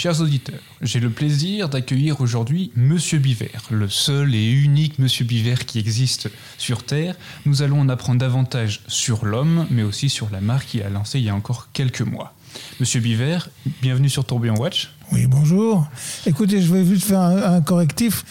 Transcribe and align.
Chers 0.00 0.20
auditeurs, 0.20 0.60
j'ai 0.80 1.00
le 1.00 1.10
plaisir 1.10 1.68
d'accueillir 1.68 2.20
aujourd'hui 2.20 2.70
Monsieur 2.76 3.18
Biver, 3.18 3.50
le 3.72 3.88
seul 3.88 4.32
et 4.32 4.48
unique 4.48 5.00
Monsieur 5.00 5.24
Biver 5.24 5.56
qui 5.66 5.80
existe 5.80 6.30
sur 6.56 6.84
Terre. 6.84 7.16
Nous 7.46 7.62
allons 7.62 7.80
en 7.80 7.88
apprendre 7.88 8.20
davantage 8.20 8.82
sur 8.86 9.24
l'homme, 9.24 9.66
mais 9.72 9.82
aussi 9.82 10.08
sur 10.08 10.30
la 10.30 10.40
marque 10.40 10.68
qu'il 10.68 10.84
a 10.84 10.88
lancée 10.88 11.18
il 11.18 11.24
y 11.24 11.28
a 11.28 11.34
encore 11.34 11.70
quelques 11.72 12.02
mois. 12.02 12.32
Monsieur 12.78 13.00
Biver, 13.00 13.38
bienvenue 13.82 14.08
sur 14.08 14.24
Tourbillon 14.24 14.54
Watch. 14.54 14.92
Oui, 15.10 15.26
bonjour. 15.26 15.88
Écoutez, 16.26 16.62
je 16.62 16.72
vais 16.72 16.84
juste 16.84 17.08
faire 17.08 17.18
un, 17.18 17.54
un 17.54 17.60
correctif 17.60 18.24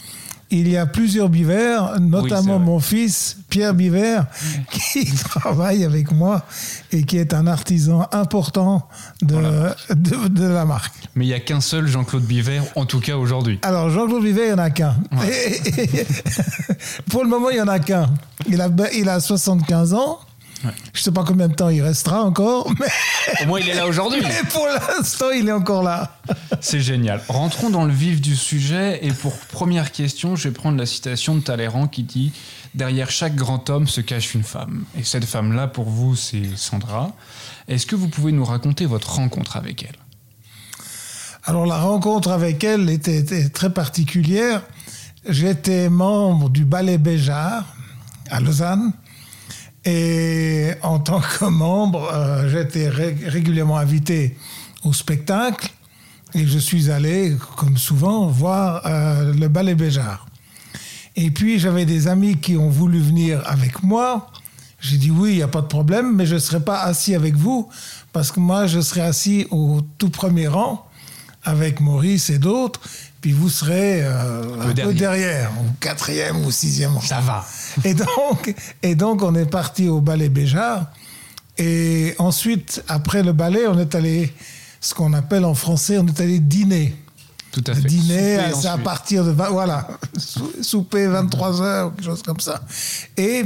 il 0.50 0.70
y 0.70 0.78
a 0.78 0.86
plusieurs 0.86 1.30
bivers, 1.30 2.00
notamment 2.00 2.60
mon 2.60 2.80
fils, 2.80 3.38
Pierre 3.50 3.74
Biver, 3.74 4.22
qui 4.72 5.06
travaille 5.30 5.84
avec 5.84 6.12
moi 6.12 6.44
et 6.92 7.04
qui 7.04 7.18
est 7.18 7.34
un 7.34 7.48
artisan 7.48 8.08
important 8.12 8.88
de, 9.22 9.36
de, 9.94 10.48
la 10.48 10.66
marque. 10.66 10.96
Mais 11.16 11.26
il 11.26 11.28
n'y 11.30 11.34
a 11.34 11.40
qu'un 11.40 11.62
seul 11.62 11.88
Jean-Claude 11.88 12.24
Biver, 12.24 12.62
en 12.76 12.86
tout 12.86 13.00
cas 13.00 13.18
aujourd'hui. 13.18 13.60
Alors, 13.64 13.90
Jean-Claude 13.90 14.24
Biver, 14.24 14.44
il 14.44 14.54
n'y 14.54 14.54
en 14.54 14.64
a 14.64 14.70
qu'un. 14.70 14.96
pour 17.10 17.24
le 17.24 17.30
moment, 17.30 17.50
il 17.50 17.56
n'y 17.56 17.62
en 17.62 17.68
a 17.68 17.80
qu'un. 17.80 18.10
Il 18.48 18.62
a, 18.62 18.70
il 18.94 19.10
a 19.10 19.20
75 19.20 19.94
ans. 19.94 20.20
Je 20.64 20.68
ne 20.68 21.04
sais 21.04 21.12
pas 21.12 21.24
combien 21.24 21.48
de 21.48 21.54
temps 21.54 21.70
il 21.70 21.82
restera 21.82 22.24
encore, 22.24 22.72
mais... 22.80 22.88
Au 23.44 23.48
moins, 23.48 23.60
il 23.60 23.70
est 23.70 23.76
là 23.76 23.88
aujourd'hui. 23.88 24.22
Mais 24.24 24.42
pour 24.50 24.66
l'instant, 24.68 25.30
il 25.32 25.48
est 25.48 25.52
encore 25.52 25.84
là. 25.84 26.18
C'est 26.62 26.80
génial. 26.80 27.22
Rentrons 27.28 27.70
dans 27.70 27.86
le 27.86 27.94
vif 27.94 28.22
du 28.22 28.36
sujet. 28.36 29.06
Et 29.06 29.12
pour 29.12 29.38
première 29.38 29.92
question, 29.92 30.36
je 30.36 30.48
vais 30.48 30.54
prendre 30.54 30.78
la 30.78 30.86
citation 30.86 31.36
de 31.36 31.42
Talleyrand 31.42 31.88
qui 31.88 32.04
dit 32.04 32.32
«Derrière 32.76 33.12
chaque 33.12 33.36
grand 33.36 33.70
homme 33.70 33.88
se 33.88 34.02
cache 34.02 34.34
une 34.34 34.44
femme.» 34.44 34.86
Et 35.00 35.04
cette 35.04 35.26
femme-là, 35.26 35.68
pour 35.68 35.90
vous, 35.90 36.16
c'est 36.16 36.56
Sandra. 36.56 37.12
Est-ce 37.68 37.86
que 37.86 37.96
vous 37.96 38.08
pouvez 38.08 38.32
nous 38.32 38.46
raconter 38.46 38.86
votre 38.86 39.14
rencontre 39.16 39.58
avec 39.58 39.84
elle? 39.84 39.98
Alors, 41.44 41.66
la 41.66 41.78
rencontre 41.78 42.32
avec 42.32 42.64
elle 42.64 42.90
était, 42.90 43.18
était 43.18 43.50
très 43.50 43.70
particulière. 43.70 44.64
J'étais 45.30 45.90
membre 45.90 46.50
du 46.50 46.66
Ballet 46.66 46.98
Béjart 46.98 47.66
à 48.30 48.40
Lausanne. 48.40 48.94
Et 49.90 50.74
en 50.84 51.00
tant 51.00 51.22
que 51.22 51.46
membre, 51.46 52.10
euh, 52.14 52.50
j'étais 52.50 52.90
régulièrement 52.90 53.78
invité 53.78 54.36
au 54.84 54.92
spectacle 54.92 55.70
et 56.34 56.46
je 56.46 56.60
suis 56.60 56.92
allé, 56.92 57.34
comme 57.56 57.78
souvent, 57.78 58.28
voir 58.28 58.82
euh, 58.86 59.34
le 59.34 59.48
ballet 59.48 59.76
Béjart. 59.76 60.26
Et 61.16 61.32
puis 61.32 61.58
j'avais 61.58 61.86
des 61.86 62.10
amis 62.10 62.36
qui 62.36 62.58
ont 62.58 62.68
voulu 62.68 63.00
venir 63.00 63.42
avec 63.46 63.82
moi. 63.82 64.30
J'ai 64.82 64.98
dit 64.98 65.10
oui, 65.10 65.32
il 65.32 65.36
n'y 65.38 65.42
a 65.42 65.48
pas 65.48 65.62
de 65.62 65.68
problème, 65.68 66.14
mais 66.18 66.26
je 66.26 66.36
ne 66.36 66.40
serai 66.40 66.60
pas 66.60 66.82
assis 66.82 67.16
avec 67.16 67.36
vous 67.36 67.70
parce 68.12 68.34
que 68.34 68.42
moi, 68.42 68.68
je 68.68 68.82
serai 68.82 69.02
assis 69.02 69.48
au 69.52 69.80
tout 69.98 70.10
premier 70.10 70.50
rang 70.50 70.86
avec 71.46 71.80
Maurice 71.80 72.30
et 72.30 72.40
d'autres 72.40 72.82
puis 73.22 73.32
vous 73.32 73.50
serez 73.50 74.04
euh, 74.04 74.62
un 74.62 74.74
peu 74.74 74.94
derrière, 74.94 75.52
au 75.60 75.72
quatrième 75.80 76.46
ou 76.46 76.52
sixième. 76.52 77.00
Ça 77.02 77.20
va. 77.20 77.46
Et 77.84 77.94
donc, 77.94 78.56
et 78.84 78.96
donc, 78.96 79.24
on 79.24 79.34
est 79.36 79.50
parti 79.50 79.90
au 79.90 80.02
ballet 80.02 80.30
Béjart. 80.30 80.86
Et 81.58 82.14
ensuite, 82.20 82.84
après 82.88 83.24
le 83.24 83.34
ballet, 83.34 83.66
on 83.68 83.80
est 83.80 83.96
allé, 83.96 84.34
ce 84.80 84.94
qu'on 84.94 85.14
appelle 85.14 85.46
en 85.46 85.56
français, 85.56 85.98
on 85.98 86.06
est 86.06 86.20
allé 86.20 86.40
dîner. 86.40 86.96
Tout 87.52 87.64
à 87.66 87.74
fait. 87.74 87.88
Dîner, 87.88 88.40
c'est 88.54 88.68
à 88.68 88.78
partir 88.78 89.24
de, 89.26 89.32
voilà, 89.32 89.88
souper 90.62 91.08
23 91.08 91.62
heures, 91.64 91.96
quelque 91.96 92.06
chose 92.06 92.22
comme 92.22 92.40
ça. 92.40 92.62
Et 93.16 93.46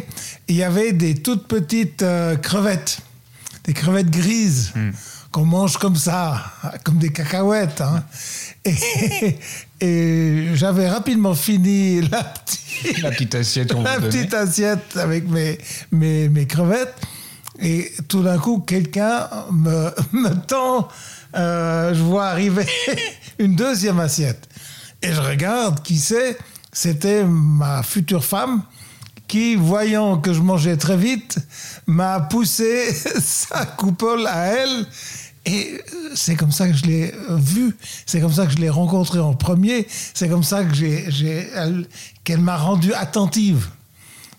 il 0.49 0.55
y 0.55 0.63
avait 0.63 0.91
des 0.91 1.15
toutes 1.15 1.47
petites 1.47 2.01
euh, 2.01 2.35
crevettes, 2.35 2.99
des 3.63 3.73
crevettes 3.73 4.09
grises. 4.09 4.73
Hmm 4.75 4.91
qu'on 5.31 5.45
mange 5.45 5.77
comme 5.77 5.95
ça, 5.95 6.43
comme 6.83 6.97
des 6.97 7.11
cacahuètes. 7.11 7.81
Hein. 7.81 8.03
Et, 9.79 10.49
j'avais 10.53 10.87
rapidement 10.89 11.33
fini 11.33 12.01
la 12.01 12.23
petite, 12.23 13.01
la 13.01 13.11
petite 13.11 13.35
assiette, 13.35 13.73
la 13.73 13.99
petite 13.99 14.33
assiette 14.33 14.97
avec 14.97 15.27
mes, 15.27 15.57
mes, 15.91 16.29
mes, 16.29 16.45
crevettes. 16.45 16.95
Et 17.59 17.91
tout 18.07 18.21
d'un 18.21 18.37
coup, 18.37 18.59
quelqu'un 18.59 19.27
me, 19.51 19.91
me 20.13 20.33
tend, 20.45 20.87
euh, 21.35 21.93
je 21.93 22.01
vois 22.01 22.27
arriver 22.27 22.67
une 23.39 23.55
deuxième 23.55 23.99
assiette. 23.99 24.47
Et 25.01 25.13
je 25.13 25.21
regarde 25.21 25.81
qui 25.81 25.97
c'est? 25.97 26.37
C'était 26.71 27.23
ma 27.23 27.83
future 27.83 28.23
femme 28.23 28.61
qui, 29.31 29.55
voyant 29.55 30.17
que 30.17 30.33
je 30.33 30.41
mangeais 30.41 30.75
très 30.75 30.97
vite, 30.97 31.37
m'a 31.87 32.19
poussé 32.19 32.93
sa 33.21 33.65
coupole 33.65 34.27
à 34.27 34.47
elle. 34.47 34.85
Et 35.45 35.81
c'est 36.13 36.35
comme 36.35 36.51
ça 36.51 36.67
que 36.67 36.73
je 36.73 36.85
l'ai 36.85 37.13
vue, 37.29 37.73
c'est 38.05 38.19
comme 38.19 38.33
ça 38.33 38.45
que 38.45 38.51
je 38.51 38.57
l'ai 38.57 38.69
rencontrée 38.69 39.19
en 39.19 39.33
premier, 39.33 39.87
c'est 40.13 40.27
comme 40.27 40.43
ça 40.43 40.65
que 40.65 40.75
j'ai, 40.75 41.07
qu'elle 42.25 42.41
m'a 42.41 42.57
rendue 42.57 42.93
attentive. 42.93 43.69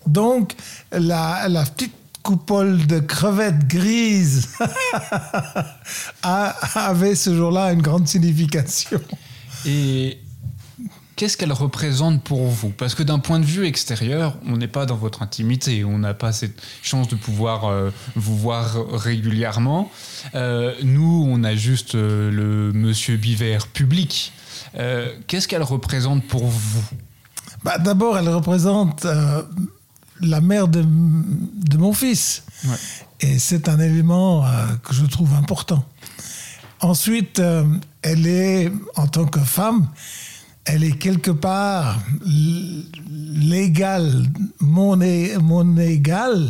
Donc, 0.05 0.53
la, 0.91 1.47
la 1.49 1.63
petite 1.63 1.95
coupole 2.21 2.85
de 2.85 2.99
crevettes 2.99 3.67
grises 3.67 4.49
avait 6.23 7.15
ce 7.15 7.35
jour-là 7.35 7.73
une 7.73 7.81
grande 7.81 8.07
signification. 8.07 9.01
Et 9.65 10.19
qu'est-ce 11.15 11.37
qu'elle 11.37 11.53
représente 11.53 12.23
pour 12.23 12.47
vous? 12.47 12.69
Parce 12.69 12.95
que 12.95 13.03
d'un 13.03 13.19
point 13.19 13.39
de 13.39 13.45
vue 13.45 13.65
extérieur, 13.65 14.37
on 14.47 14.57
n'est 14.57 14.67
pas 14.67 14.85
dans 14.85 14.95
votre 14.95 15.21
intimité, 15.21 15.83
on 15.83 15.99
n'a 15.99 16.13
pas 16.13 16.31
cette 16.31 16.61
chance 16.81 17.07
de 17.07 17.15
pouvoir 17.15 17.65
euh, 17.65 17.91
vous 18.15 18.37
voir 18.37 18.75
régulièrement. 18.91 19.91
Euh, 20.35 20.73
nous, 20.83 21.27
on 21.29 21.43
a 21.43 21.55
juste 21.55 21.95
euh, 21.95 22.31
le 22.31 22.73
monsieur 22.73 23.17
Biver 23.17 23.59
public. 23.71 24.31
qu'est-ce 25.27 25.47
qu'elle 25.47 25.63
représente 25.63 26.25
pour 26.27 26.45
vous? 26.45 26.83
Bah, 27.63 27.77
D'abord, 27.77 28.17
elle 28.17 28.29
représente 28.29 29.05
la 30.21 30.41
mère 30.41 30.67
de, 30.67 30.83
de 30.83 31.77
mon 31.77 31.93
fils. 31.93 32.43
Et 33.19 33.39
c'est 33.39 33.69
un 33.69 33.79
élément 33.79 34.45
que 34.83 34.93
je 34.93 35.05
trouve 35.05 35.33
important. 35.35 35.85
Ensuite, 36.81 37.41
elle 38.01 38.27
est, 38.27 38.71
en 38.95 39.07
tant 39.07 39.25
que 39.25 39.39
femme, 39.39 39.87
elle 40.65 40.83
est 40.83 40.97
quelque 40.97 41.31
part 41.31 41.99
l'égale, 42.25 44.25
mon, 44.59 44.97
mon 45.41 45.77
égale, 45.77 46.49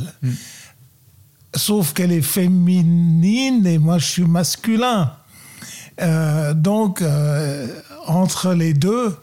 sauf 1.55 1.93
qu'elle 1.93 2.11
est 2.11 2.21
féminine 2.21 3.65
et 3.65 3.77
moi 3.77 3.97
je 3.97 4.05
suis 4.05 4.25
masculin. 4.25 5.13
Euh, 6.01 6.53
donc, 6.53 7.01
euh, 7.01 7.67
entre 8.07 8.53
les 8.53 8.73
deux, 8.73 9.15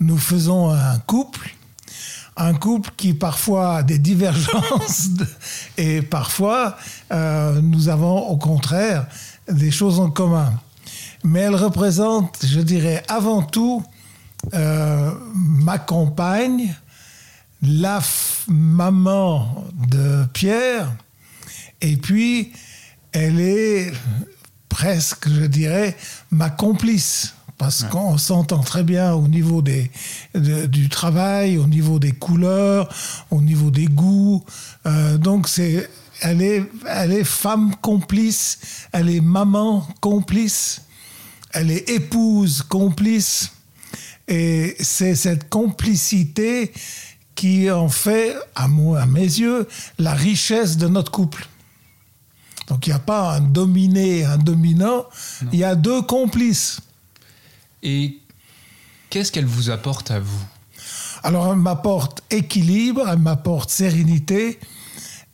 nous 0.00 0.18
faisons 0.18 0.70
un 0.70 0.98
couple, 0.98 1.54
un 2.36 2.54
couple 2.54 2.90
qui 2.96 3.14
parfois 3.14 3.76
a 3.76 3.82
des 3.82 3.98
divergences 3.98 5.10
et 5.76 6.02
parfois 6.02 6.76
euh, 7.12 7.60
nous 7.60 7.88
avons 7.88 8.28
au 8.28 8.36
contraire 8.36 9.06
des 9.48 9.70
choses 9.70 10.00
en 10.00 10.10
commun. 10.10 10.52
Mais 11.24 11.40
elle 11.40 11.54
représente, 11.54 12.44
je 12.44 12.60
dirais, 12.60 13.04
avant 13.06 13.42
tout 13.42 13.84
euh, 14.54 15.10
ma 15.34 15.78
compagne, 15.78 16.74
la 17.62 18.00
maman 18.48 19.64
de 19.88 20.24
Pierre, 20.32 20.92
et 21.80 21.96
puis 21.96 22.52
elle 23.12 23.40
est 23.40 23.92
presque, 24.68 25.28
je 25.28 25.44
dirais, 25.46 25.96
ma 26.30 26.50
complice. 26.50 27.34
Parce 27.58 27.84
qu'on 27.84 28.18
s'entend 28.18 28.58
très 28.58 28.82
bien 28.82 29.12
au 29.12 29.28
niveau 29.28 29.62
des, 29.62 29.88
du 30.34 30.88
travail, 30.88 31.58
au 31.58 31.68
niveau 31.68 32.00
des 32.00 32.10
couleurs, 32.10 32.92
au 33.30 33.40
niveau 33.40 33.70
des 33.70 33.84
goûts. 33.84 34.42
Euh, 34.84 35.16
donc 35.16 35.48
c'est, 35.48 35.88
elle 36.22 36.42
est, 36.42 36.64
elle 36.88 37.12
est 37.12 37.22
femme 37.22 37.72
complice, 37.80 38.58
elle 38.90 39.08
est 39.08 39.20
maman 39.20 39.86
complice, 40.00 40.82
elle 41.52 41.70
est 41.70 41.88
épouse 41.88 42.62
complice. 42.62 43.52
Et 44.28 44.76
c'est 44.80 45.14
cette 45.14 45.48
complicité 45.48 46.72
qui 47.34 47.70
en 47.70 47.88
fait, 47.88 48.36
à, 48.54 48.68
moi, 48.68 49.00
à 49.00 49.06
mes 49.06 49.20
yeux, 49.20 49.68
la 49.98 50.14
richesse 50.14 50.76
de 50.76 50.88
notre 50.88 51.10
couple. 51.10 51.46
Donc 52.68 52.86
il 52.86 52.90
n'y 52.90 52.96
a 52.96 53.00
pas 53.00 53.36
un 53.36 53.40
dominé, 53.40 54.24
un 54.24 54.38
dominant, 54.38 55.04
il 55.52 55.58
y 55.58 55.64
a 55.64 55.74
deux 55.74 56.02
complices. 56.02 56.80
Et 57.82 58.18
qu'est-ce 59.10 59.32
qu'elle 59.32 59.46
vous 59.46 59.70
apporte 59.70 60.10
à 60.10 60.20
vous? 60.20 60.44
Alors 61.22 61.52
elle 61.52 61.58
m'apporte 61.58 62.22
équilibre, 62.30 63.08
elle 63.08 63.18
m'apporte 63.18 63.70
sérénité, 63.70 64.58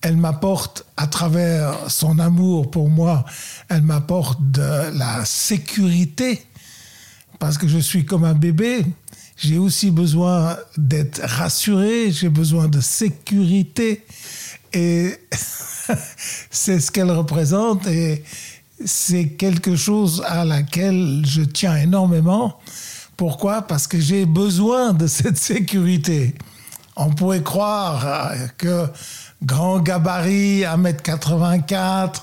elle 0.00 0.17
m'apporte 0.17 0.87
à 0.96 1.06
travers 1.06 1.91
son 1.91 2.19
amour 2.19 2.70
pour 2.70 2.88
moi, 2.88 3.25
elle 3.69 3.82
m'apporte 3.82 4.38
de 4.50 4.96
la 4.96 5.25
sécurité 5.25 6.44
parce 7.38 7.58
que 7.58 7.69
je 7.69 7.79
suis 7.79 8.05
comme 8.05 8.25
un 8.25 8.35
bébé. 8.35 8.85
J'ai 9.37 9.58
aussi 9.58 9.90
besoin 9.90 10.56
d'être 10.76 11.20
rassuré, 11.23 12.11
j'ai 12.11 12.29
besoin 12.29 12.67
de 12.67 12.81
sécurité. 12.81 14.05
Et 14.73 15.14
c'est 16.50 16.81
ce 16.81 16.90
qu'elle 16.90 17.11
représente. 17.11 17.87
Et 17.87 18.25
c'est 18.85 19.29
quelque 19.29 19.76
chose 19.76 20.23
à 20.26 20.44
laquelle 20.44 21.23
je 21.25 21.43
tiens 21.43 21.76
énormément. 21.76 22.58
Pourquoi? 23.17 23.62
Parce 23.62 23.87
que 23.87 24.00
j'ai 24.00 24.26
besoin 24.26 24.93
de 24.93 25.06
cette 25.08 25.38
sécurité. 25.38 26.34
On 26.96 27.11
pourrait 27.11 27.44
croire 27.44 28.29
que 28.56 28.88
grand 29.43 29.79
gabarit, 29.79 30.62
1m84, 30.62 32.23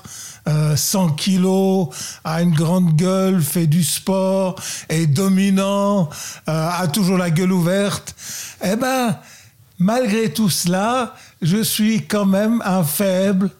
100 0.76 1.10
kilos, 1.10 1.88
a 2.24 2.42
une 2.42 2.54
grande 2.54 2.94
gueule, 2.94 3.42
fait 3.42 3.66
du 3.66 3.82
sport, 3.82 4.56
est 4.88 5.06
dominant, 5.06 6.08
euh, 6.48 6.68
a 6.70 6.86
toujours 6.88 7.18
la 7.18 7.30
gueule 7.30 7.52
ouverte. 7.52 8.14
Eh 8.64 8.76
ben, 8.76 9.18
malgré 9.78 10.32
tout 10.32 10.50
cela, 10.50 11.14
je 11.42 11.62
suis 11.62 12.06
quand 12.06 12.26
même 12.26 12.62
un 12.64 12.84
faible, 12.84 13.50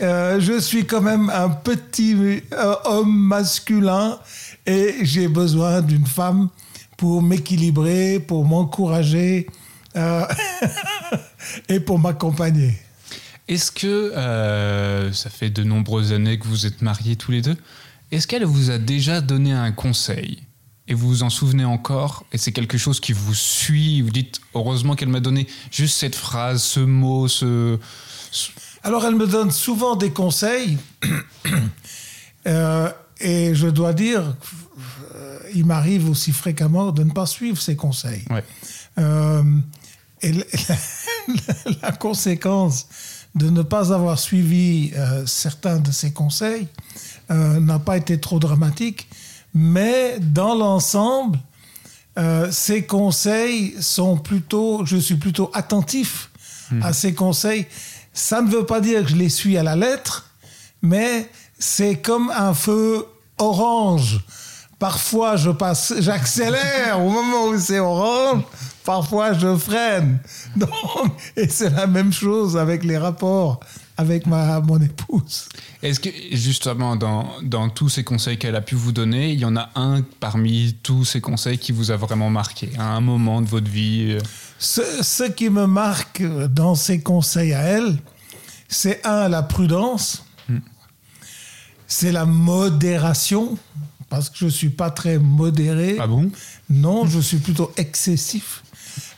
euh, 0.00 0.40
je 0.40 0.58
suis 0.60 0.86
quand 0.86 1.00
même 1.00 1.30
un 1.30 1.48
petit 1.48 2.42
euh, 2.52 2.74
homme 2.84 3.16
masculin 3.16 4.18
et 4.66 4.96
j'ai 5.02 5.28
besoin 5.28 5.80
d'une 5.80 6.06
femme 6.06 6.48
pour 6.96 7.22
m'équilibrer, 7.22 8.20
pour 8.20 8.44
m'encourager 8.44 9.46
et 11.68 11.78
pour 11.78 12.00
m'accompagner. 12.00 12.83
Est-ce 13.46 13.70
que 13.70 13.86
euh, 13.86 15.12
ça 15.12 15.28
fait 15.28 15.50
de 15.50 15.62
nombreuses 15.64 16.12
années 16.12 16.38
que 16.38 16.46
vous 16.46 16.64
êtes 16.64 16.80
mariés 16.80 17.16
tous 17.16 17.30
les 17.30 17.42
deux 17.42 17.56
Est-ce 18.10 18.26
qu'elle 18.26 18.44
vous 18.44 18.70
a 18.70 18.78
déjà 18.78 19.20
donné 19.20 19.52
un 19.52 19.70
conseil? 19.70 20.42
Et 20.88 20.94
vous 20.94 21.08
vous 21.08 21.22
en 21.22 21.30
souvenez 21.30 21.64
encore? 21.64 22.24
Et 22.32 22.38
c'est 22.38 22.52
quelque 22.52 22.78
chose 22.78 23.00
qui 23.00 23.12
vous 23.12 23.34
suit? 23.34 24.00
Vous 24.00 24.10
dites 24.10 24.40
heureusement 24.54 24.96
qu'elle 24.96 25.08
m'a 25.08 25.20
donné 25.20 25.46
juste 25.70 25.98
cette 25.98 26.14
phrase, 26.14 26.62
ce 26.62 26.80
mot, 26.80 27.28
ce. 27.28 27.78
Alors 28.82 29.04
elle 29.04 29.16
me 29.16 29.26
donne 29.26 29.50
souvent 29.50 29.96
des 29.96 30.10
conseils 30.10 30.78
euh, 32.46 32.90
et 33.20 33.54
je 33.54 33.68
dois 33.68 33.92
dire, 33.92 34.36
euh, 35.14 35.38
il 35.54 35.66
m'arrive 35.66 36.08
aussi 36.08 36.32
fréquemment 36.32 36.92
de 36.92 37.04
ne 37.04 37.12
pas 37.12 37.26
suivre 37.26 37.60
ses 37.60 37.76
conseils. 37.76 38.24
et 40.22 40.32
la 41.82 41.92
conséquence 41.92 42.86
de 43.34 43.50
ne 43.50 43.62
pas 43.62 43.92
avoir 43.92 44.18
suivi 44.18 44.92
euh, 44.96 45.26
certains 45.26 45.78
de 45.78 45.90
ses 45.90 46.12
conseils 46.12 46.68
euh, 47.30 47.58
n'a 47.60 47.78
pas 47.78 47.96
été 47.96 48.20
trop 48.20 48.38
dramatique, 48.38 49.08
mais 49.54 50.18
dans 50.20 50.54
l'ensemble, 50.54 51.38
euh, 52.18 52.50
ces 52.52 52.84
conseils 52.84 53.74
sont 53.80 54.16
plutôt, 54.16 54.84
je 54.86 54.96
suis 54.96 55.16
plutôt 55.16 55.50
attentif 55.52 56.30
hmm. 56.70 56.82
à 56.82 56.92
ces 56.92 57.14
conseils. 57.14 57.66
Ça 58.12 58.40
ne 58.40 58.48
veut 58.48 58.66
pas 58.66 58.80
dire 58.80 59.02
que 59.02 59.10
je 59.10 59.16
les 59.16 59.28
suis 59.28 59.58
à 59.58 59.64
la 59.64 59.74
lettre, 59.74 60.30
mais 60.82 61.28
c'est 61.58 61.96
comme 61.96 62.30
un 62.30 62.54
feu 62.54 63.04
orange. 63.38 64.20
Parfois, 64.78 65.36
je 65.36 65.50
passe, 65.50 65.94
j'accélère 65.98 67.00
au 67.00 67.10
moment 67.10 67.46
où 67.46 67.58
c'est 67.58 67.80
orange. 67.80 68.42
Parfois, 68.84 69.32
je 69.32 69.56
freine. 69.56 70.18
Donc, 70.56 70.70
et 71.36 71.48
c'est 71.48 71.70
la 71.70 71.86
même 71.86 72.12
chose 72.12 72.56
avec 72.56 72.84
les 72.84 72.98
rapports 72.98 73.60
avec 73.96 74.26
ma, 74.26 74.60
mon 74.60 74.80
épouse. 74.80 75.48
Est-ce 75.82 76.00
que 76.00 76.10
justement 76.32 76.96
dans, 76.96 77.28
dans 77.42 77.68
tous 77.68 77.88
ces 77.88 78.04
conseils 78.04 78.38
qu'elle 78.38 78.56
a 78.56 78.60
pu 78.60 78.74
vous 78.74 78.92
donner, 78.92 79.32
il 79.32 79.38
y 79.38 79.44
en 79.44 79.56
a 79.56 79.70
un 79.76 80.02
parmi 80.20 80.76
tous 80.82 81.04
ces 81.04 81.20
conseils 81.20 81.58
qui 81.58 81.72
vous 81.72 81.90
a 81.90 81.96
vraiment 81.96 82.30
marqué 82.30 82.70
à 82.78 82.94
un 82.94 83.00
moment 83.00 83.40
de 83.40 83.46
votre 83.46 83.70
vie 83.70 84.12
euh? 84.12 84.20
ce, 84.58 84.82
ce 85.02 85.24
qui 85.24 85.48
me 85.48 85.66
marque 85.66 86.22
dans 86.50 86.74
ces 86.74 87.00
conseils 87.00 87.52
à 87.52 87.62
elle, 87.62 87.98
c'est 88.68 89.04
un, 89.06 89.28
la 89.28 89.42
prudence, 89.42 90.24
hmm. 90.48 90.58
c'est 91.86 92.10
la 92.10 92.24
modération, 92.24 93.56
parce 94.08 94.30
que 94.30 94.38
je 94.38 94.46
ne 94.46 94.50
suis 94.50 94.70
pas 94.70 94.90
très 94.90 95.18
modéré. 95.18 95.96
Ah 96.00 96.06
bon? 96.06 96.30
Non, 96.68 97.06
je 97.06 97.20
suis 97.20 97.38
plutôt 97.38 97.72
excessif. 97.76 98.63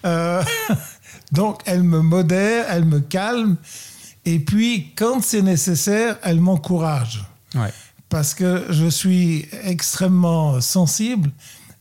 Euh, 0.04 0.42
donc, 1.32 1.60
elle 1.64 1.82
me 1.82 2.00
modère, 2.00 2.66
elle 2.68 2.84
me 2.84 3.00
calme. 3.00 3.56
Et 4.24 4.40
puis, 4.40 4.92
quand 4.96 5.22
c'est 5.22 5.42
nécessaire, 5.42 6.18
elle 6.22 6.40
m'encourage. 6.40 7.24
Parce 8.08 8.34
que 8.34 8.66
je 8.70 8.86
suis 8.86 9.48
extrêmement 9.64 10.60
sensible 10.60 11.30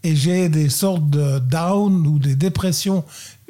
et 0.03 0.15
j'ai 0.15 0.49
des 0.49 0.69
sortes 0.69 1.09
de 1.09 1.39
down 1.39 2.05
ou 2.07 2.19
des 2.19 2.35
dépressions. 2.35 3.03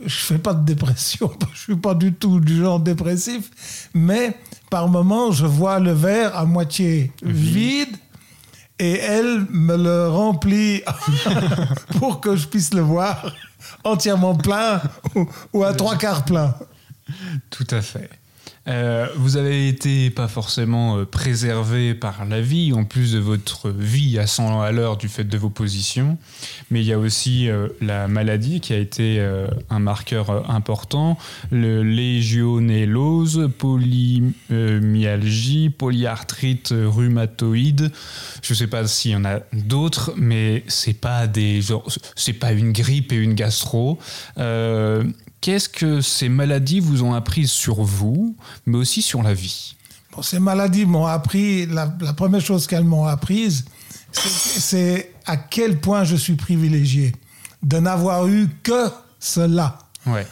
Je 0.04 0.16
fais 0.16 0.38
pas 0.38 0.54
de 0.54 0.66
dépression, 0.66 1.32
je 1.54 1.60
suis 1.60 1.76
pas 1.76 1.94
du 1.94 2.14
tout 2.14 2.40
du 2.40 2.58
genre 2.58 2.80
dépressif, 2.80 3.90
mais 3.94 4.36
par 4.70 4.88
moments, 4.88 5.32
je 5.32 5.46
vois 5.46 5.80
le 5.80 5.92
verre 5.92 6.36
à 6.36 6.46
moitié 6.46 7.12
vide 7.24 7.96
et 8.80 9.00
elle 9.00 9.46
me 9.50 9.78
le 9.78 10.10
remplit 10.10 10.82
pour 12.00 12.22
que 12.22 12.36
je 12.36 12.48
puisse 12.48 12.74
le 12.74 12.82
voir 12.82 13.34
entièrement 13.84 14.36
plein 14.36 14.82
ou, 15.54 15.64
à 15.64 15.74
trois 15.74 15.98
quarts 15.98 16.26
plein. 16.26 16.56
Tout 17.50 17.68
à 17.72 17.82
fait. 17.82 18.10
Euh, 18.68 19.08
vous 19.16 19.38
avez 19.38 19.68
été 19.68 20.10
pas 20.10 20.28
forcément 20.28 20.98
euh, 20.98 21.06
préservé 21.06 21.94
par 21.94 22.26
la 22.26 22.42
vie, 22.42 22.74
en 22.74 22.84
plus 22.84 23.14
de 23.14 23.20
votre 23.20 23.70
vie 23.70 24.18
à 24.18 24.26
100 24.26 24.60
à 24.62 24.72
l'heure 24.72 24.98
du 24.98 25.08
fait 25.08 25.24
de 25.24 25.38
vos 25.38 25.52
positions, 25.52 26.18
mais 26.72 26.82
il 26.82 26.88
y 26.88 26.94
a 26.94 26.98
aussi 26.98 27.48
euh, 27.48 27.68
la 27.80 28.08
maladie 28.08 28.62
qui 28.62 28.74
a 28.74 28.78
été 28.78 29.24
un 29.70 29.80
marqueur 29.80 30.50
important, 30.50 31.20
le 31.52 31.84
légionellose, 31.84 33.52
polymyalgie, 33.58 35.70
polyarthrite 35.70 36.74
rhumatoïde. 36.76 37.92
Je 38.42 38.54
ne 38.54 38.58
sais 38.58 38.68
pas 38.68 38.88
s'il 38.88 39.12
y 39.12 39.16
en 39.16 39.26
a 39.26 39.42
d'autres, 39.54 40.14
mais 40.18 40.64
c'est 40.68 41.00
pas 41.00 41.28
des 41.28 41.62
c'est 42.16 42.34
pas 42.34 42.54
une 42.54 42.72
grippe 42.72 43.12
et 43.12 43.18
une 43.18 43.36
gastro. 43.36 44.00
Qu'est-ce 45.42 45.70
que 45.70 46.02
ces 46.02 46.30
maladies 46.30 46.80
vous 46.80 47.04
ont 47.04 47.14
appris 47.14 47.48
sur 47.48 47.84
vous, 47.84 48.36
mais 48.66 48.78
aussi 48.78 49.02
sur 49.02 49.22
la 49.22 49.34
vie 49.34 49.76
Ces 50.22 50.40
maladies 50.40 50.86
m'ont 50.86 51.06
appris, 51.06 51.66
la, 51.68 51.88
première 51.88 52.42
chose 52.42 52.68
qu'elles 52.68 52.84
m'ont 52.84 53.06
apprise, 53.06 53.66
c'est 54.12 55.14
à 55.26 55.38
quel 55.38 55.80
point 55.80 56.04
je 56.04 56.16
suis 56.16 56.36
privilégié 56.36 57.14
de 57.62 57.78
n'avoir 57.78 58.28
eu 58.28 58.48
que 58.64 58.90
cela. 59.20 59.80
Ouais. 60.06 60.26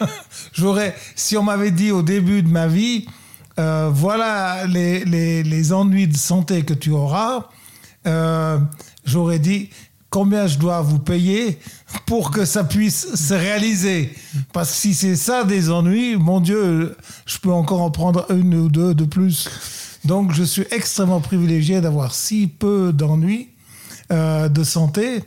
J'aurais, 0.52 0.94
si 1.14 1.36
on 1.36 1.42
m'avait 1.42 1.70
dit 1.70 1.90
au 1.90 2.02
début 2.02 2.42
de 2.42 2.48
ma 2.48 2.66
vie, 2.66 3.06
euh, 3.58 3.90
voilà 3.92 4.66
les, 4.66 5.04
les, 5.04 5.72
ennuis 5.72 6.08
de 6.08 6.16
santé 6.16 6.64
que 6.64 6.74
tu 6.74 6.90
auras, 6.90 7.48
euh, 8.06 8.58
j'aurais 9.04 9.38
dit, 9.38 9.70
combien 10.14 10.46
je 10.46 10.58
dois 10.58 10.80
vous 10.80 11.00
payer 11.00 11.58
pour 12.06 12.30
que 12.30 12.44
ça 12.44 12.62
puisse 12.62 13.16
se 13.16 13.34
réaliser. 13.34 14.14
Parce 14.52 14.70
que 14.70 14.76
si 14.76 14.94
c'est 14.94 15.16
ça 15.16 15.42
des 15.42 15.72
ennuis, 15.72 16.14
mon 16.14 16.38
Dieu, 16.38 16.96
je 17.26 17.36
peux 17.38 17.50
encore 17.50 17.82
en 17.82 17.90
prendre 17.90 18.24
une 18.30 18.54
ou 18.54 18.68
deux 18.68 18.94
de 18.94 19.04
plus. 19.06 19.48
Donc 20.04 20.32
je 20.32 20.44
suis 20.44 20.66
extrêmement 20.70 21.20
privilégié 21.20 21.80
d'avoir 21.80 22.14
si 22.14 22.46
peu 22.46 22.92
d'ennuis 22.92 23.48
euh, 24.12 24.48
de 24.48 24.62
santé. 24.62 25.24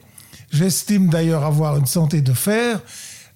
J'estime 0.53 1.09
d'ailleurs 1.09 1.43
avoir 1.43 1.75
une 1.75 1.85
santé 1.85 2.21
de 2.21 2.31
fer. 2.31 2.79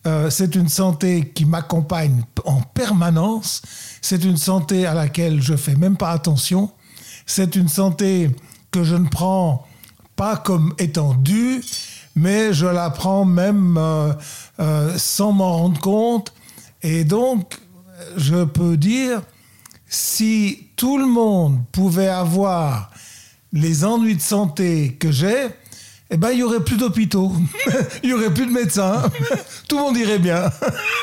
Euh, 0.07 0.29
c'est 0.29 0.55
une 0.55 0.69
santé 0.69 1.33
qui 1.35 1.43
m'accompagne 1.43 2.23
en 2.45 2.61
permanence. 2.61 3.61
C'est 4.01 4.23
une 4.23 4.37
santé 4.37 4.85
à 4.85 4.93
laquelle 4.93 5.41
je 5.41 5.57
fais 5.57 5.75
même 5.75 5.97
pas 5.97 6.11
attention. 6.11 6.71
C'est 7.25 7.57
une 7.57 7.67
santé 7.67 8.31
que 8.71 8.85
je 8.85 8.95
ne 8.95 9.09
prends 9.09 9.67
pas 10.21 10.37
comme 10.37 10.75
étant 10.77 11.17
mais 12.15 12.53
je 12.53 12.67
la 12.67 12.91
prends 12.91 13.25
même 13.25 13.75
euh, 13.79 14.13
euh, 14.59 14.95
sans 14.95 15.31
m'en 15.31 15.57
rendre 15.57 15.81
compte. 15.81 16.31
Et 16.83 17.03
donc, 17.05 17.57
je 18.17 18.43
peux 18.43 18.77
dire, 18.77 19.23
si 19.87 20.67
tout 20.75 20.99
le 20.99 21.07
monde 21.07 21.63
pouvait 21.71 22.07
avoir 22.07 22.91
les 23.51 23.83
ennuis 23.83 24.15
de 24.15 24.21
santé 24.21 24.95
que 24.99 25.11
j'ai, 25.11 25.47
eh 26.11 26.17
ben, 26.17 26.29
il 26.29 26.37
y 26.37 26.43
aurait 26.43 26.63
plus 26.63 26.77
d'hôpitaux, 26.77 27.31
il 28.03 28.11
y 28.11 28.13
aurait 28.13 28.31
plus 28.31 28.45
de 28.45 28.51
médecins, 28.51 29.01
tout 29.67 29.77
le 29.77 29.81
monde 29.81 29.97
irait 29.97 30.19
bien. 30.19 30.51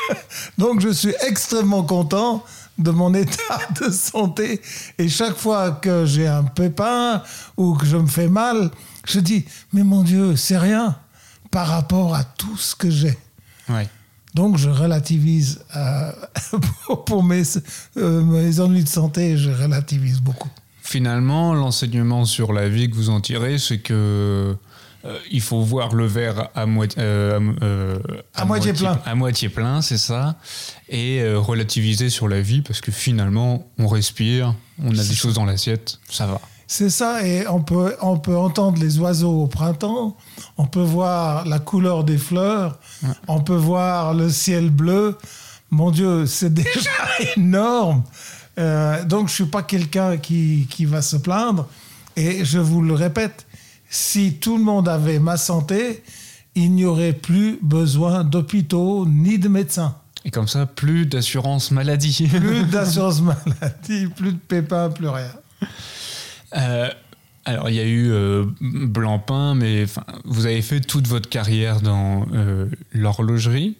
Donc, 0.57 0.79
je 0.79 0.93
suis 0.93 1.13
extrêmement 1.27 1.83
content 1.83 2.45
de 2.79 2.91
mon 2.91 3.13
état 3.13 3.59
de 3.81 3.91
santé. 3.91 4.61
Et 4.97 5.07
chaque 5.07 5.35
fois 5.35 5.71
que 5.71 6.05
j'ai 6.05 6.27
un 6.27 6.43
pépin 6.43 7.21
ou 7.57 7.75
que 7.75 7.85
je 7.85 7.97
me 7.97 8.07
fais 8.07 8.29
mal, 8.29 8.71
je 9.05 9.19
dis, 9.19 9.45
mais 9.73 9.83
mon 9.83 10.03
Dieu, 10.03 10.35
c'est 10.35 10.57
rien 10.57 10.97
par 11.51 11.67
rapport 11.67 12.15
à 12.15 12.23
tout 12.23 12.57
ce 12.57 12.75
que 12.75 12.89
j'ai. 12.89 13.17
Donc 14.35 14.57
je 14.57 14.69
relativise 14.69 15.61
euh, 15.75 16.11
pour 17.05 17.23
mes, 17.23 17.43
euh, 17.97 18.21
mes 18.23 18.59
ennuis 18.59 18.83
de 18.83 18.89
santé, 18.89 19.37
je 19.37 19.49
relativise 19.49 20.21
beaucoup. 20.21 20.49
Finalement, 20.81 21.53
l'enseignement 21.53 22.25
sur 22.25 22.53
la 22.53 22.69
vie 22.69 22.89
que 22.89 22.95
vous 22.95 23.09
en 23.09 23.21
tirez, 23.21 23.59
c'est 23.59 23.79
que 23.79 24.55
euh, 25.05 25.17
il 25.31 25.41
faut 25.41 25.61
voir 25.61 25.95
le 25.95 26.05
verre 26.05 26.49
à, 26.55 26.65
moitié, 26.65 27.01
à, 27.01 28.45
moitié, 28.45 28.73
plein. 28.73 28.99
À 29.05 29.15
moitié 29.15 29.49
plein, 29.49 29.81
c'est 29.81 29.97
ça. 29.97 30.35
Et 30.89 31.23
relativiser 31.35 32.09
sur 32.09 32.27
la 32.27 32.41
vie 32.41 32.61
parce 32.61 32.81
que 32.81 32.91
finalement, 32.91 33.67
on 33.77 33.87
respire, 33.87 34.55
on 34.83 34.97
a 34.97 35.03
des 35.03 35.15
choses 35.15 35.35
dans 35.35 35.45
l'assiette, 35.45 35.99
ça 36.09 36.25
va. 36.27 36.41
C'est 36.71 36.91
ça, 36.91 37.25
et 37.25 37.47
on 37.47 37.63
peut, 37.63 37.95
on 37.99 38.19
peut 38.19 38.37
entendre 38.37 38.79
les 38.79 38.99
oiseaux 38.99 39.41
au 39.41 39.47
printemps, 39.47 40.15
on 40.55 40.67
peut 40.67 40.83
voir 40.83 41.43
la 41.47 41.57
couleur 41.57 42.03
des 42.03 42.19
fleurs, 42.19 42.77
on 43.27 43.41
peut 43.41 43.55
voir 43.55 44.13
le 44.13 44.29
ciel 44.29 44.69
bleu. 44.69 45.17
Mon 45.71 45.89
Dieu, 45.89 46.27
c'est 46.27 46.53
déjà 46.53 46.91
énorme. 47.35 48.03
Euh, 48.59 49.03
donc, 49.03 49.29
je 49.29 49.33
suis 49.33 49.45
pas 49.45 49.63
quelqu'un 49.63 50.17
qui, 50.17 50.67
qui 50.69 50.85
va 50.85 51.01
se 51.01 51.15
plaindre. 51.15 51.67
Et 52.15 52.45
je 52.45 52.59
vous 52.59 52.83
le 52.83 52.93
répète, 52.93 53.47
si 53.89 54.35
tout 54.35 54.57
le 54.57 54.63
monde 54.63 54.87
avait 54.87 55.19
ma 55.19 55.37
santé, 55.37 56.03
il 56.55 56.71
n'y 56.73 56.85
aurait 56.85 57.13
plus 57.13 57.59
besoin 57.61 58.23
d'hôpitaux 58.23 59.05
ni 59.07 59.39
de 59.39 59.47
médecins. 59.47 59.95
Et 60.25 60.31
comme 60.31 60.47
ça, 60.47 60.65
plus 60.65 61.05
d'assurance 61.05 61.71
maladie. 61.71 62.27
Plus 62.29 62.63
d'assurance 62.71 63.21
maladie, 63.21 64.07
plus 64.15 64.33
de 64.33 64.37
pépins, 64.37 64.89
plus 64.89 65.07
rien. 65.07 65.31
Euh, 66.55 66.89
alors, 67.45 67.69
il 67.69 67.75
y 67.75 67.79
a 67.79 67.85
eu 67.85 68.11
euh, 68.11 68.45
Blancpain, 68.59 69.55
mais 69.55 69.85
vous 70.25 70.45
avez 70.45 70.61
fait 70.61 70.81
toute 70.81 71.07
votre 71.07 71.29
carrière 71.29 71.81
dans 71.81 72.27
euh, 72.33 72.67
l'horlogerie. 72.93 73.77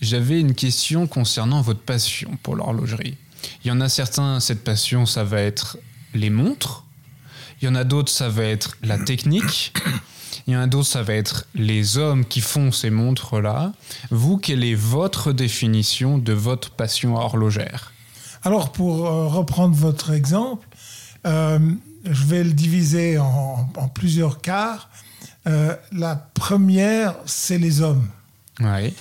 J'avais 0.00 0.40
une 0.40 0.54
question 0.54 1.06
concernant 1.06 1.62
votre 1.62 1.80
passion 1.80 2.36
pour 2.42 2.56
l'horlogerie. 2.56 3.16
Il 3.64 3.68
y 3.68 3.70
en 3.70 3.80
a 3.80 3.88
certains, 3.88 4.40
cette 4.40 4.64
passion, 4.64 5.06
ça 5.06 5.24
va 5.24 5.40
être 5.40 5.78
les 6.14 6.30
montres. 6.30 6.84
Il 7.62 7.66
y 7.66 7.68
en 7.68 7.74
a 7.76 7.84
d'autres, 7.84 8.10
ça 8.10 8.28
va 8.28 8.42
être 8.44 8.76
la 8.82 8.98
technique. 8.98 9.72
Il 10.46 10.54
y 10.54 10.56
en 10.56 10.60
a 10.60 10.66
d'autres, 10.66 10.88
ça 10.88 11.02
va 11.02 11.14
être 11.14 11.46
les 11.54 11.98
hommes 11.98 12.24
qui 12.24 12.40
font 12.40 12.72
ces 12.72 12.90
montres-là. 12.90 13.72
Vous, 14.10 14.36
quelle 14.36 14.64
est 14.64 14.74
votre 14.74 15.32
définition 15.32 16.18
de 16.18 16.32
votre 16.32 16.70
passion 16.70 17.14
horlogère? 17.14 17.92
Alors, 18.42 18.72
pour 18.72 18.96
reprendre 19.32 19.76
votre 19.76 20.10
exemple, 20.10 20.66
euh, 21.26 21.58
je 22.04 22.24
vais 22.24 22.42
le 22.42 22.52
diviser 22.52 23.18
en, 23.18 23.68
plusieurs 23.94 24.40
quarts. 24.40 24.88
Euh, 25.46 25.76
la 25.92 26.16
première, 26.16 27.14
c'est 27.26 27.58
les 27.58 27.80
hommes. 27.80 28.08
Oui. 28.60 28.94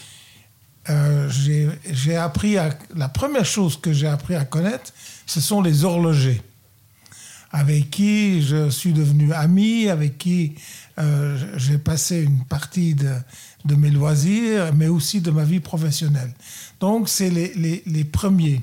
Euh, 0.90 1.30
j'ai 1.92 2.16
appris 2.16 2.58
à, 2.58 2.70
la 2.96 3.10
première 3.10 3.46
chose 3.46 3.80
que 3.80 3.94
j'ai 3.94 4.08
appris 4.08 4.36
à 4.36 4.46
connaître, 4.46 4.92
ce 5.28 5.40
sont 5.40 5.62
les 5.62 5.86
horlogers, 5.86 6.42
avec 7.52 7.90
qui 7.90 8.42
je 8.42 8.70
suis 8.70 8.94
devenu 8.94 9.34
ami, 9.34 9.90
avec 9.90 10.18
qui 10.18 10.54
j'ai 11.58 11.78
passé 11.78 12.22
une 12.22 12.44
partie 12.46 12.96
de, 12.96 13.76
mes 13.76 13.90
loisirs, 13.90 14.74
mais 14.76 14.88
aussi 14.88 15.22
de 15.22 15.32
ma 15.32 15.44
vie 15.44 15.60
professionnelle. 15.60 16.34
Donc, 16.80 17.10
c'est 17.10 17.30
les, 17.30 18.04
premiers. 18.04 18.62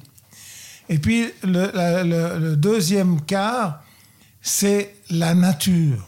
Et 0.89 0.99
puis 0.99 1.27
le, 1.43 2.55
deuxième 2.55 3.21
quart, 3.23 3.83
c'est 4.41 4.95
la 5.11 5.35
nature. 5.35 6.05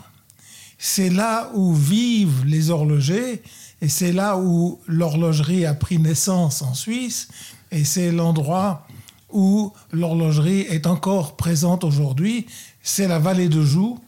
C'est 0.78 1.10
là 1.10 1.50
où 1.54 1.74
vivent 1.74 2.44
les 2.46 2.70
horlogers 2.70 3.42
et 3.82 3.88
c'est 3.88 4.12
là 4.12 4.38
où 4.38 4.80
l'horlogerie 4.86 5.66
a 5.66 5.74
pris 5.74 5.98
naissance 5.98 6.62
en 6.62 6.72
Suisse 6.72 7.28
et 7.70 7.84
c'est 7.84 8.12
l'endroit 8.12 8.86
où 9.32 9.72
l'horlogerie 9.92 10.62
est 10.62 10.86
encore 10.86 11.36
présente 11.36 11.84
aujourd'hui. 11.84 12.46
C'est 12.82 13.08
la 13.08 13.18
vallée 13.18 13.48
de 13.48 13.62
Joux. 13.62 13.98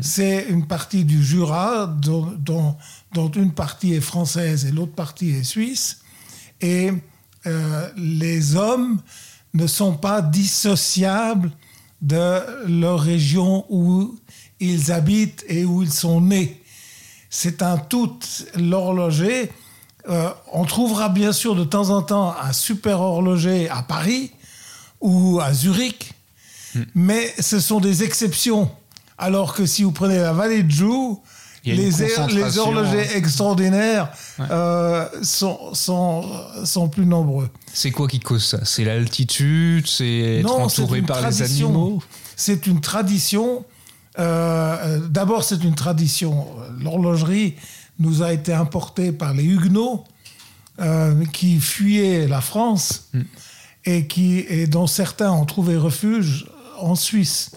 C'est 0.00 0.46
une 0.48 0.66
partie 0.66 1.04
du 1.04 1.22
Jura 1.22 1.86
dont, 1.86 2.76
une 3.36 3.52
partie 3.52 3.94
est 3.94 4.00
française 4.00 4.66
et 4.66 4.72
l'autre 4.72 4.94
partie 4.94 5.30
est 5.30 5.44
suisse. 5.44 6.00
Et 6.60 6.90
euh, 7.46 7.88
les 7.96 8.56
hommes 8.56 9.00
ne 9.52 9.66
sont 9.66 9.94
pas 9.94 10.20
dissociables 10.20 11.52
de 12.02 12.68
leur 12.68 13.00
région 13.00 13.64
où 13.68 14.16
ils 14.60 14.90
habitent 14.90 15.44
et 15.48 15.64
où 15.64 15.82
ils 15.82 15.92
sont 15.92 16.20
nés. 16.20 16.62
C'est 17.30 17.62
un 17.62 17.76
tout. 17.78 18.18
L'horloger, 18.56 19.50
euh, 20.08 20.30
on 20.52 20.64
trouvera 20.64 21.08
bien 21.08 21.32
sûr 21.32 21.54
de 21.54 21.64
temps 21.64 21.90
en 21.90 22.02
temps 22.02 22.34
un 22.40 22.52
super 22.52 23.00
horloger 23.00 23.68
à 23.68 23.82
Paris 23.82 24.32
ou 25.00 25.40
à 25.40 25.52
Zurich, 25.52 26.13
hmm. 26.74 26.84
mais 26.94 27.32
ce 27.38 27.60
sont 27.60 27.80
des 27.80 28.02
exceptions. 28.02 28.70
Alors 29.16 29.54
que 29.54 29.64
si 29.66 29.84
vous 29.84 29.92
prenez 29.92 30.18
la 30.18 30.32
vallée 30.32 30.62
de 30.62 30.70
Joux, 30.70 31.22
les, 31.64 32.58
horlogers 32.58 33.16
extraordinaires 33.16 34.10
euh, 34.40 35.06
sont, 35.22 35.74
sont, 35.74 36.24
sont, 36.64 36.88
plus 36.88 37.06
nombreux. 37.06 37.48
C'est 37.72 37.90
quoi 37.90 38.06
qui 38.06 38.20
cause 38.20 38.44
ça? 38.44 38.64
C'est 38.64 38.84
l'altitude? 38.84 39.86
C'est 39.86 40.40
être 40.40 40.52
entouré 40.52 41.02
par 41.02 41.26
les 41.26 41.42
animaux? 41.42 42.02
C'est 42.36 42.66
une 42.66 42.80
tradition. 42.80 43.64
Euh, 44.18 45.00
d'abord, 45.08 45.44
c'est 45.44 45.64
une 45.64 45.74
tradition. 45.74 46.46
L'horlogerie 46.80 47.54
nous 47.98 48.22
a 48.22 48.32
été 48.32 48.52
importée 48.52 49.12
par 49.12 49.34
les 49.34 49.44
Huguenots 49.44 50.04
euh, 50.80 51.24
qui 51.32 51.60
fuyaient 51.60 52.26
la 52.26 52.40
France 52.40 53.08
mm. 53.12 53.20
et, 53.86 54.06
qui, 54.06 54.40
et 54.48 54.66
dont 54.66 54.86
certains 54.86 55.30
ont 55.30 55.44
trouvé 55.44 55.76
refuge 55.76 56.46
en 56.78 56.94
Suisse. 56.94 57.52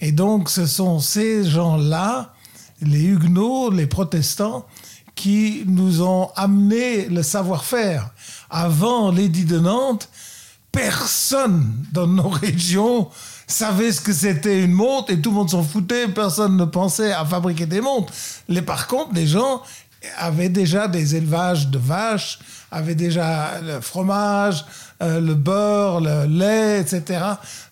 Et 0.00 0.12
donc, 0.12 0.50
ce 0.50 0.66
sont 0.66 1.00
ces 1.00 1.44
gens-là 1.44 2.34
les 2.82 3.04
Huguenots, 3.04 3.70
les 3.70 3.86
protestants, 3.86 4.66
qui 5.14 5.62
nous 5.66 6.02
ont 6.02 6.30
amené 6.36 7.06
le 7.08 7.22
savoir-faire. 7.22 8.10
Avant 8.50 9.10
l'édit 9.10 9.44
de 9.44 9.58
Nantes, 9.58 10.08
personne 10.72 11.72
dans 11.92 12.06
nos 12.06 12.28
régions 12.28 13.08
savait 13.46 13.92
ce 13.92 14.00
que 14.00 14.12
c'était 14.12 14.62
une 14.64 14.72
montre 14.72 15.12
et 15.12 15.20
tout 15.20 15.30
le 15.30 15.36
monde 15.36 15.50
s'en 15.50 15.62
foutait, 15.62 16.08
personne 16.08 16.56
ne 16.56 16.64
pensait 16.64 17.12
à 17.12 17.24
fabriquer 17.24 17.66
des 17.66 17.80
montres. 17.80 18.12
Les, 18.48 18.62
par 18.62 18.86
contre, 18.86 19.14
les 19.14 19.26
gens 19.26 19.62
avaient 20.16 20.48
déjà 20.48 20.88
des 20.88 21.14
élevages 21.14 21.68
de 21.68 21.78
vaches, 21.78 22.38
avaient 22.70 22.94
déjà 22.94 23.60
le 23.60 23.80
fromage, 23.80 24.64
euh, 25.02 25.20
le 25.20 25.34
beurre, 25.34 26.00
le 26.00 26.26
lait, 26.26 26.80
etc. 26.80 27.20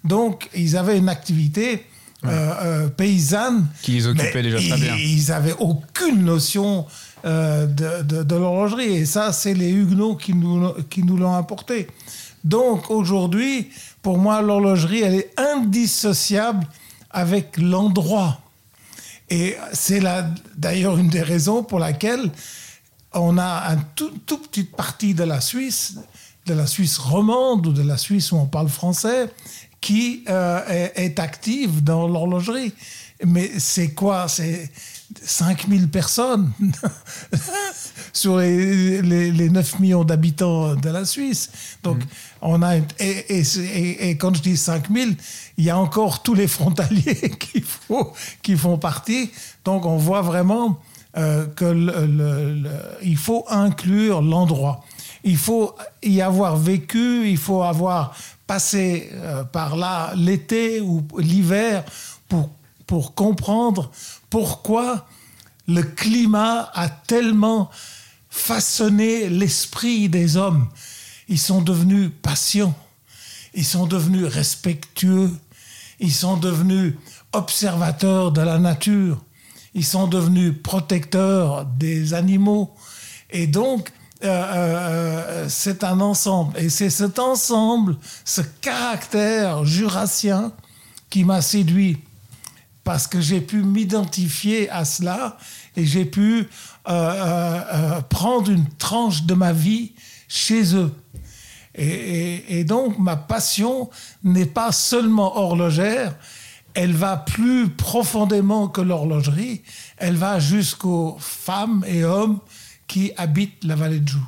Donc, 0.04 0.48
ils 0.54 0.76
avaient 0.76 0.98
une 0.98 1.08
activité 1.08 1.86
euh, 2.24 2.28
euh, 2.28 2.88
paysannes. 2.88 3.66
Qui 3.82 3.92
les 3.92 4.06
occupaient 4.06 4.42
déjà 4.42 4.58
très 4.58 4.80
bien. 4.80 4.96
Ils 4.96 5.28
n'avaient 5.28 5.54
aucune 5.58 6.24
notion 6.24 6.86
de, 7.24 8.02
de, 8.02 8.34
l'horlogerie. 8.34 8.96
Et 8.96 9.04
ça, 9.04 9.32
c'est 9.32 9.54
les 9.54 9.70
Huguenots 9.70 10.16
qui 10.16 10.34
nous, 10.34 10.72
qui 10.90 11.04
nous 11.04 11.16
l'ont 11.16 11.34
apporté. 11.34 11.86
Donc 12.42 12.90
aujourd'hui, 12.90 13.70
pour 14.02 14.18
moi, 14.18 14.42
l'horlogerie, 14.42 15.02
elle 15.02 15.14
est 15.14 15.30
indissociable 15.38 16.66
avec 17.10 17.56
l'endroit. 17.58 18.40
Et 19.30 19.56
c'est 19.72 20.02
d'ailleurs 20.56 20.98
une 20.98 21.08
des 21.08 21.22
raisons 21.22 21.62
pour 21.62 21.78
laquelle 21.78 22.30
on 23.14 23.38
a 23.38 23.72
une 23.72 23.82
tout, 23.94 24.10
tout, 24.26 24.38
petite 24.38 24.74
partie 24.74 25.14
de 25.14 25.24
la 25.24 25.40
Suisse, 25.40 25.96
de 26.46 26.54
la 26.54 26.66
Suisse 26.66 26.98
romande 26.98 27.66
ou 27.66 27.72
de 27.72 27.82
la 27.82 27.96
Suisse 27.96 28.32
où 28.32 28.36
on 28.36 28.46
parle 28.46 28.68
français, 28.68 29.30
qui 29.80 30.24
euh, 30.28 30.88
est, 30.94 31.18
active 31.18 31.82
dans 31.82 32.06
l'horlogerie. 32.06 32.72
Mais 33.24 33.50
c'est 33.58 33.90
quoi? 33.90 34.28
C'est 34.28 34.70
5000 35.22 35.88
personnes 35.88 36.52
sur 38.12 38.38
les, 38.38 39.02
les, 39.02 39.50
9 39.50 39.80
millions 39.80 40.04
d'habitants 40.04 40.74
de 40.74 40.88
la 40.88 41.04
Suisse. 41.04 41.50
Donc, 41.82 41.98
mm. 41.98 42.08
on 42.42 42.62
a. 42.62 42.76
Et, 42.76 42.84
et, 42.98 44.10
et, 44.10 44.16
quand 44.16 44.34
je 44.34 44.42
dis 44.42 44.56
5000, 44.56 45.16
il 45.58 45.64
y 45.64 45.70
a 45.70 45.78
encore 45.78 46.22
tous 46.22 46.34
les 46.34 46.48
frontaliers 46.48 47.30
qui, 47.38 47.60
faut, 47.60 48.12
qui 48.42 48.56
font 48.56 48.78
partie. 48.78 49.30
Donc, 49.64 49.84
on 49.84 49.96
voit 49.96 50.22
vraiment 50.22 50.80
euh, 51.16 51.46
que 51.46 51.66
le, 51.66 52.62
il 53.02 53.18
faut 53.18 53.44
inclure 53.50 54.22
l'endroit. 54.22 54.82
Il 55.24 55.36
faut 55.36 55.74
y 56.02 56.20
avoir 56.20 56.56
vécu, 56.56 57.28
il 57.28 57.38
faut 57.38 57.62
avoir 57.62 58.14
passer 58.46 59.08
euh, 59.12 59.44
par 59.44 59.76
là 59.76 60.12
l'été 60.16 60.80
ou 60.80 61.06
l'hiver 61.18 61.84
pour, 62.28 62.50
pour 62.86 63.14
comprendre 63.14 63.90
pourquoi 64.28 65.06
le 65.68 65.82
climat 65.82 66.70
a 66.74 66.88
tellement 66.88 67.70
façonné 68.28 69.28
l'esprit 69.28 70.08
des 70.08 70.36
hommes. 70.36 70.68
Ils 71.28 71.38
sont 71.38 71.62
devenus 71.62 72.10
patients, 72.20 72.74
ils 73.54 73.64
sont 73.64 73.86
devenus 73.86 74.26
respectueux, 74.26 75.30
ils 76.00 76.12
sont 76.12 76.36
devenus 76.36 76.94
observateurs 77.32 78.32
de 78.32 78.40
la 78.40 78.58
nature, 78.58 79.22
ils 79.74 79.84
sont 79.84 80.08
devenus 80.08 80.54
protecteurs 80.62 81.64
des 81.64 82.12
animaux. 82.12 82.74
Et 83.30 83.46
donc, 83.46 83.92
euh, 84.24 84.28
euh, 84.28 85.46
c'est 85.48 85.84
un 85.84 86.00
ensemble. 86.00 86.58
Et 86.58 86.68
c'est 86.68 86.90
cet 86.90 87.18
ensemble, 87.18 87.96
ce 88.24 88.40
caractère 88.40 89.64
jurassien 89.64 90.52
qui 91.10 91.24
m'a 91.24 91.42
séduit. 91.42 91.98
Parce 92.84 93.06
que 93.06 93.20
j'ai 93.20 93.40
pu 93.40 93.62
m'identifier 93.62 94.68
à 94.70 94.84
cela 94.84 95.36
et 95.76 95.84
j'ai 95.84 96.04
pu 96.04 96.48
euh, 96.88 98.00
prendre 98.02 98.50
une 98.50 98.68
tranche 98.70 99.22
de 99.22 99.34
ma 99.34 99.52
vie 99.52 99.92
chez 100.26 100.74
eux. 100.74 100.92
Et 101.74 102.64
donc 102.64 102.98
ma 102.98 103.16
passion 103.16 103.88
n'est 104.22 104.46
pas 104.46 104.72
seulement 104.72 105.38
horlogère, 105.38 106.14
elle 106.74 106.92
va 106.92 107.16
plus 107.16 107.68
profondément 107.68 108.68
que 108.68 108.82
l'horlogerie, 108.82 109.62
elle 109.96 110.16
va 110.16 110.38
jusqu'aux 110.38 111.16
femmes 111.18 111.82
et 111.86 112.04
hommes 112.04 112.40
qui 112.92 113.12
habitent 113.16 113.64
la 113.64 113.74
vallée 113.74 114.00
de 114.00 114.08
Joux. 114.08 114.26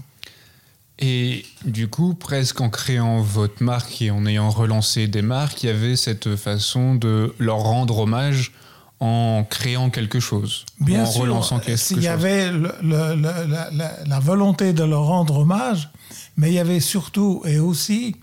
Et 0.98 1.44
du 1.66 1.88
coup, 1.88 2.14
presque 2.14 2.60
en 2.60 2.70
créant 2.70 3.20
votre 3.20 3.62
marque 3.62 4.00
et 4.00 4.10
en 4.10 4.24
ayant 4.26 4.48
relancé 4.48 5.06
des 5.06 5.22
marques, 5.22 5.62
il 5.62 5.66
y 5.66 5.70
avait 5.70 5.96
cette 5.96 6.36
façon 6.36 6.94
de 6.94 7.34
leur 7.38 7.58
rendre 7.58 7.98
hommage 7.98 8.52
en 9.00 9.44
créant 9.48 9.90
quelque 9.90 10.20
chose, 10.20 10.64
Bien 10.80 11.02
en 11.02 11.06
sûr, 11.06 11.22
relançant 11.22 11.58
quelque 11.58 11.76
s'il 11.78 11.96
chose. 11.96 12.04
y 12.04 12.08
avait 12.08 12.50
le- 12.50 12.74
le- 12.80 13.14
le- 13.16 13.46
la, 13.50 13.70
la- 13.72 14.04
la 14.06 14.18
volonté 14.20 14.72
de 14.72 14.84
leur 14.84 15.04
rendre 15.04 15.38
hommage, 15.38 15.90
mais 16.36 16.48
il 16.50 16.54
y 16.54 16.58
avait 16.60 16.80
surtout 16.80 17.42
et 17.44 17.58
aussi 17.58 18.16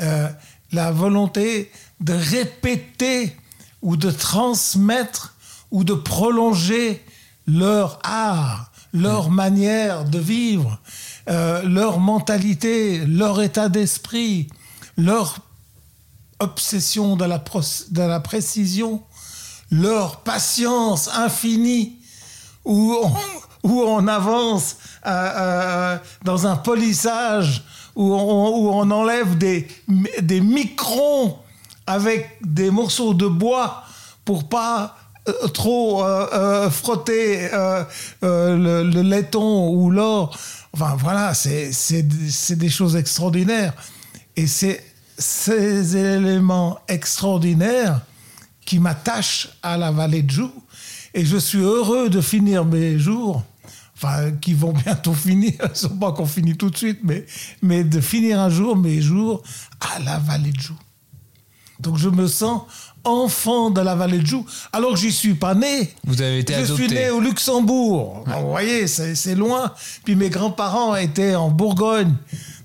euh, 0.00 0.28
la 0.72 0.90
volonté 0.90 1.70
de 2.00 2.12
répéter 2.12 3.34
ou 3.82 3.96
de 3.96 4.10
transmettre 4.10 5.36
ou 5.70 5.84
de 5.84 5.94
prolonger 5.94 7.02
leur 7.46 7.98
art, 8.02 8.72
leur 8.96 9.30
manière 9.30 10.04
de 10.04 10.18
vivre, 10.18 10.78
euh, 11.28 11.62
leur 11.62 12.00
mentalité, 12.00 13.04
leur 13.06 13.42
état 13.42 13.68
d'esprit, 13.68 14.48
leur 14.96 15.36
obsession 16.38 17.16
de 17.16 17.24
la, 17.24 18.20
précision, 18.20 19.02
leur 19.70 20.20
patience 20.20 21.08
infinie, 21.08 21.98
où 22.64 22.96
on, 23.02 23.12
où 23.68 23.82
on 23.82 24.08
avance 24.08 24.76
euh, 25.06 25.10
euh, 25.10 25.98
dans 26.24 26.46
un 26.46 26.56
polissage, 26.56 27.64
où 27.94 28.14
on, 28.14 28.48
où 28.56 28.70
on 28.70 28.90
enlève 28.90 29.36
des, 29.36 29.68
des 30.22 30.40
microns 30.40 31.38
avec 31.86 32.38
des 32.42 32.70
morceaux 32.70 33.14
de 33.14 33.26
bois 33.26 33.84
pour 34.24 34.48
pas 34.48 34.96
trop 35.52 36.04
euh, 36.04 36.26
euh, 36.32 36.70
frotter 36.70 37.52
euh, 37.52 37.84
euh, 38.22 38.82
le, 38.82 39.02
laiton 39.02 39.70
ou 39.70 39.90
l'or. 39.90 40.36
Enfin 40.72 40.96
voilà, 40.98 41.34
c'est 41.34 42.02
des 42.56 42.68
choses 42.68 42.96
extraordinaires. 42.96 43.74
Et 44.36 44.46
c'est 44.46 44.84
ces 45.18 45.96
éléments 45.96 46.78
extraordinaires 46.88 48.02
qui 48.64 48.78
m'attachent 48.78 49.48
à 49.62 49.78
la 49.78 49.90
vallée 49.90 50.22
de 50.22 50.30
Joux. 50.30 50.52
Et 51.14 51.24
je 51.24 51.38
suis 51.38 51.60
heureux 51.60 52.10
de 52.10 52.20
finir 52.20 52.66
mes 52.66 52.98
jours, 52.98 53.42
enfin, 53.96 54.32
qui 54.32 54.52
vont 54.52 54.72
bientôt 54.84 55.14
finir, 55.14 55.54
ils 55.62 55.76
sont 55.76 55.96
pas 55.96 56.12
qu'on 56.12 56.26
finit 56.26 56.56
tout 56.56 56.68
de 56.68 56.76
suite, 56.76 57.00
mais, 57.02 57.24
mais 57.62 57.84
de 57.84 58.00
finir 58.00 58.38
un 58.38 58.50
jour 58.50 58.76
mes 58.76 59.00
jours 59.00 59.42
à 59.80 59.98
la 60.00 60.18
vallée 60.18 60.52
de 60.52 60.60
Joux. 60.60 60.78
Donc 61.80 61.96
je 61.96 62.08
me 62.08 62.26
sens 62.26 62.62
enfant 63.06 63.70
de 63.70 63.80
la 63.80 63.94
vallée 63.94 64.18
de 64.18 64.26
Joux, 64.26 64.44
alors 64.72 64.92
que 64.92 64.98
j'y 64.98 65.12
suis 65.12 65.34
pas 65.34 65.54
né. 65.54 65.94
Vous 66.04 66.20
avez 66.20 66.40
été 66.40 66.54
Je 66.54 66.74
suis 66.74 66.88
né 66.88 67.10
au 67.10 67.20
Luxembourg. 67.20 68.24
Vous 68.26 68.50
voyez, 68.50 68.86
c'est 68.86 69.34
loin. 69.34 69.72
Puis 70.04 70.16
mes 70.16 70.30
grands-parents 70.30 70.96
étaient 70.96 71.34
en 71.34 71.50
Bourgogne. 71.50 72.14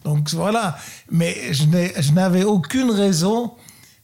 Donc 0.03 0.29
voilà. 0.31 0.77
Mais 1.09 1.53
je 1.53 2.11
n'avais 2.11 2.43
aucune 2.43 2.91
raison 2.91 3.53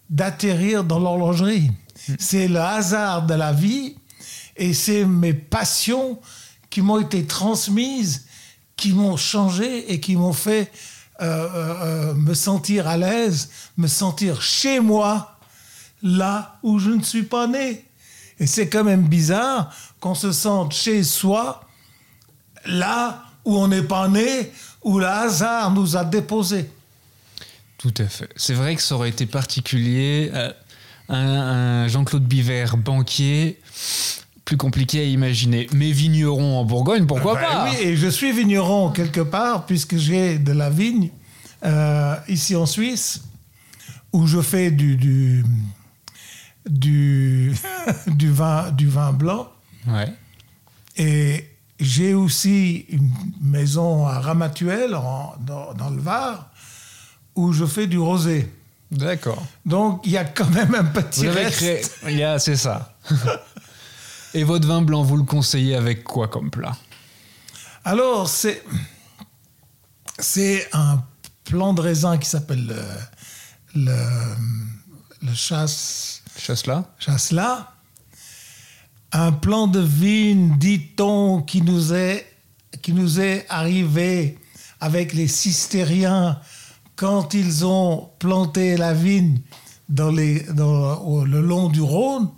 d'atterrir 0.10 0.84
dans 0.84 1.00
l'horlogerie. 1.00 1.72
C'est 2.20 2.48
le 2.48 2.60
hasard 2.60 3.26
de 3.26 3.34
la 3.34 3.52
vie 3.52 3.96
et 4.56 4.74
c'est 4.74 5.06
mes 5.06 5.34
passions 5.34 6.20
qui 6.70 6.82
m'ont 6.82 7.00
été 7.00 7.26
transmises, 7.26 8.26
qui 8.76 8.94
m'ont 8.94 9.18
changé 9.18 9.92
et 9.92 10.00
qui 10.00 10.16
m'ont 10.16 10.34
fait 10.34 10.72
euh, 11.22 11.26
euh, 11.26 11.74
euh, 11.82 12.14
me 12.14 12.34
sentir 12.34 12.88
à 12.88 12.98
l'aise, 12.98 13.50
me 13.78 13.88
sentir 13.88 14.42
chez 14.42 14.80
moi, 14.80 15.37
là 16.04 16.58
où 16.64 16.80
je 16.80 16.92
ne 16.92 17.02
suis 17.04 17.24
pas 17.24 17.48
né. 17.48 17.86
Et 18.40 18.48
c'est 18.48 18.70
quand 18.70 18.84
même 18.84 19.04
bizarre 19.08 19.74
qu'on 20.00 20.16
se 20.16 20.32
sente 20.32 20.74
chez 20.74 21.04
soi, 21.04 21.62
là 22.66 23.24
où 23.46 23.58
on 23.58 23.68
n'est 23.68 23.84
pas 23.84 24.08
né, 24.08 24.52
où 24.84 25.00
le 25.00 25.08
hasard 25.08 25.72
nous 25.72 25.96
a 25.98 26.04
déposés. 26.04 26.70
Tout 27.78 27.94
à 27.98 28.06
fait. 28.06 28.30
C'est 28.36 28.54
vrai 28.54 28.76
que 28.76 28.82
ça 28.82 28.96
aurait 28.96 29.10
été 29.10 29.26
particulier. 29.26 30.30
euh, 30.34 30.52
un, 31.10 31.16
un 31.16 31.88
Jean-Claude 31.88 32.26
Biver, 32.26 32.66
banquier, 32.78 33.60
plus 34.46 34.58
compliqué 34.58 35.02
à 35.02 35.04
imaginer. 35.04 35.68
Mais 35.74 35.92
vigneron 35.92 36.58
en 36.60 36.66
Bourgogne, 36.66 37.06
pourquoi 37.06 37.36
Ben 37.36 37.42
pas? 37.42 37.70
Oui, 37.70 37.76
et 37.82 37.96
je 37.96 38.08
suis 38.08 38.32
vigneron 38.32 38.92
quelque 38.92 39.22
part, 39.22 39.66
puisque 39.66 39.98
j'ai 39.98 40.38
de 40.38 40.52
la 40.52 40.70
vigne 40.70 41.10
euh, 41.66 42.16
ici 42.28 42.56
en 42.56 42.66
Suisse, 42.66 43.22
où 44.14 44.26
je 44.28 44.42
fais 44.42 44.72
du, 44.72 44.96
du, 44.96 45.46
du, 46.68 47.56
du 48.08 48.32
vin, 48.32 48.72
du 48.72 48.88
vin 48.88 49.14
blanc. 49.14 49.50
Ouais. 49.88 50.14
Et 50.98 51.48
j'ai 51.80 52.14
aussi 52.14 52.86
une 52.90 53.12
maison 53.42 54.06
à 54.08 54.20
Ramatuel, 54.20 54.96
en- 54.96 55.36
dans, 55.40 55.74
dans 55.74 55.90
le 55.90 56.02
Var, 56.02 56.50
où 57.36 57.54
je 57.54 57.66
fais 57.66 57.88
du 57.88 58.00
rosé. 58.00 58.52
D'accord. 58.90 59.46
Donc 59.66 60.02
il 60.06 60.12
y 60.14 60.18
a 60.18 60.26
quand 60.26 60.50
même 60.50 60.74
un 60.74 60.86
petit 60.86 61.22
Vous 61.22 61.28
avez 61.32 61.46
reste. 61.46 61.58
créé. 61.58 61.82
Il 62.08 62.18
y 62.18 62.24
a- 62.24 62.40
C'est 62.40 62.56
ça. 62.56 62.96
Et 64.34 64.44
votre 64.44 64.68
vin 64.68 64.82
blanc, 64.82 65.04
vous 65.04 65.18
le 65.18 65.24
conseillez 65.24 65.76
avec 65.76 66.04
quoi 66.04 66.28
comme 66.28 66.50
plat? 66.52 66.76
Alors, 67.86 68.28
c'est, 68.28 68.62
c'est 70.20 70.68
un 70.74 71.04
plan 71.46 71.74
de 71.74 71.82
raisin 71.82 72.18
qui 72.18 72.28
s'appelle 72.30 72.68
le, 72.68 72.82
le, 73.76 73.98
le 75.22 75.34
chasse, 75.34 76.17
Chasselas 76.38 76.84
chasselas. 77.00 77.68
Un 79.12 79.32
plan 79.32 79.68
de 79.68 79.80
vigne, 79.80 80.58
dit-on, 80.58 81.42
qui 81.42 81.62
nous 81.62 81.94
est, 81.94 82.26
qui 82.82 82.94
nous 82.94 83.20
est 83.20 83.46
arrivé 83.50 84.38
avec 84.82 85.14
les 85.14 85.28
cistériens 85.28 86.40
quand 86.96 87.34
ils 87.34 87.66
ont 87.66 88.10
planté 88.20 88.76
la 88.76 88.94
vigne 88.94 89.40
dans 89.88 90.12
les, 90.12 90.42
dans, 90.54 90.98
au- 91.00 91.26
le 91.26 91.42
long 91.42 91.70
du 91.70 91.82
Rhône. 91.82 92.30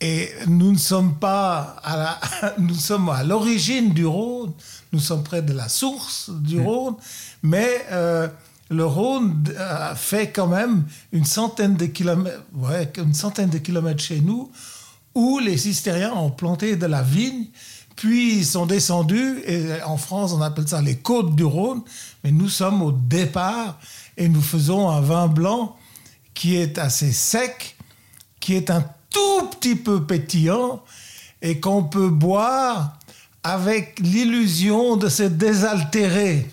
Et 0.00 0.30
nous 0.48 0.72
ne 0.72 0.78
sommes 0.78 1.14
pas 1.18 1.76
à 1.82 1.96
la, 1.96 2.54
nous 2.58 2.74
sommes 2.74 3.08
à 3.08 3.22
l'origine 3.22 3.94
du 3.94 4.04
Rhône, 4.04 4.52
nous 4.92 4.98
sommes 5.00 5.22
près 5.22 5.42
de 5.42 5.52
la 5.52 5.68
source 5.68 6.28
du 6.28 6.60
Rhône, 6.60 6.96
mais 7.42 7.86
euh, 7.92 8.28
le 8.72 8.84
Rhône 8.84 9.44
euh, 9.56 9.94
fait 9.94 10.30
quand 10.30 10.48
même 10.48 10.84
une 11.12 11.24
centaine 11.24 11.76
de 11.76 11.86
kilomètres, 11.86 12.42
ouais, 12.54 12.90
une 12.96 13.14
centaine 13.14 13.50
de 13.50 13.58
kilomètres 13.58 14.02
chez 14.02 14.20
nous, 14.20 14.50
où 15.14 15.38
les 15.38 15.56
cistériens 15.58 16.12
ont 16.12 16.30
planté 16.30 16.76
de 16.76 16.86
la 16.86 17.02
vigne, 17.02 17.46
puis 17.96 18.38
ils 18.38 18.46
sont 18.46 18.66
descendus, 18.66 19.42
et 19.46 19.82
en 19.84 19.96
France 19.96 20.32
on 20.32 20.40
appelle 20.40 20.66
ça 20.66 20.80
les 20.80 20.96
côtes 20.96 21.36
du 21.36 21.44
Rhône, 21.44 21.82
mais 22.24 22.32
nous 22.32 22.48
sommes 22.48 22.82
au 22.82 22.92
départ 22.92 23.78
et 24.16 24.28
nous 24.28 24.42
faisons 24.42 24.90
un 24.90 25.00
vin 25.00 25.28
blanc 25.28 25.76
qui 26.34 26.56
est 26.56 26.78
assez 26.78 27.12
sec, 27.12 27.76
qui 28.40 28.54
est 28.54 28.70
un 28.70 28.84
tout 29.10 29.46
petit 29.50 29.76
peu 29.76 30.04
pétillant 30.04 30.82
et 31.42 31.60
qu'on 31.60 31.84
peut 31.84 32.08
boire 32.08 32.98
avec 33.42 33.98
l'illusion 34.00 34.96
de 34.96 35.08
se 35.08 35.24
désaltérer. 35.24 36.48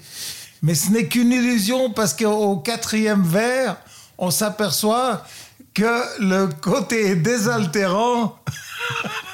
Mais 0.61 0.75
ce 0.75 0.91
n'est 0.91 1.07
qu'une 1.07 1.31
illusion 1.31 1.91
parce 1.91 2.13
qu'au 2.13 2.57
quatrième 2.57 3.23
verre, 3.23 3.77
on 4.17 4.31
s'aperçoit 4.31 5.25
que 5.73 6.21
le 6.21 6.47
côté 6.47 7.15
désaltérant 7.15 8.37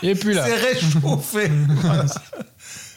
Et 0.03 0.15
puis 0.15 0.33
là, 0.33 0.45
s'est 0.45 0.55
réchauffé. 0.55 1.51
Voilà. 1.69 2.05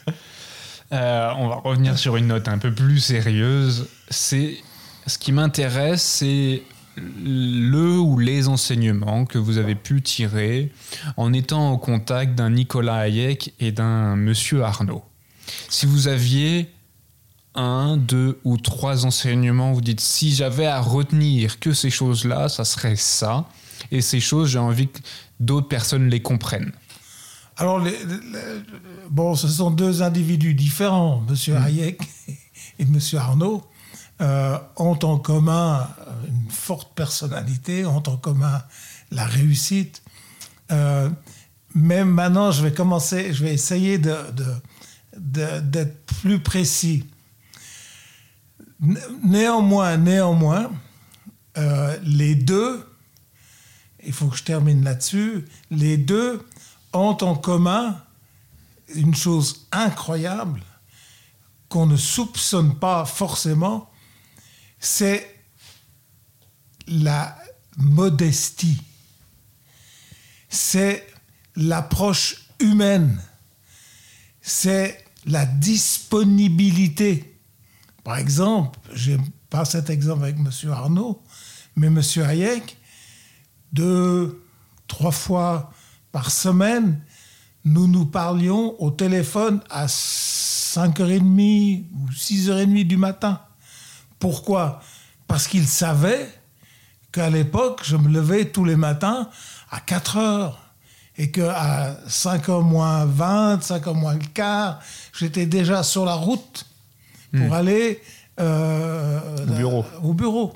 euh, 0.93 1.31
on 1.37 1.47
va 1.47 1.55
revenir 1.55 1.97
sur 1.97 2.15
une 2.17 2.27
note 2.27 2.47
un 2.47 2.57
peu 2.57 2.73
plus 2.73 2.99
sérieuse. 2.99 3.87
C'est 4.09 4.57
ce 5.07 5.17
qui 5.17 5.31
m'intéresse, 5.31 6.03
c'est 6.03 6.63
le 7.23 7.97
ou 7.97 8.19
les 8.19 8.47
enseignements 8.47 9.25
que 9.25 9.37
vous 9.37 9.57
avez 9.57 9.75
pu 9.75 10.01
tirer 10.01 10.71
en 11.17 11.33
étant 11.33 11.71
au 11.71 11.77
contact 11.77 12.35
d'un 12.35 12.51
Nicolas 12.51 12.97
Hayek 12.97 13.53
et 13.59 13.71
d'un 13.71 14.15
Monsieur 14.15 14.63
Arnaud. 14.63 15.03
Si 15.69 15.85
vous 15.85 16.07
aviez 16.07 16.69
un, 17.55 17.97
deux 17.97 18.39
ou 18.43 18.57
trois 18.57 19.05
enseignements, 19.05 19.73
vous 19.73 19.81
dites 19.81 19.99
si 20.01 20.33
j'avais 20.33 20.67
à 20.67 20.79
retenir 20.81 21.59
que 21.59 21.73
ces 21.73 21.89
choses-là, 21.89 22.47
ça 22.49 22.63
serait 22.65 22.95
ça. 22.95 23.45
Et 23.91 24.01
ces 24.01 24.19
choses, 24.19 24.49
j'ai 24.49 24.59
envie 24.59 24.87
que 24.87 24.99
d'autres 25.39 25.67
personnes 25.67 26.09
les 26.09 26.21
comprennent. 26.21 26.71
Alors, 27.57 27.79
les- 27.79 27.91
les- 27.91 28.63
bon, 29.09 29.35
ce 29.35 29.47
sont 29.47 29.71
deux 29.71 30.01
individus 30.01 30.53
différents, 30.53 31.23
M. 31.27 31.55
Hayek 31.57 32.01
et 32.79 32.83
M. 32.83 32.99
Arnaud, 33.17 33.63
euh, 34.21 34.57
ont 34.77 34.99
en 35.03 35.17
commun 35.17 35.87
une 36.27 36.49
forte 36.51 36.93
personnalité, 36.93 37.85
ont 37.85 38.03
en 38.07 38.17
commun 38.17 38.61
la 39.11 39.25
réussite. 39.25 40.01
Euh, 40.71 41.09
mais 41.73 42.03
maintenant, 42.05 42.51
je 42.51 42.61
vais 42.63 42.73
commencer, 42.73 43.33
je 43.33 43.43
vais 43.43 43.53
essayer 43.53 43.97
de, 43.97 44.15
de- 44.33 44.55
de- 45.17 45.59
d'être 45.61 46.05
plus 46.21 46.39
précis. 46.39 47.05
Né- 48.79 48.99
Néanmoins, 49.23 49.97
néanmoins, 49.97 50.71
euh, 51.57 51.97
les 52.03 52.35
deux, 52.35 52.85
il 54.05 54.13
faut 54.13 54.27
que 54.27 54.37
je 54.37 54.43
termine 54.43 54.83
là-dessus, 54.83 55.45
les 55.69 55.97
deux 55.97 56.45
ont 56.93 57.17
en 57.21 57.35
commun 57.35 58.01
une 58.95 59.13
chose 59.15 59.67
incroyable 59.71 60.63
qu'on 61.67 61.85
ne 61.85 61.97
soupçonne 61.97 62.79
pas 62.79 63.05
forcément, 63.05 63.91
c'est 64.79 65.35
la 66.87 67.37
modestie, 67.77 68.81
c'est 70.47 71.05
l'approche 71.55 72.47
humaine, 72.59 73.21
c'est 74.41 75.05
la 75.25 75.45
disponibilité. 75.45 77.28
Par 78.09 78.17
exemple, 78.17 78.79
je 78.91 79.11
n'ai 79.11 79.19
pas 79.51 79.65
cet 79.65 79.91
exemple 79.91 80.23
avec 80.23 80.37
M. 80.37 80.49
Arnaud, 80.71 81.21
mais 81.75 81.85
M. 81.85 82.01
Hayek, 82.17 82.75
deux, 83.71 84.43
trois 84.87 85.11
fois 85.11 85.69
par 86.11 86.31
semaine, 86.31 87.03
nous 87.65 87.87
nous 87.87 88.07
parlions 88.07 88.75
au 88.81 88.89
téléphone 88.89 89.61
à 89.69 89.85
5h30 89.85 91.83
ou 91.93 92.09
6h30 92.09 92.87
du 92.87 92.97
matin. 92.97 93.41
Pourquoi? 94.17 94.81
Parce 95.27 95.47
qu'il 95.47 95.67
savait 95.67 96.33
qu'à 97.11 97.29
l'époque, 97.29 97.81
je 97.83 97.95
me 97.95 98.09
levais 98.09 98.45
tous 98.45 98.65
les 98.65 98.75
matins 98.75 99.29
à 99.69 99.81
4 99.81 100.17
h 100.17 100.53
et 101.15 101.29
qu'à 101.29 101.99
5h 102.07 102.63
moins 102.63 103.05
20, 103.05 103.59
5h 103.59 103.93
moins 103.93 104.15
le 104.15 104.25
quart, 104.33 104.79
j'étais 105.13 105.45
déjà 105.45 105.83
sur 105.83 106.05
la 106.05 106.15
route 106.15 106.65
pour 107.31 107.47
hmm. 107.47 107.53
aller 107.53 108.01
euh, 108.39 109.19
au 109.43 109.53
bureau. 109.55 109.85
Au 110.03 110.13
bureau. 110.13 110.53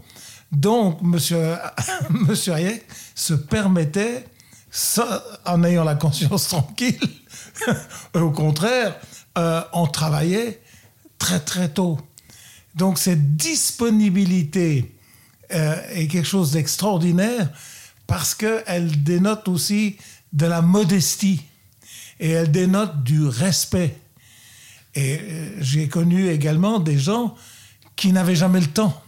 Donc, 0.51 1.01
monsieur, 1.01 1.55
monsieur 2.09 2.53
Hayek 2.53 2.85
se 3.15 3.33
permettait, 3.33 4.25
en 5.45 5.63
ayant 5.63 5.83
la 5.83 5.95
conscience 5.95 6.47
tranquille, 6.49 6.99
au 8.13 8.31
contraire, 8.31 8.95
euh, 9.37 9.61
on 9.73 9.87
travaillait 9.87 10.61
très 11.17 11.39
très 11.39 11.69
tôt. 11.69 11.99
Donc 12.75 12.97
cette 12.97 13.35
disponibilité 13.35 14.95
euh, 15.53 15.75
est 15.91 16.07
quelque 16.07 16.27
chose 16.27 16.51
d'extraordinaire 16.51 17.49
parce 18.07 18.35
qu'elle 18.35 19.03
dénote 19.03 19.47
aussi 19.47 19.97
de 20.33 20.45
la 20.45 20.61
modestie 20.61 21.41
et 22.19 22.31
elle 22.31 22.51
dénote 22.51 23.03
du 23.03 23.27
respect. 23.27 23.95
Et 24.95 25.19
euh, 25.19 25.49
j'ai 25.59 25.87
connu 25.87 26.29
également 26.29 26.79
des 26.79 26.97
gens 26.97 27.35
qui 27.95 28.11
n'avaient 28.11 28.35
jamais 28.35 28.59
le 28.59 28.67
temps 28.67 29.03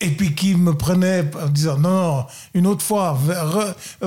et 0.00 0.10
puis 0.10 0.34
qui 0.34 0.54
me 0.54 0.74
prenaient 0.74 1.24
en 1.40 1.48
disant 1.48 1.78
non, 1.78 2.26
une 2.54 2.66
autre 2.66 2.82
fois, 2.82 3.18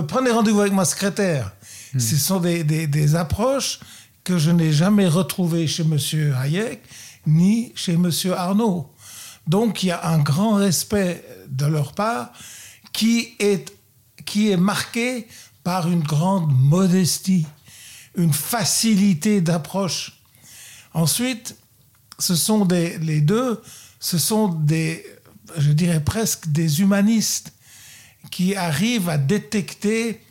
prenez 0.08 0.32
rendez-vous 0.32 0.62
avec 0.62 0.74
ma 0.74 0.86
secrétaire. 0.86 1.52
Hmm. 1.94 2.00
Ce 2.00 2.16
sont 2.16 2.40
des, 2.40 2.64
des, 2.64 3.16
approches 3.16 3.80
que 4.24 4.38
je 4.38 4.52
n'ai 4.52 4.72
jamais 4.72 5.08
retrouvées 5.08 5.68
chez 5.68 5.84
M. 5.84 5.98
Hayek 6.38 6.82
ni 7.26 7.72
chez 7.76 7.94
M. 7.94 8.12
Arnaud. 8.36 8.92
Donc 9.48 9.84
il 9.84 9.88
y 9.88 9.92
a 9.92 10.08
un 10.08 10.20
grand 10.20 10.56
respect 10.56 11.26
de 11.48 11.66
leur 11.66 11.94
part 11.94 12.32
qui 12.94 13.36
est, 13.40 13.74
qui 14.26 14.52
est 14.52 14.58
marqué 14.58 15.28
par 15.64 15.90
une 15.90 16.02
grande 16.04 16.52
modestie, 16.52 17.48
une 18.16 18.34
facilité 18.34 19.42
d'approche. 19.42 20.19
Ensuite, 20.94 21.56
ce 22.18 22.36
sont 22.36 22.66
les 22.66 23.22
deux, 23.22 23.62
ce 24.00 24.18
sont 24.18 24.48
des, 24.48 25.06
je 25.58 25.72
dirais 25.72 26.04
presque 26.04 26.48
des 26.48 26.82
humanistes 26.82 27.54
qui 28.32 28.56
arrivent 28.56 29.10
à 29.10 29.18
détecter 29.18 30.22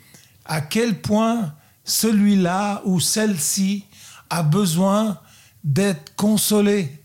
à 0.45 0.61
quel 0.61 0.99
point 0.99 1.53
celui-là 1.83 2.81
ou 2.85 2.99
celle-ci 2.99 3.85
a 4.29 4.43
besoin 4.43 5.19
d'être 5.63 6.15
consolé. 6.15 7.03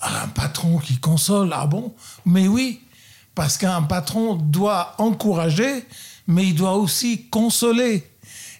Un 0.00 0.28
patron 0.28 0.78
qui 0.78 0.98
console, 0.98 1.50
ah 1.52 1.66
bon? 1.66 1.94
Mais 2.24 2.46
oui, 2.46 2.82
parce 3.34 3.56
qu'un 3.56 3.82
patron 3.82 4.34
doit 4.34 4.94
encourager, 4.98 5.84
mais 6.26 6.48
il 6.48 6.54
doit 6.54 6.76
aussi 6.76 7.26
consoler. 7.28 8.08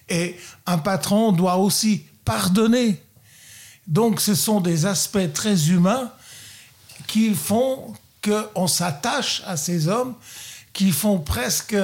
Et 0.09 0.37
un 0.65 0.77
patron 0.77 1.31
doit 1.31 1.57
aussi 1.57 2.05
pardonner. 2.23 3.01
Donc 3.87 4.19
ce 4.19 4.35
sont 4.35 4.61
des 4.61 4.85
aspects 4.85 5.31
très 5.33 5.69
humains 5.69 6.11
qui 7.07 7.33
font 7.33 7.93
qu'on 8.23 8.67
s'attache 8.67 9.43
à 9.45 9.57
ces 9.57 9.87
hommes, 9.87 10.15
qui 10.73 10.91
font 10.91 11.19
presque, 11.19 11.75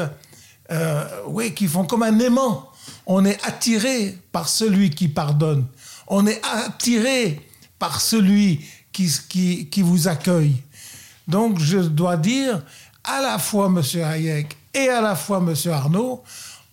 euh, 0.72 1.06
oui, 1.28 1.54
qui 1.54 1.68
font 1.68 1.86
comme 1.86 2.04
un 2.04 2.18
aimant. 2.20 2.70
On 3.06 3.24
est 3.26 3.44
attiré 3.46 4.18
par 4.32 4.50
celui 4.50 4.90
qui 4.90 5.08
pardonne. 5.08 5.66
On 6.08 6.26
est 6.26 6.42
attiré 6.46 7.48
par 7.78 8.02
celui 8.02 8.66
qui, 8.92 9.12
qui, 9.30 9.68
qui 9.68 9.82
vous 9.82 10.08
accueille. 10.08 10.64
Donc 11.28 11.60
je 11.60 11.78
dois 11.78 12.18
dire, 12.18 12.62
à 13.04 13.22
la 13.22 13.38
fois 13.38 13.68
M. 13.68 13.82
Hayek 14.02 14.58
et 14.74 14.90
à 14.90 15.02
la 15.02 15.16
fois 15.16 15.38
M. 15.38 15.54
Arnaud 15.72 16.24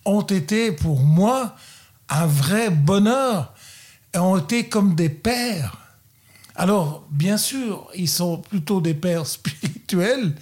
ont 0.05 0.21
été 0.21 0.71
pour 0.71 1.01
moi 1.01 1.55
un 2.09 2.25
vrai 2.25 2.69
bonheur 2.69 3.53
ont 4.15 4.37
été 4.37 4.67
comme 4.67 4.95
des 4.95 5.09
pères. 5.09 5.77
Alors, 6.55 7.05
bien 7.09 7.37
sûr, 7.37 7.87
ils 7.95 8.09
sont 8.09 8.37
plutôt 8.37 8.81
des 8.81 8.93
pères 8.93 9.27
spirituels, 9.37 10.35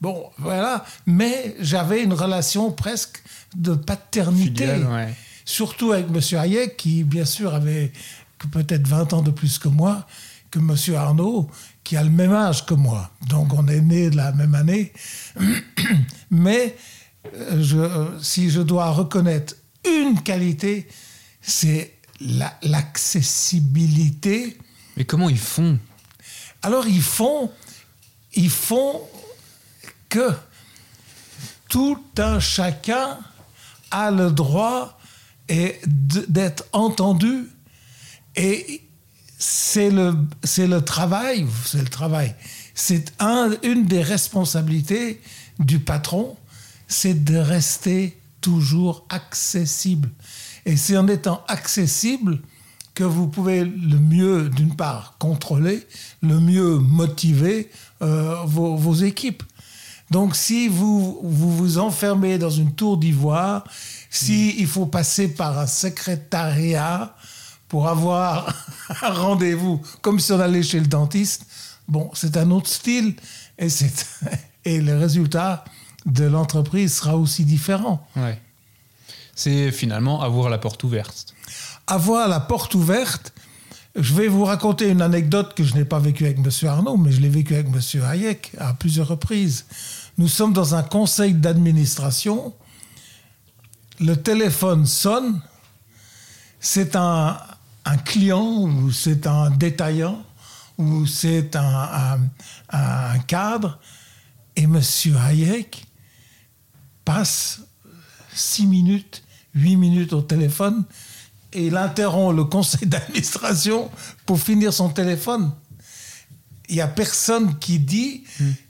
bon, 0.00 0.30
voilà, 0.38 0.84
mais 1.06 1.56
j'avais 1.60 2.02
une 2.02 2.12
relation 2.12 2.72
presque 2.72 3.22
de 3.56 3.74
paternité. 3.74 4.68
Surtout 5.44 5.92
avec 5.92 6.06
M. 6.06 6.38
Hayek, 6.38 6.76
qui, 6.76 7.04
bien 7.04 7.24
sûr, 7.24 7.54
avait 7.54 7.92
peut-être 8.50 8.86
20 8.86 9.12
ans 9.12 9.22
de 9.22 9.30
plus 9.30 9.58
que 9.58 9.68
moi, 9.68 10.06
que 10.50 10.58
M. 10.58 10.76
Arnaud, 10.96 11.50
qui 11.84 11.96
a 11.96 12.02
le 12.02 12.10
même 12.10 12.32
âge 12.32 12.64
que 12.66 12.74
moi. 12.74 13.10
Donc 13.28 13.52
on 13.54 13.66
est 13.68 13.80
né 13.80 14.10
de 14.10 14.16
la 14.16 14.32
même 14.32 14.54
année. 14.54 14.92
Mais 16.30 16.76
euh, 17.34 17.62
je, 17.62 17.78
euh, 17.78 18.20
si 18.20 18.50
je 18.50 18.60
dois 18.60 18.90
reconnaître 18.90 19.54
une 19.84 20.20
qualité, 20.22 20.86
c'est 21.40 21.94
l'accessibilité. 22.62 24.58
Mais 24.96 25.04
comment 25.04 25.28
ils 25.28 25.38
font? 25.38 25.78
Alors 26.62 26.86
ils 26.86 27.02
font, 27.02 27.50
ils 28.34 28.50
font 28.50 29.02
que 30.08 30.30
tout 31.68 32.02
un 32.18 32.38
chacun 32.40 33.18
a 33.90 34.10
le 34.10 34.30
droit 34.30 34.98
d'être 35.48 36.64
entendu 36.72 37.48
et 38.36 38.82
c'est 39.38 39.90
le, 39.90 40.14
c'est 40.44 40.66
le 40.66 40.82
travail, 40.82 41.46
c'est 41.66 41.80
le 41.82 41.88
travail. 41.88 42.34
C'est 42.74 43.12
un, 43.18 43.50
une 43.62 43.84
des 43.86 44.02
responsabilités 44.02 45.20
du 45.58 45.80
patron, 45.80 46.36
c'est 46.86 47.24
de 47.24 47.36
rester 47.36 48.18
toujours 48.40 49.04
accessible. 49.08 50.10
Et 50.66 50.76
c'est 50.76 50.96
en 50.96 51.08
étant 51.08 51.42
accessible 51.48 52.40
que 52.94 53.04
vous 53.04 53.26
pouvez 53.26 53.64
le 53.64 53.98
mieux, 53.98 54.48
d'une 54.48 54.76
part, 54.76 55.16
contrôler, 55.18 55.86
le 56.22 56.38
mieux 56.40 56.78
motiver 56.78 57.70
euh, 58.02 58.36
vos, 58.44 58.76
vos, 58.76 58.94
équipes. 58.94 59.42
Donc 60.10 60.36
si 60.36 60.68
vous, 60.68 61.20
vous 61.22 61.56
vous 61.56 61.78
enfermez 61.78 62.36
dans 62.36 62.50
une 62.50 62.74
tour 62.74 62.98
d'ivoire, 62.98 63.64
si 64.10 64.54
il 64.58 64.66
faut 64.66 64.86
passer 64.86 65.28
par 65.28 65.58
un 65.58 65.66
secrétariat, 65.66 67.16
pour 67.72 67.88
avoir 67.88 68.54
un 69.02 69.14
rendez-vous 69.14 69.80
comme 70.02 70.20
si 70.20 70.30
on 70.30 70.40
allait 70.40 70.62
chez 70.62 70.78
le 70.78 70.86
dentiste. 70.86 71.46
Bon, 71.88 72.10
c'est 72.12 72.36
un 72.36 72.50
autre 72.50 72.68
style 72.68 73.14
et, 73.58 73.68
et 74.66 74.78
le 74.82 74.98
résultat 74.98 75.64
de 76.04 76.24
l'entreprise 76.24 76.96
sera 76.96 77.16
aussi 77.16 77.46
différent. 77.46 78.06
Ouais. 78.14 78.38
C'est 79.34 79.72
finalement 79.72 80.20
avoir 80.20 80.50
la 80.50 80.58
porte 80.58 80.84
ouverte. 80.84 81.34
Avoir 81.86 82.28
la 82.28 82.40
porte 82.40 82.74
ouverte. 82.74 83.32
Je 83.94 84.14
vais 84.14 84.28
vous 84.28 84.44
raconter 84.44 84.88
une 84.88 85.02
anecdote 85.02 85.54
que 85.54 85.64
je 85.64 85.74
n'ai 85.74 85.84
pas 85.84 85.98
vécue 85.98 86.24
avec 86.24 86.38
M. 86.38 86.68
Arnaud, 86.68 86.96
mais 86.96 87.12
je 87.12 87.20
l'ai 87.20 87.28
vécue 87.28 87.54
avec 87.54 87.66
M. 87.66 88.02
Hayek 88.02 88.52
à 88.58 88.72
plusieurs 88.74 89.08
reprises. 89.08 89.66
Nous 90.18 90.28
sommes 90.28 90.52
dans 90.52 90.74
un 90.74 90.82
conseil 90.82 91.34
d'administration. 91.34 92.54
Le 94.00 94.14
téléphone 94.14 94.86
sonne. 94.86 95.40
C'est 96.60 96.96
un, 96.96 97.38
un 97.84 97.96
client 97.98 98.62
ou 98.62 98.92
c'est 98.92 99.26
un 99.26 99.50
détaillant 99.50 100.22
ou 100.78 101.06
c'est 101.06 101.56
un, 101.56 102.18
cadre. 103.26 103.78
Et 104.56 104.64
M. 104.64 104.80
Hayek 105.26 105.86
passe 107.04 107.62
six 108.34 108.66
minutes, 108.66 109.22
huit 109.54 109.76
minutes 109.76 110.12
au 110.12 110.22
téléphone 110.22 110.84
et 111.52 111.66
il 111.66 111.76
interrompt 111.76 112.36
le 112.36 112.44
conseil 112.44 112.88
d'administration 112.88 113.90
pour 114.26 114.40
finir 114.40 114.72
son 114.72 114.88
téléphone. 114.88 115.52
il 116.68 116.76
n'y 116.76 116.80
a 116.80 116.88
personne 116.88 117.58
qui 117.58 117.78
dit 117.78 118.24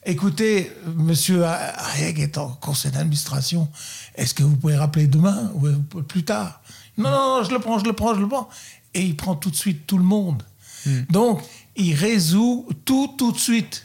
écoutez, 0.05 0.72
monsieur 0.96 1.44
Hayek 1.44 2.18
est 2.18 2.38
en 2.38 2.48
conseil 2.48 2.90
d'administration, 2.90 3.68
est-ce 4.16 4.35
que 4.35 4.42
vous 4.42 4.57
pouvez 4.57 4.77
rappeler 4.77 5.07
demain 5.07 5.53
ou 5.55 5.68
plus 6.03 6.25
tard? 6.25 6.61
Non, 6.98 7.11
non, 7.11 7.38
non, 7.38 7.44
je 7.44 7.51
le 7.51 7.59
prends, 7.59 7.79
je 7.79 7.85
le 7.85 7.92
prends, 7.92 8.14
je 8.14 8.20
le 8.20 8.29
prends. 8.29 8.48
Et 8.94 9.03
il 9.03 9.16
prend 9.16 9.35
tout 9.35 9.51
de 9.51 9.57
suite 9.57 9.87
tout 9.87 9.98
le 9.98 10.05
monde. 10.05 10.42
Donc, 11.11 11.42
il 11.77 11.94
résout 11.94 12.68
tout 12.85 13.14
tout 13.16 13.33
de 13.33 13.38
suite. 13.38 13.85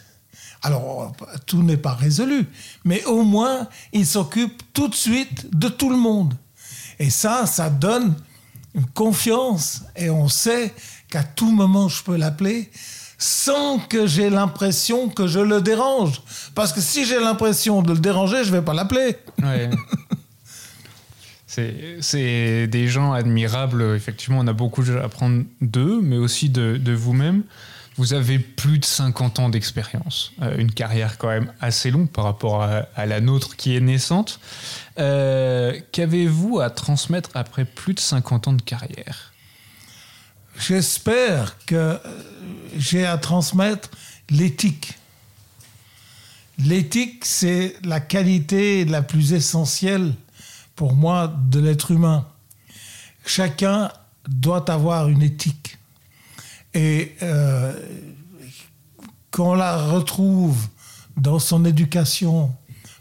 Alors, 0.63 1.13
tout 1.45 1.61
n'est 1.63 1.77
pas 1.77 1.93
résolu, 1.93 2.45
mais 2.83 3.03
au 3.05 3.23
moins, 3.23 3.67
il 3.93 4.05
s'occupe 4.05 4.61
tout 4.73 4.87
de 4.87 4.95
suite 4.95 5.55
de 5.55 5.67
tout 5.67 5.89
le 5.89 5.97
monde. 5.97 6.33
Et 6.99 7.09
ça, 7.09 7.45
ça 7.45 7.69
donne 7.69 8.15
une 8.73 8.85
confiance 8.87 9.83
et 9.95 10.09
on 10.09 10.27
sait 10.27 10.73
qu'à 11.09 11.23
tout 11.23 11.51
moment, 11.51 11.87
je 11.89 12.03
peux 12.03 12.15
l'appeler 12.15 12.69
sans 13.17 13.79
que 13.79 14.05
j'ai 14.05 14.29
l'impression 14.29 15.09
que 15.09 15.27
je 15.27 15.39
le 15.39 15.61
dérange. 15.61 16.21
Parce 16.53 16.71
que 16.71 16.81
si 16.81 17.05
j'ai 17.05 17.19
l'impression 17.19 17.81
de 17.81 17.93
le 17.93 17.99
déranger, 17.99 18.43
je 18.43 18.51
ne 18.51 18.57
vais 18.57 18.61
pas 18.61 18.73
l'appeler. 18.73 19.17
Ouais. 19.41 19.69
C'est 22.01 22.67
des 22.67 22.87
gens 22.87 23.13
admirables. 23.13 23.81
Effectivement, 23.95 24.39
on 24.39 24.47
a 24.47 24.53
beaucoup 24.53 24.83
à 24.83 25.03
apprendre 25.03 25.43
d'eux, 25.61 25.99
mais 26.03 26.17
aussi 26.17 26.49
de, 26.49 26.77
de 26.77 26.91
vous-même. 26.93 27.43
Vous 27.97 28.13
avez 28.13 28.37
plus 28.37 28.77
de 28.77 28.85
50 28.85 29.39
ans 29.39 29.49
d'expérience, 29.49 30.31
euh, 30.43 30.55
une 30.57 30.71
carrière 30.71 31.17
quand 31.17 31.29
même 31.29 31.51
assez 31.59 31.89
longue 31.89 32.09
par 32.09 32.25
rapport 32.25 32.61
à, 32.61 33.05
la 33.05 33.19
nôtre 33.21 33.55
qui 33.55 33.75
est 33.75 33.79
naissante. 33.79 34.39
Euh, 34.99 35.79
qu'avez-vous 35.91 36.59
à 36.59 36.69
transmettre 36.69 37.31
après 37.33 37.65
plus 37.65 37.95
de 37.95 37.99
50 37.99 38.49
ans 38.49 38.53
de 38.53 38.61
carrière? 38.61 39.33
J'espère 40.59 41.57
que 41.65 41.99
j'ai 42.77 43.05
à 43.05 43.17
transmettre 43.17 43.89
l'éthique. 44.29 44.93
L'éthique, 46.59 47.25
c'est 47.25 47.75
la 47.83 47.99
qualité 47.99 48.85
la 48.85 49.01
plus 49.01 49.33
essentielle 49.33 50.13
pour 50.75 50.93
moi 50.93 51.33
de 51.49 51.59
l'être 51.59 51.91
humain. 51.91 52.27
Chacun 53.25 53.91
doit 54.27 54.69
avoir 54.71 55.09
une 55.09 55.21
éthique. 55.21 55.76
Et 56.77 57.15
euh, 57.23 57.73
qu'on 59.31 59.55
la 59.55 59.77
retrouve 59.77 60.67
dans 61.15 61.39
son 61.39 61.65
éducation, 61.65 62.55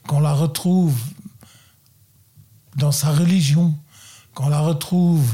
qu'on 0.08 0.20
la 0.20 0.32
retrouve 0.32 0.98
dans 2.74 2.90
sa 2.90 3.10
religion, 3.10 3.74
qu'on 4.32 4.48
la 4.48 4.60
retrouve 4.60 5.30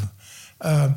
euh, 0.64 0.88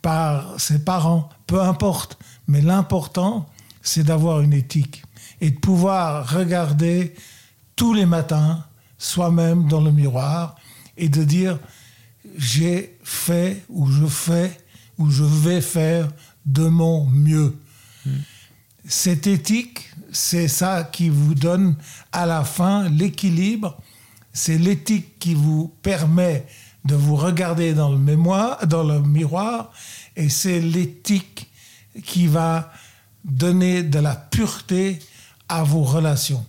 par 0.00 0.60
ses 0.60 0.84
parents, 0.84 1.28
peu 1.48 1.60
importe. 1.60 2.18
Mais 2.46 2.60
l'important, 2.60 3.48
c'est 3.82 4.04
d'avoir 4.04 4.40
une 4.40 4.52
éthique 4.52 5.02
et 5.40 5.50
de 5.50 5.58
pouvoir 5.58 6.28
regarder 6.32 7.16
tous 7.74 7.94
les 7.94 8.06
matins 8.06 8.64
soi-même 8.96 9.66
dans 9.66 9.80
le 9.80 9.90
miroir 9.90 10.54
et 10.96 11.08
de 11.08 11.24
dire 11.24 11.58
j'ai 12.36 12.96
fait 13.02 13.64
ou 13.68 13.90
je 13.90 14.06
fais 14.06 14.56
ou 14.98 15.10
je 15.10 15.24
vais 15.24 15.60
faire 15.60 16.08
de 16.46 16.66
mon 16.66 17.06
mieux. 17.06 17.56
Cette 18.86 19.26
éthique, 19.26 19.90
c'est 20.10 20.48
ça 20.48 20.84
qui 20.84 21.08
vous 21.08 21.34
donne 21.34 21.76
à 22.10 22.26
la 22.26 22.44
fin 22.44 22.88
l'équilibre. 22.88 23.78
C'est 24.32 24.58
l'éthique 24.58 25.18
qui 25.18 25.34
vous 25.34 25.72
permet 25.82 26.46
de 26.84 26.94
vous 26.94 27.16
regarder 27.16 27.74
dans 27.74 27.90
le, 27.90 27.98
mémoire, 27.98 28.66
dans 28.66 28.82
le 28.82 29.00
miroir 29.00 29.70
et 30.16 30.28
c'est 30.28 30.60
l'éthique 30.60 31.48
qui 32.04 32.26
va 32.26 32.72
donner 33.24 33.82
de 33.82 34.00
la 34.00 34.16
pureté 34.16 34.98
à 35.48 35.62
vos 35.62 35.82
relations. 35.82 36.44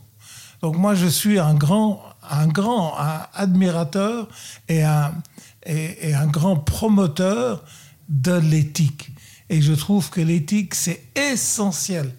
Donc 0.61 0.77
moi, 0.77 0.95
je 0.95 1.07
suis 1.07 1.37
un 1.37 1.53
grand 1.53 2.01
un 2.29 2.47
grand 2.47 2.95
admirateur 3.33 4.27
et 4.67 4.83
un, 4.83 5.13
et, 5.65 6.13
un 6.13 6.27
grand 6.27 6.57
promoteur 6.57 7.63
de 8.09 8.33
l'éthique. 8.33 9.11
Et 9.49 9.61
je 9.61 9.73
trouve 9.73 10.09
que 10.09 10.21
l'éthique, 10.21 10.75
c'est 10.75 11.03
essentiel. 11.15 12.13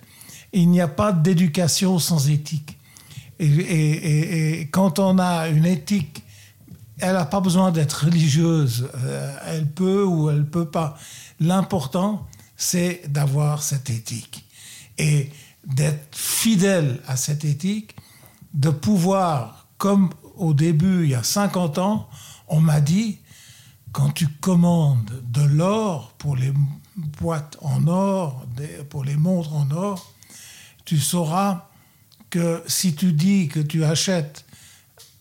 Il 0.52 0.70
n'y 0.70 0.80
a 0.80 0.88
pas 0.88 1.12
d'éducation 1.12 1.98
sans 1.98 2.28
éthique. 2.28 2.78
Et, 3.40 4.60
et, 4.60 4.68
quand 4.68 4.98
on 4.98 5.18
a 5.18 5.48
une 5.48 5.66
éthique, 5.66 6.22
elle 6.98 7.14
n'a 7.14 7.24
pas 7.24 7.40
besoin 7.40 7.72
d'être 7.72 8.04
religieuse. 8.04 8.88
Euh, 8.96 9.36
elle 9.46 9.70
peut 9.70 10.04
ou 10.04 10.30
elle 10.30 10.38
ne 10.38 10.42
peut 10.42 10.70
pas. 10.70 10.96
L'important, 11.40 12.26
c'est 12.56 13.02
d'avoir 13.08 13.62
cette 13.62 13.90
éthique. 13.90 14.46
Et 14.98 15.30
d'être 15.66 16.14
fidèle 16.16 17.00
à 17.08 17.16
cette 17.16 17.44
éthique, 17.44 17.96
de 18.52 18.70
pouvoir 18.70 19.66
comme 19.78 20.10
au 20.36 20.54
début, 20.54 21.04
il 21.04 21.10
y 21.10 21.14
a 21.14 21.22
50 21.22 21.78
ans, 21.78 22.08
on 22.48 22.60
m'a 22.60 22.80
dit, 22.80 23.18
quand 23.92 24.10
tu 24.10 24.28
commandes 24.28 25.22
de 25.28 25.42
l'or 25.42 26.14
pour 26.18 26.36
les 26.36 26.52
boîtes 26.96 27.56
en 27.60 27.86
or, 27.86 28.46
pour 28.90 29.04
les 29.04 29.16
montres 29.16 29.54
en 29.54 29.70
or, 29.70 30.14
tu 30.84 30.98
sauras 30.98 31.68
que 32.30 32.62
si 32.66 32.94
tu 32.94 33.12
dis 33.12 33.48
que 33.48 33.60
tu 33.60 33.84
achètes 33.84 34.44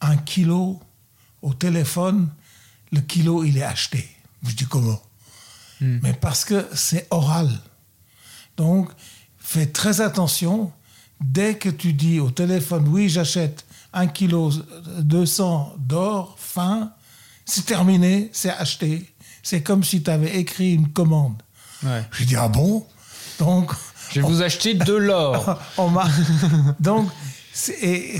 un 0.02 0.18
kilo 0.18 0.80
au 1.42 1.54
téléphone, 1.54 2.30
le 2.92 3.02
kilo, 3.02 3.44
il 3.44 3.58
est 3.58 3.64
acheté. 3.64 4.10
Je 4.44 4.54
dis 4.54 4.66
comment? 4.66 5.02
Hmm. 5.82 6.00
Mais 6.04 6.14
parce 6.14 6.46
que 6.46 6.68
c'est 6.74 7.08
oral. 7.12 7.50
Donc, 8.58 8.90
fais 9.40 9.66
très 9.66 10.02
attention. 10.02 10.72
Dès 11.22 11.58
que 11.58 11.70
tu 11.70 11.94
dis 11.94 12.20
au 12.20 12.32
téléphone, 12.32 12.88
oui, 12.88 13.10
j'achète 13.10 13.66
1 13.94 14.08
kg 14.08 14.52
200 15.00 15.76
d'or 15.78 16.36
fin, 16.38 16.92
c'est 17.46 17.66
terminé, 17.66 18.30
c'est 18.34 18.50
acheté. 18.50 19.14
C'est 19.42 19.62
comme 19.62 19.84
si 19.84 20.04
tu 20.04 20.10
avais 20.10 20.38
écrit 20.38 20.74
une 20.74 20.90
commande. 20.90 21.42
Ouais. 21.86 22.04
Je 22.12 22.24
dis, 22.24 22.36
ah 22.36 22.48
bon? 22.48 22.86
Donc. 23.40 23.72
Je 24.12 24.22
vais 24.22 24.28
vous 24.28 24.42
acheter 24.42 24.74
de 24.76 24.94
l'or. 24.94 25.60
donc, 26.80 27.10
c'est 27.54 28.20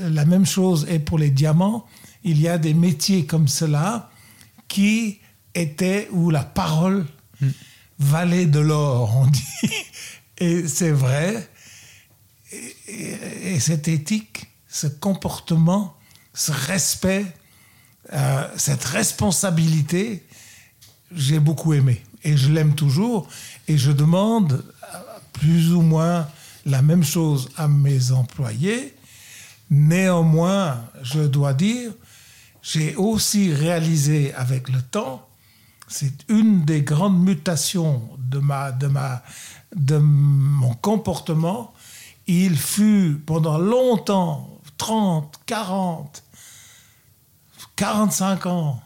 la 0.00 0.24
même 0.24 0.46
chose. 0.46 0.86
Et 0.88 0.98
pour 0.98 1.18
les 1.18 1.30
diamants, 1.30 1.86
il 2.22 2.40
y 2.40 2.48
a 2.48 2.58
des 2.58 2.74
métiers 2.74 3.26
comme 3.26 3.48
cela 3.48 4.10
qui 4.68 5.20
étaient 5.54 6.08
où 6.12 6.30
la 6.30 6.42
parole 6.42 7.06
hmm. 7.40 7.48
valait 7.98 8.46
de 8.46 8.60
l'or, 8.60 9.16
on 9.16 9.26
dit. 9.26 9.70
Et 10.38 10.66
c'est 10.66 10.90
vrai 10.90 11.48
et, 12.88 13.60
cette 13.60 13.88
éthique, 13.88 14.46
ce 14.68 14.86
comportement, 14.86 15.96
ce 16.32 16.52
respect, 16.52 17.26
euh, 18.12 18.48
cette 18.56 18.84
responsabilité, 18.84 20.26
j'ai 21.12 21.38
beaucoup 21.38 21.72
aimé. 21.72 22.02
Et 22.24 22.36
je 22.36 22.50
l'aime 22.50 22.74
toujours. 22.74 23.28
Et 23.68 23.78
je 23.78 23.92
demande 23.92 24.64
plus 25.32 25.72
ou 25.72 25.82
moins 25.82 26.26
la 26.66 26.82
même 26.82 27.04
chose 27.04 27.48
à 27.56 27.68
mes 27.68 28.12
employés. 28.12 28.94
Néanmoins, 29.70 30.84
je 31.02 31.20
dois 31.20 31.54
dire, 31.54 31.92
j'ai 32.62 32.96
aussi 32.96 33.52
réalisé 33.52 34.32
avec 34.34 34.68
le 34.68 34.80
temps, 34.80 35.28
c'est 35.86 36.24
une 36.28 36.64
des 36.64 36.82
grandes 36.82 37.22
mutations 37.22 38.08
de, 38.18 38.38
ma, 38.38 38.72
de, 38.72 38.86
ma, 38.86 39.22
de 39.76 39.98
mon 39.98 40.74
comportement, 40.74 41.74
il 42.26 42.56
fut 42.56 43.22
pendant 43.26 43.58
longtemps, 43.58 44.60
30, 44.78 45.40
40, 45.46 46.22
45 47.76 48.46
ans, 48.46 48.82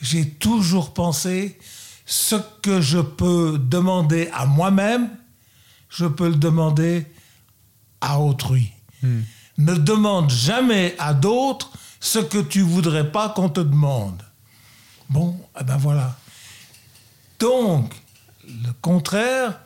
j'ai 0.00 0.28
toujours 0.28 0.92
pensé 0.92 1.58
ce 2.06 2.36
que 2.62 2.80
je 2.80 3.00
peux 3.00 3.58
demander 3.58 4.30
à 4.32 4.46
moi-même, 4.46 5.10
je 5.90 6.06
peux 6.06 6.28
le 6.28 6.36
demander 6.36 7.04
à 8.00 8.20
autrui. 8.20 8.70
Hmm. 9.02 9.22
Ne 9.58 9.74
demande 9.74 10.30
jamais 10.30 10.94
à 10.98 11.12
d'autres 11.12 11.72
ce 11.98 12.20
que 12.20 12.38
tu 12.38 12.60
voudrais 12.60 13.10
pas 13.10 13.30
qu'on 13.30 13.48
te 13.48 13.60
demande. 13.60 14.22
Bon, 15.10 15.36
eh 15.60 15.64
ben 15.64 15.76
voilà. 15.76 16.16
Donc, 17.38 17.92
le 18.46 18.72
contraire, 18.80 19.60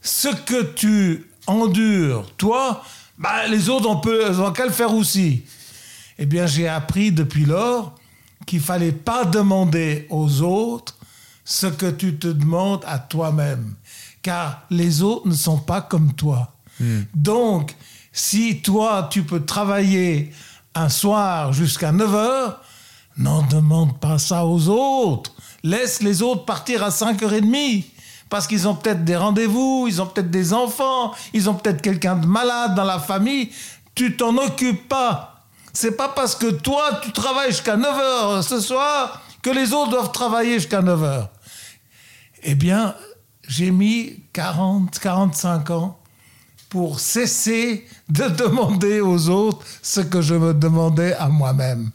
ce 0.00 0.28
que 0.28 0.62
tu 0.62 1.30
endure, 1.46 2.30
toi, 2.36 2.82
bah, 3.18 3.46
les 3.48 3.68
autres, 3.68 3.88
on 3.88 4.00
peut, 4.00 4.30
on 4.40 4.52
qu'à 4.52 4.66
le 4.66 4.72
faire 4.72 4.94
aussi. 4.94 5.42
Eh 6.18 6.26
bien, 6.26 6.46
j'ai 6.46 6.66
appris 6.66 7.12
depuis 7.12 7.44
lors 7.44 7.94
qu'il 8.46 8.60
fallait 8.60 8.92
pas 8.92 9.24
demander 9.24 10.06
aux 10.10 10.42
autres 10.42 10.97
ce 11.48 11.66
que 11.66 11.90
tu 11.90 12.18
te 12.18 12.28
demandes 12.28 12.84
à 12.86 12.98
toi-même, 12.98 13.74
car 14.20 14.64
les 14.68 15.00
autres 15.00 15.26
ne 15.26 15.32
sont 15.32 15.56
pas 15.56 15.80
comme 15.80 16.12
toi. 16.12 16.52
Hmm. 16.78 17.04
Donc, 17.14 17.74
si 18.12 18.60
toi, 18.60 19.08
tu 19.10 19.22
peux 19.22 19.42
travailler 19.46 20.30
un 20.74 20.90
soir 20.90 21.54
jusqu'à 21.54 21.90
9 21.90 22.14
heures, 22.14 22.60
n'en 23.16 23.42
demande 23.44 23.98
pas 23.98 24.18
ça 24.18 24.44
aux 24.44 24.68
autres. 24.68 25.32
Laisse 25.62 26.02
les 26.02 26.20
autres 26.20 26.44
partir 26.44 26.82
à 26.82 26.90
5h30 26.90 27.84
parce 28.28 28.46
qu'ils 28.46 28.68
ont 28.68 28.74
peut-être 28.74 29.02
des 29.06 29.16
rendez-vous, 29.16 29.86
ils 29.88 30.02
ont 30.02 30.06
peut-être 30.06 30.30
des 30.30 30.52
enfants, 30.52 31.14
ils 31.32 31.48
ont 31.48 31.54
peut-être 31.54 31.80
quelqu'un 31.80 32.16
de 32.16 32.26
malade 32.26 32.74
dans 32.74 32.84
la 32.84 32.98
famille. 32.98 33.50
Tu 33.94 34.18
t'en 34.18 34.36
occupes 34.36 34.86
pas. 34.86 35.46
C'est 35.72 35.96
pas 35.96 36.10
parce 36.10 36.36
que 36.36 36.50
toi, 36.50 37.00
tu 37.02 37.10
travailles 37.10 37.52
jusqu'à 37.52 37.78
9 37.78 37.96
h 37.96 38.42
ce 38.42 38.60
soir 38.60 39.22
que 39.40 39.48
les 39.48 39.72
autres 39.72 39.92
doivent 39.92 40.12
travailler 40.12 40.54
jusqu'à 40.54 40.82
9 40.82 41.00
h. 41.00 41.28
Eh 42.42 42.54
bien, 42.54 42.94
j'ai 43.46 43.70
mis 43.70 44.20
40, 44.32 44.98
45 44.98 45.70
ans 45.70 45.98
pour 46.68 47.00
cesser 47.00 47.86
de 48.08 48.28
demander 48.28 49.00
aux 49.00 49.28
autres 49.28 49.64
ce 49.82 50.00
que 50.00 50.20
je 50.20 50.34
me 50.34 50.54
demandais 50.54 51.14
à 51.14 51.28
moi-même. 51.28 51.90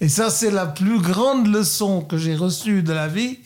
Et 0.00 0.08
ça, 0.08 0.30
c'est 0.30 0.50
la 0.50 0.66
plus 0.66 1.00
grande 1.00 1.46
leçon 1.48 2.02
que 2.02 2.16
j'ai 2.16 2.36
reçue 2.36 2.82
de 2.82 2.92
la 2.92 3.08
vie. 3.08 3.38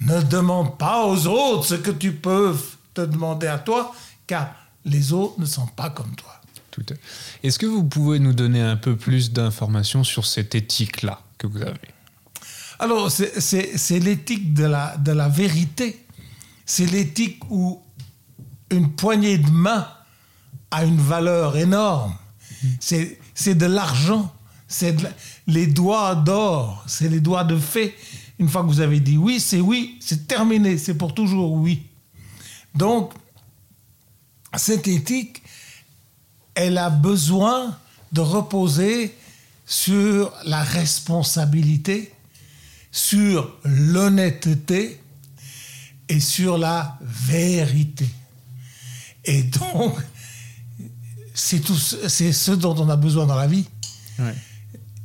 Ne 0.00 0.22
demande 0.22 0.76
pas 0.76 1.06
aux 1.06 1.26
autres 1.26 1.66
ce 1.66 1.74
que 1.74 1.90
tu 1.90 2.12
peux 2.12 2.54
te 2.92 3.00
demander 3.00 3.46
à 3.46 3.58
toi, 3.58 3.94
car 4.26 4.54
les 4.84 5.12
autres 5.12 5.40
ne 5.40 5.46
sont 5.46 5.66
pas 5.66 5.90
comme 5.90 6.14
toi. 6.16 6.40
Est-ce 7.42 7.58
que 7.58 7.66
vous 7.66 7.84
pouvez 7.84 8.18
nous 8.18 8.32
donner 8.32 8.60
un 8.60 8.76
peu 8.76 8.96
plus 8.96 9.32
d'informations 9.32 10.02
sur 10.02 10.26
cette 10.26 10.56
éthique-là 10.56 11.20
que 11.38 11.46
vous 11.46 11.62
avez? 11.62 11.93
Alors, 12.78 13.10
c'est 13.10 13.98
l'éthique 14.00 14.54
de 14.54 14.64
la, 14.64 14.96
de 14.96 15.12
la 15.12 15.28
vérité. 15.28 16.04
C'est 16.66 16.86
l'éthique 16.86 17.42
où 17.50 17.80
une 18.70 18.92
poignée 18.92 19.38
de 19.38 19.50
main 19.50 19.86
a 20.70 20.84
une 20.84 21.00
valeur 21.00 21.56
énorme. 21.56 22.14
C'est 22.80 23.54
de 23.54 23.66
l'argent, 23.66 24.32
c'est 24.66 24.96
les 25.46 25.66
doigts 25.66 26.14
d'or, 26.14 26.82
c'est 26.86 27.08
les 27.08 27.20
doigts 27.20 27.44
de 27.44 27.58
fée. 27.58 27.94
Une 28.38 28.48
fois 28.48 28.62
que 28.62 28.68
vous 28.68 28.80
avez 28.80 29.00
dit 29.00 29.16
oui, 29.16 29.38
c'est 29.38 29.60
oui, 29.60 29.98
c'est 30.00 30.26
terminé, 30.26 30.78
c'est 30.78 30.94
pour 30.94 31.14
toujours 31.14 31.52
oui. 31.52 31.86
Donc, 32.74 33.12
cette 34.56 34.88
éthique, 34.88 35.42
elle 36.54 36.78
a 36.78 36.90
besoin 36.90 37.76
de 38.12 38.20
reposer 38.20 39.14
sur 39.66 40.32
la 40.44 40.62
responsabilité, 40.62 42.13
sur 42.94 43.58
l'honnêteté 43.64 45.00
et 46.08 46.20
sur 46.20 46.58
la 46.58 46.96
vérité. 47.02 48.08
Et 49.24 49.42
donc, 49.42 49.98
c'est 51.34 51.58
tout, 51.58 51.74
c'est 51.74 52.32
ce 52.32 52.52
dont 52.52 52.76
on 52.76 52.88
a 52.88 52.94
besoin 52.94 53.26
dans 53.26 53.34
la 53.34 53.48
vie. 53.48 53.66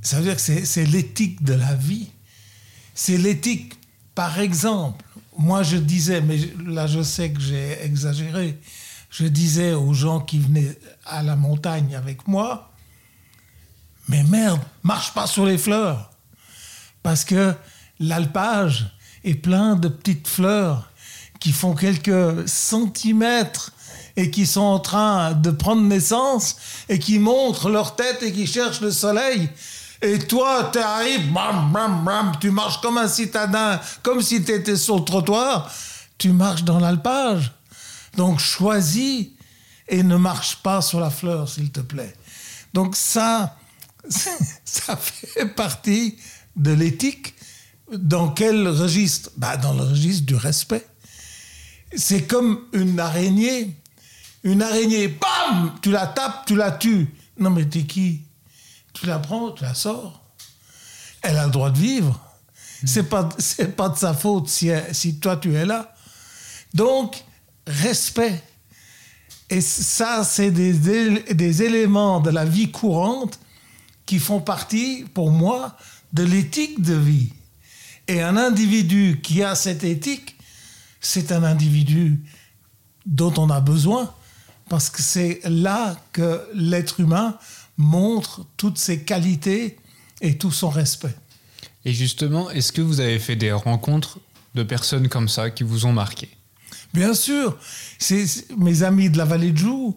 Ça 0.03 0.17
veut 0.17 0.23
dire 0.23 0.35
que 0.35 0.65
c'est 0.65 0.85
l'éthique 0.85 1.43
de 1.43 1.55
la 1.55 1.73
vie. 1.73 2.11
C'est 2.93 3.17
l'éthique, 3.17 3.73
par 4.13 4.39
exemple, 4.39 5.03
moi 5.35 5.63
je 5.63 5.77
disais, 5.77 6.21
mais 6.21 6.37
là 6.67 6.85
je 6.85 7.01
sais 7.01 7.31
que 7.31 7.41
j'ai 7.41 7.83
exagéré, 7.83 8.59
je 9.09 9.25
disais 9.25 9.73
aux 9.73 9.95
gens 9.95 10.19
qui 10.19 10.37
venaient 10.37 10.77
à 11.05 11.23
la 11.23 11.35
montagne 11.35 11.95
avec 11.95 12.27
moi, 12.27 12.71
mais 14.09 14.23
merde, 14.25 14.61
marche 14.83 15.11
pas 15.11 15.25
sur 15.25 15.47
les 15.47 15.57
fleurs. 15.57 16.11
Parce 17.01 17.23
que 17.23 17.55
l'alpage 17.99 18.95
est 19.23 19.35
plein 19.35 19.75
de 19.75 19.87
petites 19.87 20.27
fleurs 20.27 20.89
qui 21.39 21.51
font 21.51 21.73
quelques 21.73 22.47
centimètres 22.47 23.71
et 24.15 24.29
qui 24.29 24.45
sont 24.45 24.61
en 24.61 24.79
train 24.79 25.33
de 25.33 25.51
prendre 25.51 25.81
naissance 25.81 26.57
et 26.89 26.99
qui 26.99 27.19
montrent 27.19 27.69
leur 27.69 27.95
tête 27.95 28.21
et 28.21 28.33
qui 28.33 28.47
cherchent 28.47 28.81
le 28.81 28.91
soleil. 28.91 29.49
Et 30.01 30.19
toi, 30.19 30.69
tu 30.71 30.79
arrives, 30.79 31.31
bam, 31.31 31.71
bam, 31.71 32.03
bam, 32.03 32.31
tu 32.39 32.51
marches 32.51 32.79
comme 32.81 32.97
un 32.97 33.07
citadin, 33.07 33.79
comme 34.01 34.21
si 34.21 34.43
tu 34.43 34.51
étais 34.51 34.77
sur 34.77 34.97
le 34.97 35.03
trottoir. 35.03 35.71
Tu 36.17 36.31
marches 36.31 36.63
dans 36.63 36.79
l'alpage. 36.79 37.51
Donc 38.15 38.39
choisis 38.39 39.27
et 39.87 40.03
ne 40.03 40.17
marche 40.17 40.57
pas 40.57 40.81
sur 40.81 40.99
la 40.99 41.09
fleur, 41.09 41.49
s'il 41.49 41.71
te 41.71 41.79
plaît. 41.79 42.13
Donc 42.73 42.95
ça, 42.95 43.57
ça 44.65 44.95
fait 44.97 45.45
partie 45.45 46.17
de 46.55 46.71
l'éthique. 46.71 47.33
Dans 47.93 48.29
quel 48.29 48.67
registre? 48.67 49.31
Bah, 49.37 49.57
Dans 49.57 49.73
le 49.73 49.83
registre 49.83 50.25
du 50.25 50.35
respect. 50.35 50.85
C'est 51.95 52.27
comme 52.27 52.65
une 52.73 52.99
araignée 52.99 53.75
une 54.43 54.61
araignée, 54.61 55.07
bam 55.07 55.73
Tu 55.81 55.91
la 55.91 56.07
tapes, 56.07 56.45
tu 56.45 56.55
la 56.55 56.71
tues. 56.71 57.13
Non, 57.37 57.49
mais 57.49 57.65
t'es 57.65 57.83
qui? 57.83 58.21
Tu 58.93 59.05
la 59.05 59.19
prends, 59.19 59.51
tu 59.51 59.63
la 59.63 59.73
sors. 59.73 60.23
Elle 61.21 61.37
a 61.37 61.45
le 61.45 61.51
droit 61.51 61.71
de 61.71 61.77
vivre. 61.77 62.19
C'est 62.85 63.03
pas, 63.03 63.27
c'est 63.37 63.75
pas 63.75 63.89
de 63.89 63.97
sa 63.97 64.13
faute 64.13 64.47
si, 64.47 64.69
si 64.93 65.19
toi 65.19 65.35
tu 65.35 65.53
es 65.53 65.65
là. 65.65 65.93
Donc, 66.73 67.23
respect. 67.67 68.41
Et 69.49 69.61
ça, 69.61 70.23
c'est 70.23 70.51
des, 70.51 70.73
des 71.33 71.63
éléments 71.63 72.21
de 72.21 72.29
la 72.29 72.45
vie 72.45 72.71
courante 72.71 73.39
qui 74.05 74.19
font 74.19 74.39
partie, 74.39 75.05
pour 75.13 75.31
moi, 75.31 75.75
de 76.13 76.23
l'éthique 76.23 76.81
de 76.81 76.93
vie. 76.93 77.33
Et 78.09 78.23
un 78.23 78.37
individu 78.37 79.19
qui 79.21 79.43
a 79.43 79.53
cette 79.53 79.83
éthique, 79.83 80.35
c'est 80.99 81.31
un 81.31 81.43
individu 81.43 82.19
dont 83.05 83.31
on 83.37 83.51
a 83.51 83.61
besoin 83.61 84.11
parce 84.67 84.89
que 84.89 85.03
c'est 85.03 85.41
là 85.43 85.95
que 86.11 86.41
l'être 86.55 86.99
humain 86.99 87.37
montre 87.77 88.47
toutes 88.57 88.79
ses 88.79 89.03
qualités 89.03 89.77
et 90.21 90.39
tout 90.39 90.51
son 90.51 90.69
respect. 90.69 91.13
Et 91.85 91.93
justement, 91.93 92.49
est-ce 92.49 92.71
que 92.71 92.81
vous 92.81 92.99
avez 92.99 93.19
fait 93.19 93.35
des 93.35 93.51
rencontres 93.51 94.19
de 94.55 94.63
personnes 94.63 95.07
comme 95.07 95.29
ça 95.29 95.51
qui 95.51 95.63
vous 95.63 95.85
ont 95.85 95.93
marqué? 95.93 96.29
Bien 96.91 97.13
sûr, 97.13 97.59
c'est 97.99 98.25
mes 98.57 98.81
amis 98.81 99.11
de 99.11 99.19
la 99.19 99.25
vallée 99.25 99.51
de 99.51 99.57
Joux. 99.59 99.95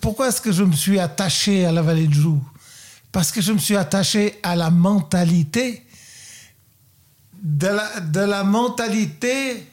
Pourquoi 0.00 0.28
est-ce 0.28 0.40
que 0.40 0.52
je 0.52 0.62
me 0.62 0.76
suis 0.76 1.00
attaché 1.00 1.64
à 1.64 1.72
la 1.72 1.82
vallée 1.82 2.06
de 2.06 2.14
Joux? 2.14 2.40
Parce 3.10 3.32
que 3.32 3.40
je 3.40 3.50
me 3.50 3.58
suis 3.58 3.76
attaché 3.76 4.38
à 4.44 4.54
la 4.54 4.70
mentalité. 4.70 5.84
De 7.42 8.20
la, 8.20 8.44
mentalité, 8.44 9.66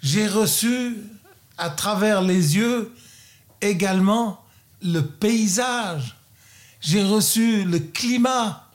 j'ai 0.00 0.28
reçu 0.28 0.96
à 1.58 1.70
travers 1.70 2.22
les 2.22 2.56
yeux 2.56 2.92
également 3.60 4.44
le 4.82 5.00
paysage. 5.00 6.16
J'ai 6.80 7.02
reçu 7.02 7.64
le 7.64 7.78
climat. 7.78 8.68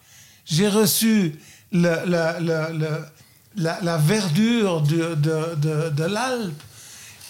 J'ai 0.45 0.67
reçu 0.67 1.39
la, 1.71 1.97
verdure 3.97 4.82
de, 4.82 5.15
de, 5.15 5.89
de 5.89 6.04
l'Alpe. 6.04 6.62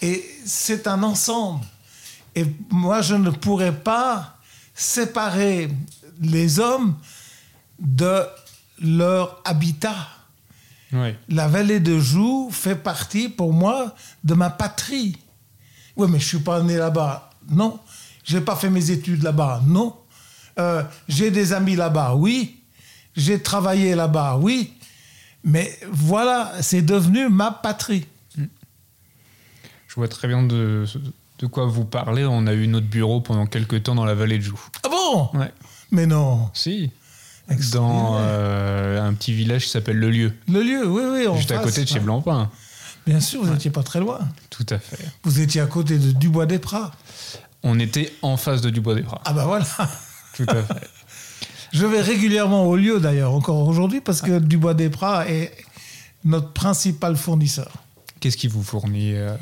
Et 0.02 0.24
c'est 0.44 0.86
un 0.86 1.02
ensemble. 1.02 1.64
Et 2.34 2.46
moi, 2.70 3.02
je 3.02 3.14
ne 3.14 3.30
pourrais 3.30 3.74
pas 3.74 4.36
séparer 4.74 5.70
les 6.20 6.60
hommes 6.60 6.96
de 7.80 8.22
leur 8.80 9.40
habitat. 9.44 10.08
La 11.28 11.48
vallée 11.48 11.80
de 11.80 11.98
Joux 11.98 12.48
fait 12.50 12.76
partie 12.76 13.28
pour 13.28 13.52
moi 13.52 13.94
de 14.24 14.34
ma 14.34 14.50
patrie. 14.50 15.16
Oui, 15.96 16.08
mais 16.10 16.18
je 16.18 16.26
suis 16.26 16.38
pas 16.38 16.62
né 16.62 16.76
là-bas. 16.76 17.30
Non. 17.50 17.78
J'ai 18.24 18.40
pas 18.40 18.56
fait 18.56 18.70
mes 18.70 18.90
études 18.90 19.22
là-bas. 19.22 19.62
Non. 19.66 19.96
Euh, 20.58 20.82
j'ai 21.08 21.30
des 21.30 21.52
amis 21.52 21.76
là-bas. 21.76 22.14
Oui. 22.14 22.60
J'ai 23.16 23.42
travaillé 23.42 23.94
là-bas. 23.94 24.38
Oui. 24.40 24.74
Mais 25.44 25.78
voilà, 25.90 26.52
c'est 26.60 26.82
devenu 26.82 27.28
ma 27.28 27.50
patrie. 27.50 28.06
Je 28.36 29.94
vois 29.94 30.08
très 30.08 30.28
bien 30.28 30.42
de, 30.42 30.84
de 31.38 31.46
quoi 31.46 31.66
vous 31.66 31.84
parlez. 31.84 32.24
On 32.24 32.46
a 32.46 32.54
eu 32.54 32.66
notre 32.66 32.86
bureau 32.86 33.20
pendant 33.20 33.46
quelques 33.46 33.82
temps 33.82 33.94
dans 33.94 34.04
la 34.04 34.14
vallée 34.14 34.38
de 34.38 34.44
Joux. 34.44 34.60
Ah 34.84 34.88
bon? 34.88 35.30
Ouais. 35.38 35.52
Mais 35.90 36.06
non. 36.06 36.50
Si. 36.54 36.90
Dans 37.72 38.16
euh, 38.18 39.00
un 39.00 39.14
petit 39.14 39.32
village 39.32 39.64
qui 39.64 39.70
s'appelle 39.70 39.98
Le 39.98 40.10
Lieu. 40.10 40.32
Le 40.48 40.62
Lieu, 40.62 40.86
oui, 40.86 41.02
oui. 41.10 41.36
Juste 41.36 41.52
à 41.52 41.58
côté 41.58 41.82
de 41.82 41.88
chez 41.88 42.00
Blancpain. 42.00 42.50
Bien 43.06 43.20
sûr, 43.20 43.42
vous 43.42 43.50
n'étiez 43.50 43.70
pas 43.70 43.82
très 43.82 44.00
loin. 44.00 44.18
Tout 44.50 44.66
à 44.68 44.78
fait. 44.78 45.02
Vous 45.22 45.40
étiez 45.40 45.62
à 45.62 45.66
côté 45.66 45.98
de 45.98 46.12
Dubois 46.12 46.44
des 46.44 46.58
Pras. 46.58 46.92
On 47.62 47.78
était 47.78 48.12
en 48.20 48.36
face 48.36 48.60
de 48.60 48.68
Dubois 48.68 48.94
des 48.94 49.02
Pras. 49.02 49.22
Ah 49.24 49.32
ben 49.32 49.44
voilà. 49.44 49.64
Tout 50.34 50.44
à 50.48 50.62
fait. 50.62 50.88
Je 51.72 51.86
vais 51.86 52.00
régulièrement 52.00 52.64
au 52.66 52.76
lieu 52.76 53.00
d'ailleurs, 53.00 53.32
encore 53.32 53.66
aujourd'hui, 53.66 54.00
parce 54.00 54.20
que 54.20 54.38
Dubois 54.38 54.74
des 54.74 54.90
Pras 54.90 55.26
est 55.26 55.52
notre 56.24 56.52
principal 56.52 57.16
fournisseur. 57.16 57.72
Qu'est-ce 58.20 58.36
qui 58.36 58.48
vous 58.48 58.62
fournit 58.62 59.14
euh 59.14 59.36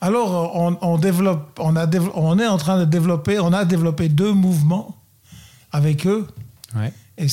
Alors, 0.00 0.54
on, 0.54 0.98
développe, 0.98 1.58
on, 1.58 1.76
a 1.76 1.86
on 2.14 2.38
est 2.38 2.46
en 2.46 2.58
train 2.58 2.78
de 2.78 2.84
développer, 2.84 3.40
on 3.40 3.52
a 3.52 3.64
développé 3.64 4.08
deux 4.08 4.32
mouvements 4.32 4.96
avec 5.72 6.06
eux. 6.06 6.26
Ouais. 6.74 6.92
Et 7.18 7.26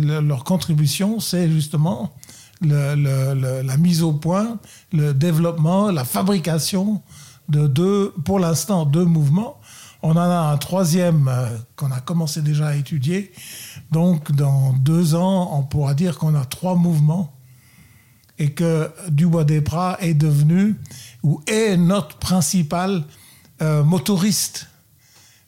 leur 0.00 0.44
contribution, 0.44 1.20
c'est 1.20 1.50
justement 1.50 2.14
la 2.60 3.76
mise 3.76 4.02
au 4.02 4.12
point, 4.12 4.58
le 4.92 5.12
développement, 5.12 5.90
la 5.90 6.04
fabrication 6.04 7.02
de 7.48 7.66
deux, 7.66 8.12
pour 8.24 8.38
l'instant, 8.38 8.84
deux 8.84 9.04
mouvements. 9.04 9.60
On 10.02 10.12
en 10.12 10.18
a 10.18 10.52
un 10.52 10.56
troisième 10.58 11.26
euh, 11.28 11.48
qu'on 11.74 11.90
a 11.90 12.00
commencé 12.00 12.40
déjà 12.40 12.68
à 12.68 12.74
étudier. 12.76 13.32
Donc, 13.90 14.30
dans 14.30 14.72
deux 14.74 15.16
ans, 15.16 15.50
on 15.58 15.62
pourra 15.62 15.94
dire 15.94 16.18
qu'on 16.18 16.36
a 16.36 16.44
trois 16.44 16.76
mouvements 16.76 17.34
et 18.38 18.52
que 18.52 18.90
Dubois 19.08 19.42
des 19.42 19.60
Pras 19.60 19.96
est 20.00 20.14
devenu 20.14 20.76
ou 21.24 21.40
est 21.48 21.76
notre 21.76 22.16
principal 22.18 23.02
euh, 23.60 23.82
motoriste. 23.82 24.68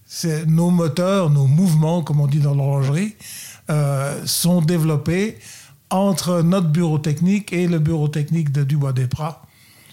C'est 0.05 0.47
nos 0.47 0.70
moteurs, 0.70 1.31
nos 1.31 1.47
mouvements, 1.47 2.03
comme 2.03 2.20
on 2.20 2.26
dit 2.26 2.41
dans 2.41 2.55
l'horlogerie, 2.55 3.14
euh, 3.71 4.27
sont 4.27 4.61
développés 4.61 5.39
entre 5.91 6.43
notre 6.43 6.68
bureau 6.68 6.99
technique 6.99 7.53
et 7.53 7.66
le 7.66 7.79
bureau 7.79 8.09
technique 8.09 8.53
de 8.53 8.64
Dubois 8.64 8.93
des 8.93 9.07
Pras. 9.07 9.43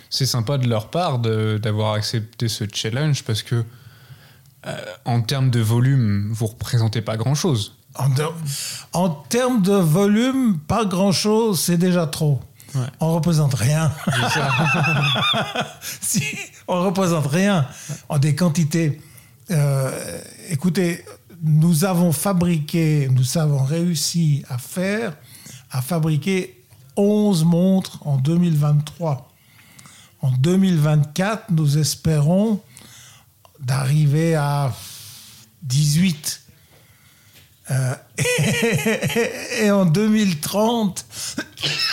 C'est 0.09 0.25
sympa 0.25 0.57
de 0.57 0.67
leur 0.67 0.89
part 0.89 1.19
d'avoir 1.19 1.93
accepté 1.93 2.47
ce 2.47 2.65
challenge 2.71 3.23
parce 3.23 3.43
que 3.43 3.63
euh, 4.65 4.75
en 5.05 5.21
termes 5.21 5.49
de 5.49 5.59
volume, 5.59 6.29
vous 6.31 6.47
représentez 6.47 7.01
pas 7.01 7.17
grand-chose. 7.17 7.75
En, 7.95 8.09
en, 8.93 9.09
termes 9.09 9.61
de 9.61 9.73
volume, 9.73 10.59
pas 10.67 10.85
grand-chose, 10.85 11.59
c'est 11.59 11.77
déjà 11.77 12.05
trop. 12.05 12.39
Ouais. 12.75 12.81
On 12.99 13.13
représente 13.13 13.53
rien. 13.53 13.91
si, 15.81 16.23
on 16.67 16.83
représente 16.83 17.27
rien 17.27 17.67
en 18.09 18.19
des 18.19 18.35
quantités. 18.35 19.01
Euh, 19.51 20.19
écoutez, 20.49 21.03
nous 21.41 21.85
avons 21.85 22.11
fabriqué, 22.11 23.09
nous 23.11 23.37
avons 23.37 23.63
réussi 23.63 24.43
à 24.49 24.57
faire, 24.57 25.15
à 25.71 25.81
fabriquer 25.81 26.63
11 26.95 27.45
montres 27.45 28.05
en 28.05 28.17
2023. 28.17 29.31
En 30.21 30.31
2024, 30.31 31.51
nous 31.51 31.77
espérons 31.77 32.59
d'arriver 33.59 34.35
à 34.35 34.73
18. 35.63 36.41
Euh, 37.69 37.95
et, 38.17 39.63
et 39.65 39.71
en 39.71 39.85
2030, 39.85 41.05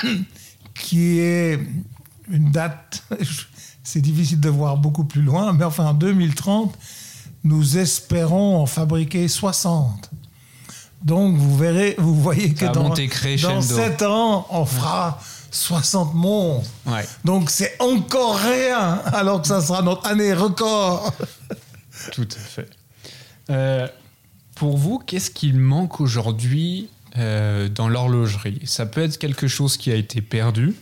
qui 0.74 1.18
est 1.18 1.58
une 2.30 2.50
date, 2.50 3.04
c'est 3.82 4.00
difficile 4.00 4.40
de 4.40 4.48
voir 4.48 4.78
beaucoup 4.78 5.04
plus 5.04 5.22
loin, 5.22 5.52
mais 5.52 5.64
enfin 5.64 5.86
en 5.86 5.94
2030, 5.94 6.76
nous 7.44 7.78
espérons 7.78 8.56
en 8.56 8.66
fabriquer 8.66 9.28
60. 9.28 10.10
Donc 11.02 11.36
vous 11.36 11.56
verrez, 11.56 11.94
vous 11.98 12.14
voyez 12.14 12.54
que 12.54 12.64
dans, 12.64 12.88
dans 12.88 13.60
7 13.60 14.02
ans, 14.02 14.46
on 14.50 14.64
fera 14.64 15.20
60 15.50 16.14
monstres. 16.14 16.70
Donc 17.24 17.50
c'est 17.50 17.76
encore 17.78 18.38
rien, 18.38 19.00
alors 19.12 19.42
que 19.42 19.46
ça 19.46 19.60
sera 19.60 19.82
notre 19.82 20.06
année 20.06 20.32
record. 20.32 21.12
Tout 22.12 22.28
à 22.34 22.38
fait. 22.38 22.70
Euh, 23.50 23.86
pour 24.54 24.78
vous, 24.78 24.98
qu'est-ce 24.98 25.30
qu'il 25.30 25.58
manque 25.58 26.00
aujourd'hui 26.00 26.88
euh, 27.18 27.68
dans 27.68 27.88
l'horlogerie? 27.88 28.60
Ça 28.64 28.86
peut 28.86 29.02
être 29.02 29.18
quelque 29.18 29.46
chose 29.46 29.76
qui 29.76 29.92
a 29.92 29.96
été 29.96 30.22
perdu 30.22 30.74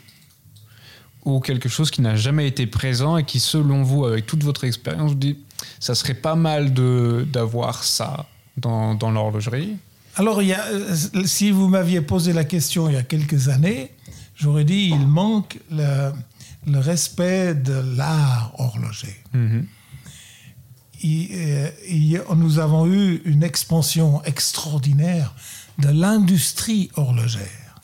ou 1.25 1.41
quelque 1.41 1.69
chose 1.69 1.91
qui 1.91 2.01
n'a 2.01 2.17
jamais 2.17 2.47
été 2.47 2.67
présent 2.67 3.17
et 3.17 3.25
qui, 3.25 3.41
selon 3.41 3.83
vous, 3.83 4.05
avec 4.05 4.27
toute 4.27 4.45
votre 4.45 4.65
expérience, 4.65 5.11
vous 5.11 5.17
dit 5.17 5.39
ça 5.81 5.95
serait 5.95 6.15
pas 6.15 6.35
mal 6.35 6.73
d'avoir 6.73 7.85
ça 7.85 8.27
dans, 8.57 8.95
dans 8.95 9.11
l'horlogerie 9.11 9.77
Alors, 10.17 10.43
il 10.43 10.49
y 10.49 10.53
a, 10.53 10.65
euh, 10.67 10.95
si 11.25 11.51
vous 11.51 11.69
m'aviez 11.69 12.01
posé 12.01 12.33
la 12.33 12.45
question 12.45 12.89
il 12.89 12.95
y 12.95 12.99
a 12.99 13.03
quelques 13.03 13.49
années, 13.49 13.93
j'aurais 14.37 14.65
dit 14.65 14.91
il 14.93 15.07
manque 15.07 15.59
le, 15.71 16.13
le 16.67 16.79
respect 16.79 17.55
de 17.55 17.97
l'art 17.97 18.53
horloger. 18.59 19.17
Mm-hmm. 19.35 19.65
Euh, 21.05 22.35
nous 22.37 22.59
avons 22.59 22.87
eu 22.87 23.23
une 23.25 23.43
expansion 23.43 24.23
extraordinaire 24.25 25.35
de 25.79 25.89
l'industrie 25.89 26.91
horlogère. 26.95 27.81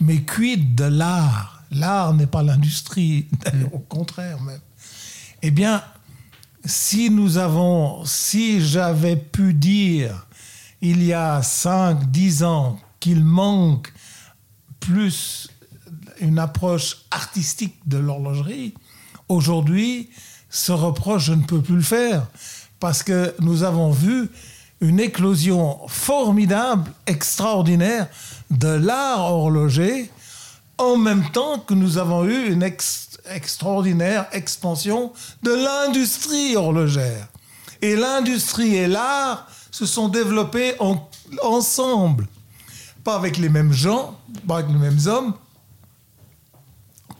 Mais 0.00 0.22
quid 0.22 0.74
de 0.74 0.84
l'art 0.84 1.52
L'art 1.72 2.14
n'est 2.14 2.28
pas 2.28 2.44
l'industrie, 2.44 3.26
au 3.72 3.80
contraire 3.80 4.40
même. 4.40 4.60
Eh 5.42 5.50
bien, 5.50 5.82
si 6.66 7.10
nous 7.10 7.38
avons, 7.38 8.04
si 8.04 8.60
j'avais 8.60 9.16
pu 9.16 9.54
dire 9.54 10.26
il 10.82 11.02
y 11.02 11.12
a 11.12 11.42
5, 11.42 12.10
10 12.10 12.44
ans 12.44 12.78
qu'il 13.00 13.24
manque 13.24 13.92
plus 14.80 15.48
une 16.20 16.38
approche 16.38 17.04
artistique 17.10 17.76
de 17.86 17.98
l'horlogerie, 17.98 18.74
aujourd'hui, 19.28 20.10
ce 20.50 20.72
reproche, 20.72 21.26
je 21.26 21.32
ne 21.34 21.42
peux 21.42 21.60
plus 21.60 21.76
le 21.76 21.82
faire. 21.82 22.26
Parce 22.80 23.02
que 23.02 23.34
nous 23.40 23.62
avons 23.62 23.90
vu 23.90 24.28
une 24.80 25.00
éclosion 25.00 25.78
formidable, 25.88 26.90
extraordinaire 27.06 28.08
de 28.50 28.68
l'art 28.68 29.32
horloger 29.32 30.10
en 30.78 30.96
même 30.96 31.30
temps 31.30 31.58
que 31.58 31.74
nous 31.74 31.96
avons 31.98 32.24
eu 32.24 32.52
une 32.52 32.62
extraordinaire 33.30 34.26
expansion 34.32 35.12
de 35.42 35.50
l'industrie 35.50 36.56
horlogère. 36.56 37.28
Et 37.82 37.96
l'industrie 37.96 38.76
et 38.76 38.86
l'art 38.86 39.48
se 39.70 39.86
sont 39.86 40.08
développés 40.08 40.74
ensemble. 41.42 42.26
Pas 43.04 43.16
avec 43.16 43.36
les 43.36 43.48
mêmes 43.48 43.72
gens, 43.72 44.18
pas 44.48 44.58
avec 44.58 44.68
les 44.70 44.78
mêmes 44.78 45.00
hommes, 45.06 45.34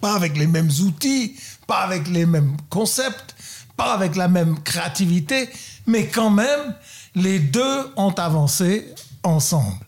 pas 0.01 0.15
avec 0.15 0.37
les 0.37 0.47
mêmes 0.47 0.71
outils, 0.81 1.37
pas 1.67 1.81
avec 1.81 2.09
les 2.09 2.27
mêmes 2.27 2.57
concepts, 2.71 3.35
pas 3.77 3.93
avec 3.93 4.17
la 4.17 4.29
même 4.29 4.63
créativité, 4.63 5.49
mais 5.87 6.09
quand 6.09 6.31
même, 6.31 6.75
les 7.15 7.39
deux 7.39 7.93
ont 7.97 8.13
avancé 8.13 8.87
ensemble. 9.23 9.85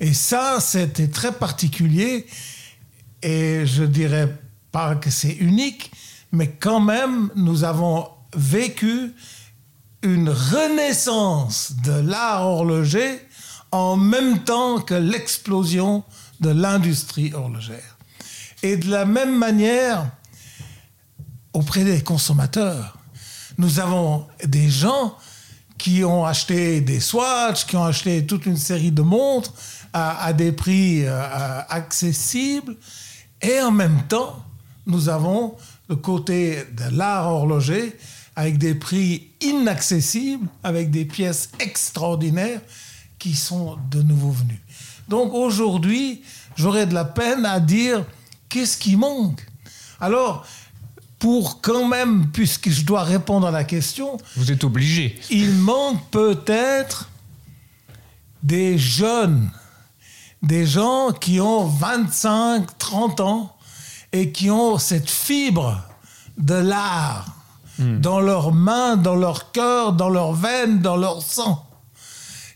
Et 0.00 0.14
ça, 0.14 0.58
c'était 0.60 1.08
très 1.08 1.32
particulier. 1.32 2.26
Et 3.22 3.66
je 3.66 3.84
dirais 3.84 4.34
pas 4.72 4.94
que 4.96 5.10
c'est 5.10 5.32
unique, 5.32 5.90
mais 6.32 6.48
quand 6.48 6.80
même, 6.80 7.30
nous 7.34 7.64
avons 7.64 8.08
vécu 8.34 9.12
une 10.02 10.30
renaissance 10.30 11.74
de 11.84 11.92
l'art 11.92 12.46
horloger 12.46 13.20
en 13.72 13.96
même 13.96 14.44
temps 14.44 14.80
que 14.80 14.94
l'explosion 14.94 16.04
de 16.40 16.50
l'industrie 16.50 17.32
horlogère. 17.34 17.98
Et 18.62 18.76
de 18.76 18.90
la 18.90 19.04
même 19.04 19.36
manière, 19.36 20.10
auprès 21.52 21.84
des 21.84 22.02
consommateurs, 22.02 22.96
nous 23.58 23.78
avons 23.78 24.26
des 24.44 24.68
gens 24.68 25.16
qui 25.76 26.04
ont 26.04 26.24
acheté 26.24 26.80
des 26.80 27.00
Swatch, 27.00 27.66
qui 27.66 27.76
ont 27.76 27.84
acheté 27.84 28.26
toute 28.26 28.46
une 28.46 28.56
série 28.56 28.92
de 28.92 29.02
montres 29.02 29.52
à, 29.92 30.32
des 30.32 30.52
prix 30.52 31.06
euh, 31.06 31.60
accessibles. 31.68 32.76
Et 33.40 33.60
en 33.60 33.70
même 33.70 34.02
temps, 34.06 34.44
nous 34.86 35.08
avons 35.08 35.54
le 35.88 35.96
côté 35.96 36.64
de 36.72 36.96
l'art 36.96 37.28
horloger 37.28 37.96
avec 38.36 38.58
des 38.58 38.74
prix 38.74 39.28
inaccessibles, 39.40 40.46
avec 40.62 40.90
des 40.90 41.04
pièces 41.04 41.50
extraordinaires 41.58 42.60
qui 43.18 43.34
sont 43.34 43.76
de 43.90 44.02
nouveau 44.02 44.30
venues. 44.30 44.62
Donc 45.08 45.34
aujourd'hui, 45.34 46.22
j'aurais 46.56 46.86
de 46.86 46.94
la 46.94 47.04
peine 47.04 47.44
à 47.44 47.60
dire 47.60 48.04
qu'est-ce 48.48 48.78
qui 48.78 48.96
manque. 48.96 49.46
Alors, 50.00 50.46
pour 51.18 51.60
quand 51.60 51.86
même, 51.86 52.28
puisque 52.32 52.70
je 52.70 52.84
dois 52.84 53.04
répondre 53.04 53.46
à 53.46 53.50
la 53.50 53.64
question. 53.64 54.16
Vous 54.36 54.50
êtes 54.50 54.64
obligé. 54.64 55.20
Il 55.28 55.52
manque 55.52 56.02
peut-être 56.10 57.10
des 58.42 58.78
jeunes, 58.78 59.50
des 60.42 60.66
gens 60.66 61.12
qui 61.12 61.38
ont 61.40 61.66
25, 61.66 62.78
30 62.78 63.20
ans 63.20 63.56
et 64.12 64.32
qui 64.32 64.50
ont 64.50 64.78
cette 64.78 65.10
fibre 65.10 65.80
de 66.38 66.54
l'art 66.54 67.26
dans 67.78 68.20
leurs 68.20 68.52
mains, 68.52 68.96
dans 68.96 69.16
leur 69.16 69.52
cœur, 69.52 69.94
dans 69.94 70.10
leurs 70.10 70.34
veines, 70.34 70.80
dans 70.80 70.96
leur 70.96 71.22
sang. 71.22 71.66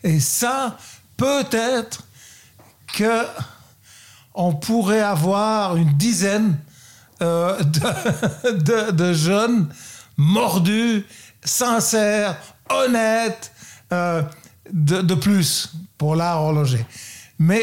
Et 0.02 0.20
ça, 0.20 0.76
peut-être 1.16 2.02
que 2.94 3.26
on 4.34 4.52
pourrait 4.52 5.00
avoir 5.00 5.76
une 5.76 5.92
dizaine 5.92 6.58
euh, 7.22 7.62
de, 7.62 9.12
jeunes 9.12 9.68
mordus, 10.16 11.06
sincères, 11.42 12.36
honnêtes, 12.68 13.52
euh, 13.92 14.22
de, 14.72 15.14
plus 15.14 15.72
pour 15.96 16.16
l'art 16.16 16.42
horloger. 16.42 16.84
Mais 17.38 17.62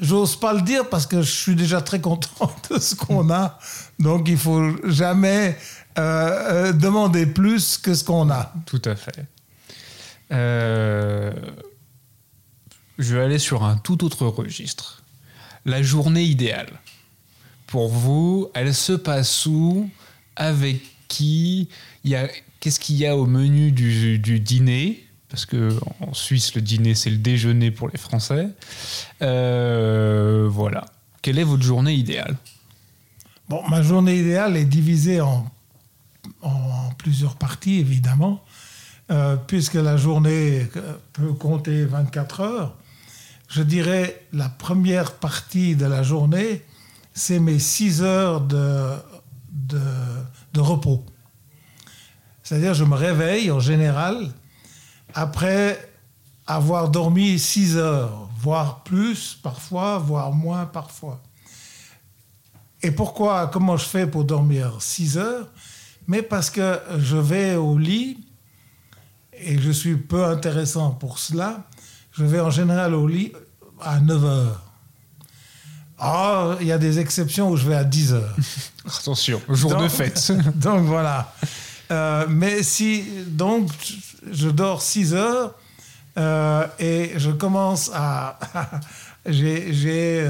j'ose 0.00 0.38
pas 0.38 0.52
le 0.52 0.62
dire 0.62 0.88
parce 0.88 1.06
que 1.06 1.22
je 1.22 1.30
suis 1.30 1.54
déjà 1.54 1.80
très 1.80 2.00
content 2.00 2.54
de 2.70 2.78
ce 2.78 2.94
qu'on 2.94 3.30
a. 3.30 3.58
Donc 3.98 4.28
il 4.28 4.38
faut 4.38 4.76
jamais 4.88 5.56
euh, 5.98 6.72
demander 6.72 7.26
plus 7.26 7.78
que 7.78 7.94
ce 7.94 8.04
qu'on 8.04 8.30
a. 8.30 8.52
Tout 8.66 8.82
à 8.84 8.94
fait. 8.96 9.24
je 10.30 11.32
vais 12.98 13.22
aller 13.22 13.38
sur 13.38 13.64
un 13.64 13.76
tout 13.76 14.04
autre 14.04 14.26
registre. 14.26 15.02
La 15.64 15.82
journée 15.82 16.22
idéale 16.22 16.80
pour 17.66 17.88
vous, 17.88 18.50
elle 18.54 18.74
se 18.74 18.92
passe 18.92 19.46
où? 19.46 19.90
Avec 20.36 20.80
qui? 21.08 21.68
Qu'est-ce 22.60 22.80
qu'il 22.80 22.96
y 22.96 23.06
a 23.06 23.16
au 23.16 23.26
menu 23.26 23.72
du, 23.72 24.40
dîner? 24.40 25.05
Parce 25.36 25.44
que 25.44 25.78
en 26.00 26.14
Suisse, 26.14 26.54
le 26.54 26.62
dîner, 26.62 26.94
c'est 26.94 27.10
le 27.10 27.18
déjeuner 27.18 27.70
pour 27.70 27.90
les 27.90 27.98
Français. 27.98 28.48
Euh, 29.20 30.48
voilà. 30.50 30.86
Quelle 31.20 31.38
est 31.38 31.44
votre 31.44 31.62
journée 31.62 31.92
idéale? 31.92 32.38
Bon, 33.46 33.60
ma 33.68 33.82
journée 33.82 34.16
idéale 34.16 34.56
est 34.56 34.64
divisée 34.64 35.20
en, 35.20 35.46
plusieurs 36.96 37.36
parties, 37.36 37.80
évidemment, 37.80 38.42
euh, 39.10 39.36
puisque 39.36 39.74
la 39.74 39.98
journée 39.98 40.66
peut 41.12 41.34
compter 41.34 41.84
24 41.84 42.40
heures. 42.40 42.74
Je 43.50 43.62
dirais 43.62 44.22
la 44.32 44.48
première 44.48 45.16
partie 45.16 45.76
de 45.76 45.84
la 45.84 46.02
journée, 46.02 46.62
c'est 47.12 47.40
mes 47.40 47.58
6 47.58 48.00
heures 48.00 48.40
de, 48.40 48.94
de, 49.52 49.82
de 50.54 50.60
repos. 50.60 51.04
C'est-à-dire, 52.42 52.72
je 52.72 52.84
me 52.84 52.94
réveille 52.94 53.50
en 53.50 53.60
général 53.60 54.32
après 55.16 55.90
avoir 56.46 56.90
dormi 56.90 57.38
6 57.38 57.78
heures, 57.78 58.28
voire 58.38 58.84
plus 58.84 59.36
parfois, 59.42 59.98
voire 59.98 60.30
moins 60.30 60.66
parfois. 60.66 61.20
Et 62.82 62.90
pourquoi, 62.90 63.48
comment 63.48 63.78
je 63.78 63.86
fais 63.86 64.06
pour 64.06 64.24
dormir 64.24 64.76
6 64.78 65.16
heures? 65.16 65.48
Mais 66.06 66.20
parce 66.20 66.50
que 66.50 66.78
je 66.98 67.16
vais 67.16 67.56
au 67.56 67.78
lit, 67.78 68.18
et 69.32 69.58
je 69.58 69.70
suis 69.70 69.96
peu 69.96 70.24
intéressant 70.24 70.90
pour 70.90 71.18
cela, 71.18 71.64
je 72.12 72.24
vais 72.24 72.40
en 72.40 72.50
général 72.50 72.94
au 72.94 73.08
lit 73.08 73.32
à 73.80 74.00
9 74.00 74.24
heures. 74.24 74.62
Ah, 75.98 76.58
il 76.60 76.66
y 76.66 76.72
a 76.72 76.78
des 76.78 76.98
exceptions 76.98 77.48
où 77.48 77.56
je 77.56 77.66
vais 77.66 77.74
à 77.74 77.84
10 77.84 78.12
heures. 78.12 78.36
Attention, 78.86 79.40
jour 79.48 79.76
de 79.76 79.88
fête. 79.88 80.30
donc 80.56 80.84
voilà. 80.84 81.34
Euh, 81.90 82.26
mais 82.28 82.62
si, 82.62 83.04
donc, 83.28 83.70
je 84.30 84.48
dors 84.48 84.82
6 84.82 85.14
heures 85.14 85.54
euh, 86.18 86.66
et 86.78 87.12
je 87.16 87.30
commence 87.30 87.90
à. 87.94 88.38
j'ai 89.26 90.24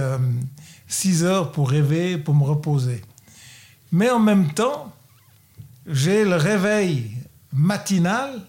6 0.88 1.24
euh, 1.24 1.26
heures 1.26 1.52
pour 1.52 1.70
rêver, 1.70 2.18
pour 2.18 2.34
me 2.34 2.44
reposer. 2.44 3.02
Mais 3.92 4.10
en 4.10 4.18
même 4.18 4.52
temps, 4.52 4.92
j'ai 5.86 6.24
le 6.24 6.36
réveil 6.36 7.10
matinal 7.52 8.42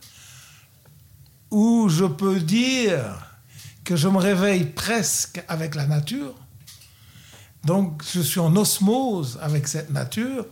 où 1.51 1.87
je 1.89 2.05
peux 2.05 2.39
dire 2.39 3.03
que 3.83 3.95
je 3.95 4.07
me 4.07 4.17
réveille 4.17 4.65
presque 4.65 5.43
avec 5.47 5.75
la 5.75 5.85
nature. 5.85 6.35
Donc 7.63 8.03
je 8.13 8.21
suis 8.21 8.39
en 8.39 8.55
osmose 8.55 9.39
avec 9.41 9.67
cette 9.67 9.91
nature 9.91 10.45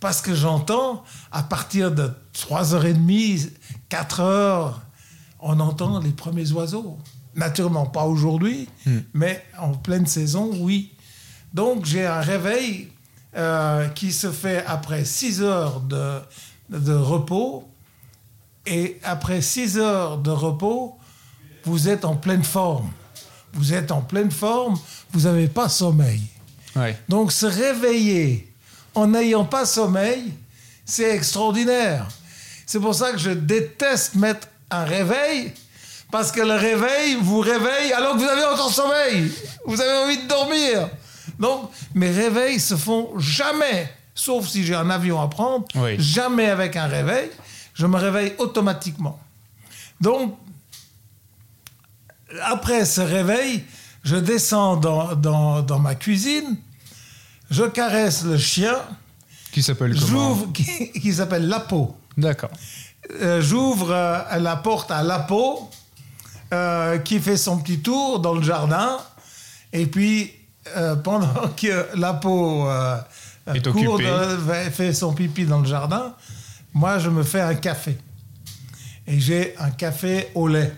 parce 0.00 0.20
que 0.20 0.34
j'entends 0.34 1.04
à 1.32 1.42
partir 1.42 1.90
de 1.90 2.10
3h30, 2.34 3.50
4h, 3.90 4.74
on 5.40 5.60
entend 5.60 6.00
les 6.00 6.10
premiers 6.10 6.50
oiseaux. 6.52 6.98
Naturellement, 7.34 7.86
pas 7.86 8.04
aujourd'hui, 8.04 8.68
hmm. 8.86 8.98
mais 9.14 9.44
en 9.58 9.72
pleine 9.72 10.06
saison, 10.06 10.50
oui. 10.60 10.92
Donc 11.54 11.84
j'ai 11.84 12.04
un 12.04 12.20
réveil 12.20 12.88
euh, 13.36 13.88
qui 13.88 14.12
se 14.12 14.32
fait 14.32 14.64
après 14.66 15.04
6 15.04 15.42
heures 15.42 15.80
de, 15.80 16.20
de 16.70 16.94
repos. 16.94 17.68
Et 18.66 18.98
après 19.02 19.40
6 19.40 19.78
heures 19.78 20.18
de 20.18 20.30
repos, 20.30 20.98
vous 21.64 21.88
êtes 21.88 22.04
en 22.04 22.16
pleine 22.16 22.44
forme. 22.44 22.90
Vous 23.52 23.72
êtes 23.72 23.92
en 23.92 24.02
pleine 24.02 24.30
forme, 24.30 24.78
vous 25.12 25.22
n'avez 25.22 25.48
pas 25.48 25.68
sommeil. 25.68 26.22
Donc 27.08 27.32
se 27.32 27.46
réveiller 27.46 28.52
en 28.94 29.08
n'ayant 29.08 29.44
pas 29.44 29.66
sommeil, 29.66 30.32
c'est 30.84 31.14
extraordinaire. 31.14 32.08
C'est 32.68 32.80
pour 32.80 32.94
ça 32.94 33.12
que 33.12 33.18
je 33.18 33.30
déteste 33.30 34.14
mettre 34.16 34.46
un 34.70 34.84
réveil, 34.84 35.54
parce 36.10 36.30
que 36.30 36.42
le 36.42 36.52
réveil 36.52 37.16
vous 37.18 37.40
réveille 37.40 37.94
alors 37.94 38.12
que 38.12 38.18
vous 38.18 38.28
avez 38.28 38.44
encore 38.44 38.70
sommeil. 38.70 39.32
Vous 39.64 39.80
avez 39.80 40.04
envie 40.04 40.22
de 40.22 40.28
dormir. 40.28 40.90
Donc, 41.38 41.70
mes 41.94 42.10
réveils 42.10 42.60
se 42.60 42.76
font 42.76 43.18
jamais, 43.18 43.90
sauf 44.14 44.46
si 44.46 44.66
j'ai 44.66 44.74
un 44.74 44.90
avion 44.90 45.18
à 45.18 45.28
prendre, 45.28 45.64
jamais 45.96 46.50
avec 46.50 46.76
un 46.76 46.88
réveil. 46.88 47.30
Je 47.72 47.86
me 47.86 47.96
réveille 47.96 48.34
automatiquement. 48.36 49.18
Donc, 49.98 50.36
après 52.42 52.84
ce 52.84 53.00
réveil, 53.00 53.64
je 54.04 54.16
descends 54.16 54.76
dans, 54.76 55.14
dans, 55.14 55.62
dans 55.62 55.78
ma 55.78 55.94
cuisine, 55.94 56.58
je 57.50 57.64
caresse 57.64 58.24
le 58.24 58.36
chien. 58.36 58.76
Qui 59.52 59.62
s'appelle 59.62 59.98
comment? 59.98 60.36
Qui, 60.52 60.92
qui 61.00 61.14
s'appelle 61.14 61.48
Lapo. 61.48 61.97
D'accord. 62.18 62.50
Euh, 63.22 63.40
j'ouvre 63.40 63.92
euh, 63.92 64.38
la 64.38 64.56
porte 64.56 64.90
à 64.90 65.02
Lapo, 65.02 65.70
euh, 66.52 66.98
qui 66.98 67.20
fait 67.20 67.36
son 67.36 67.58
petit 67.58 67.78
tour 67.78 68.18
dans 68.18 68.34
le 68.34 68.42
jardin. 68.42 68.98
Et 69.72 69.86
puis, 69.86 70.32
pendant 71.04 71.48
que 71.56 71.86
Lapo 71.96 72.68
court, 73.72 74.00
fait 74.72 74.92
son 74.92 75.14
pipi 75.14 75.44
dans 75.44 75.60
le 75.60 75.66
jardin, 75.66 76.12
moi, 76.74 76.98
je 76.98 77.08
me 77.08 77.22
fais 77.22 77.40
un 77.40 77.54
café. 77.54 77.96
Et 79.06 79.20
j'ai 79.20 79.54
un 79.58 79.70
café 79.70 80.28
au 80.34 80.48
lait. 80.48 80.72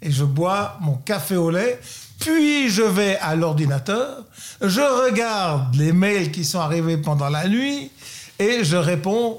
Et 0.00 0.12
je 0.12 0.24
bois 0.24 0.76
mon 0.80 0.94
café 0.94 1.36
au 1.36 1.50
lait 1.50 1.80
puis 2.18 2.68
je 2.68 2.82
vais 2.82 3.16
à 3.18 3.36
l'ordinateur, 3.36 4.24
je 4.60 4.80
regarde 4.80 5.74
les 5.76 5.92
mails 5.92 6.32
qui 6.32 6.44
sont 6.44 6.58
arrivés 6.58 6.96
pendant 6.96 7.28
la 7.28 7.46
nuit 7.46 7.92
et 8.38 8.64
je 8.64 8.76
réponds 8.76 9.38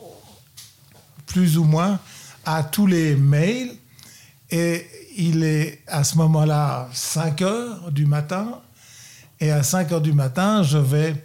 plus 1.30 1.58
ou 1.58 1.64
moins 1.64 2.00
à 2.46 2.64
tous 2.64 2.86
les 2.86 3.16
mails. 3.16 3.72
Et 4.52 4.86
il 5.18 5.44
est 5.44 5.82
à 5.88 6.04
ce 6.04 6.18
moment-là 6.18 6.90
5 6.94 7.42
heures 7.42 7.92
du 7.92 8.06
matin. 8.06 8.60
Et 9.40 9.52
à 9.52 9.64
5 9.64 9.92
heures 9.94 10.02
du 10.02 10.14
matin, 10.14 10.64
je 10.64 10.78
vais 10.78 11.16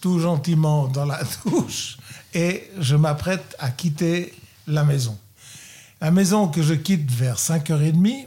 tout 0.00 0.18
gentiment 0.18 0.88
dans 0.88 1.04
la 1.04 1.20
douche 1.44 1.98
et 2.34 2.68
je 2.78 2.96
m'apprête 2.96 3.56
à 3.58 3.70
quitter 3.70 4.32
la 4.66 4.84
maison. 4.84 5.18
La 6.00 6.10
maison 6.10 6.48
que 6.48 6.62
je 6.62 6.74
quitte 6.74 7.10
vers 7.10 7.36
5h30 7.36 8.26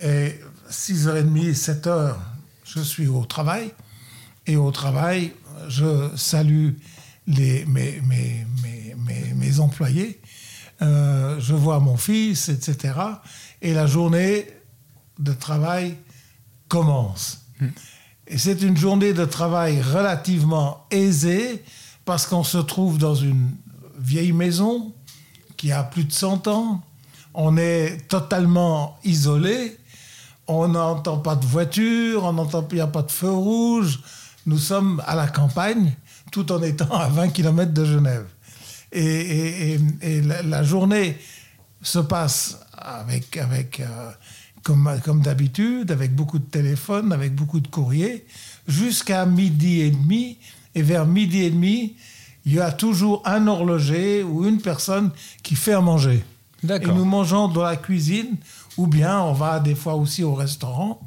est 0.00 0.40
6h30, 0.70 1.54
7h, 1.54 2.14
je 2.64 2.80
suis 2.80 3.06
au 3.06 3.24
travail. 3.24 3.72
Et 4.46 4.56
au 4.56 4.70
travail, 4.70 5.32
je 5.68 6.10
salue 6.16 6.70
les, 7.26 7.64
mes, 7.64 8.02
mes, 8.02 8.46
mes, 8.62 8.73
mes 9.34 9.60
employés. 9.60 10.20
Euh, 10.82 11.38
je 11.38 11.54
vois 11.54 11.80
mon 11.80 11.96
fils, 11.96 12.48
etc. 12.48 12.94
Et 13.62 13.72
la 13.72 13.86
journée 13.86 14.46
de 15.18 15.32
travail 15.32 15.96
commence. 16.68 17.42
Hmm. 17.60 17.68
Et 18.26 18.38
c'est 18.38 18.62
une 18.62 18.76
journée 18.76 19.12
de 19.12 19.24
travail 19.24 19.80
relativement 19.80 20.86
aisée 20.90 21.62
parce 22.04 22.26
qu'on 22.26 22.44
se 22.44 22.58
trouve 22.58 22.98
dans 22.98 23.14
une 23.14 23.50
vieille 23.98 24.32
maison 24.32 24.92
qui 25.56 25.72
a 25.72 25.82
plus 25.82 26.04
de 26.04 26.12
100 26.12 26.48
ans. 26.48 26.82
On 27.34 27.56
est 27.56 28.08
totalement 28.08 28.98
isolé 29.04 29.78
on 30.46 30.68
n'entend 30.68 31.18
pas 31.18 31.36
de 31.36 31.46
voiture, 31.46 32.24
on 32.24 32.34
n'entend 32.34 32.66
il 32.70 32.76
n'y 32.76 32.80
a 32.80 32.86
pas 32.86 33.02
de 33.02 33.10
feu 33.10 33.30
rouge. 33.30 34.00
Nous 34.46 34.58
sommes 34.58 35.02
à 35.06 35.14
la 35.14 35.26
campagne, 35.26 35.94
tout 36.30 36.52
en 36.52 36.62
étant 36.62 36.92
à 36.92 37.08
20 37.08 37.28
km 37.28 37.72
de 37.72 37.84
Genève. 37.84 38.26
Et, 38.94 39.78
la, 40.22 40.62
journée 40.62 41.16
se 41.82 41.98
passe 41.98 42.58
avec, 42.72 43.36
avec 43.36 43.80
euh, 43.80 44.10
comme, 44.62 44.90
comme 45.04 45.20
d'habitude, 45.20 45.90
avec 45.90 46.14
beaucoup 46.14 46.38
de 46.38 46.44
téléphones, 46.44 47.12
avec 47.12 47.34
beaucoup 47.34 47.60
de 47.60 47.68
courriers, 47.68 48.24
jusqu'à 48.66 49.26
midi 49.26 49.80
et 49.80 49.90
demi. 49.90 50.38
Et 50.74 50.82
vers 50.82 51.06
midi 51.06 51.42
et 51.42 51.50
demi, 51.50 51.96
il 52.46 52.54
y 52.54 52.60
a 52.60 52.72
toujours 52.72 53.22
un 53.24 53.46
horloger 53.46 54.22
ou 54.22 54.46
une 54.46 54.60
personne 54.60 55.10
qui 55.42 55.54
fait 55.54 55.72
à 55.72 55.80
manger. 55.80 56.24
Et 56.62 56.86
nous 56.86 57.04
mangeons 57.04 57.48
dans 57.48 57.62
la 57.62 57.76
cuisine 57.76 58.36
ou 58.76 58.86
bien 58.86 59.20
on 59.20 59.32
va 59.32 59.60
des 59.60 59.74
fois 59.74 59.94
aussi 59.94 60.22
au 60.22 60.34
restaurant. 60.34 61.00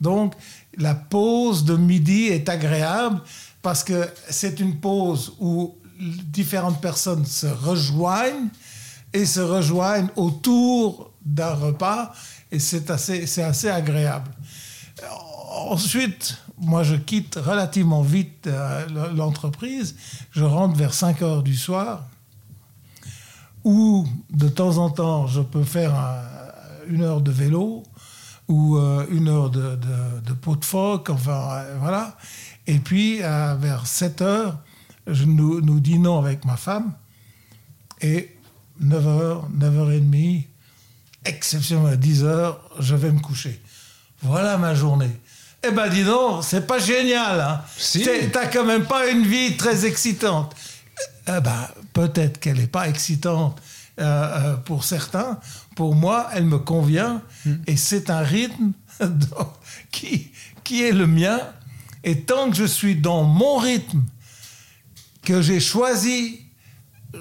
Donc 0.00 0.34
la 0.76 0.94
pause 0.94 1.64
de 1.64 1.76
midi 1.76 2.26
est 2.26 2.48
agréable 2.48 3.20
parce 3.62 3.82
que 3.82 4.08
c'est 4.28 4.60
une 4.60 4.76
pause 4.76 5.34
où 5.40 5.76
différentes 5.98 6.80
personnes 6.80 7.26
se 7.26 7.46
rejoignent 7.46 8.48
et 9.12 9.26
se 9.26 9.40
rejoignent 9.40 10.10
autour 10.16 11.12
d'un 11.24 11.54
repas 11.54 12.12
et 12.50 12.58
c'est 12.58 12.90
assez, 12.90 13.26
c'est 13.26 13.42
assez 13.42 13.68
agréable. 13.68 14.30
Ensuite, 15.50 16.38
moi 16.58 16.82
je 16.82 16.94
quitte 16.94 17.36
relativement 17.36 18.02
vite 18.02 18.46
euh, 18.46 18.86
l'entreprise, 19.14 19.96
je 20.30 20.44
rentre 20.44 20.76
vers 20.76 20.94
5 20.94 21.22
heures 21.22 21.42
du 21.42 21.56
soir 21.56 22.04
où 23.64 24.06
de 24.30 24.48
temps 24.48 24.78
en 24.78 24.90
temps 24.90 25.26
je 25.26 25.40
peux 25.40 25.64
faire 25.64 25.94
un, 25.94 26.22
une 26.88 27.02
heure 27.02 27.20
de 27.20 27.30
vélo 27.30 27.82
ou 28.46 28.76
euh, 28.76 29.06
une 29.10 29.28
heure 29.28 29.50
de, 29.50 29.78
de, 30.24 30.32
pot 30.32 30.56
de 30.56 30.64
phoque, 30.64 31.10
enfin 31.10 31.48
euh, 31.52 31.76
voilà. 31.80 32.16
Et 32.66 32.78
puis 32.78 33.18
vers 33.18 33.86
7 33.86 34.22
heures, 34.22 34.58
je, 35.08 35.24
nous, 35.24 35.60
nous 35.60 35.80
dînons 35.80 36.18
avec 36.18 36.44
ma 36.44 36.56
femme 36.56 36.92
et 38.00 38.36
9h, 38.82 39.42
9h30, 39.58 40.44
exceptionnellement 41.24 41.90
à 41.90 41.96
10h, 41.96 42.56
je 42.78 42.94
vais 42.94 43.10
me 43.10 43.20
coucher. 43.20 43.60
Voilà 44.22 44.58
ma 44.58 44.74
journée. 44.74 45.10
Eh 45.66 45.72
ben 45.72 45.88
dis 45.88 46.04
donc, 46.04 46.44
c'est 46.44 46.66
pas 46.66 46.78
génial. 46.78 47.40
Hein. 47.40 47.62
Si. 47.76 48.06
T'as 48.32 48.46
quand 48.46 48.64
même 48.64 48.84
pas 48.84 49.08
une 49.08 49.24
vie 49.24 49.56
très 49.56 49.86
excitante. 49.86 50.54
Eh 51.26 51.40
ben, 51.40 51.68
peut-être 51.92 52.38
qu'elle 52.38 52.58
n'est 52.58 52.68
pas 52.68 52.88
excitante 52.88 53.60
euh, 54.00 54.04
euh, 54.04 54.56
pour 54.56 54.84
certains. 54.84 55.40
Pour 55.74 55.94
moi, 55.94 56.28
elle 56.32 56.44
me 56.44 56.58
convient 56.58 57.22
et 57.66 57.76
c'est 57.76 58.10
un 58.10 58.20
rythme 58.20 58.72
qui, 59.90 60.30
qui 60.62 60.84
est 60.84 60.92
le 60.92 61.06
mien. 61.06 61.40
Et 62.04 62.20
tant 62.20 62.50
que 62.50 62.56
je 62.56 62.64
suis 62.64 62.94
dans 62.94 63.24
mon 63.24 63.56
rythme 63.56 64.02
que 65.28 65.42
j'ai 65.42 65.60
choisi, 65.60 66.40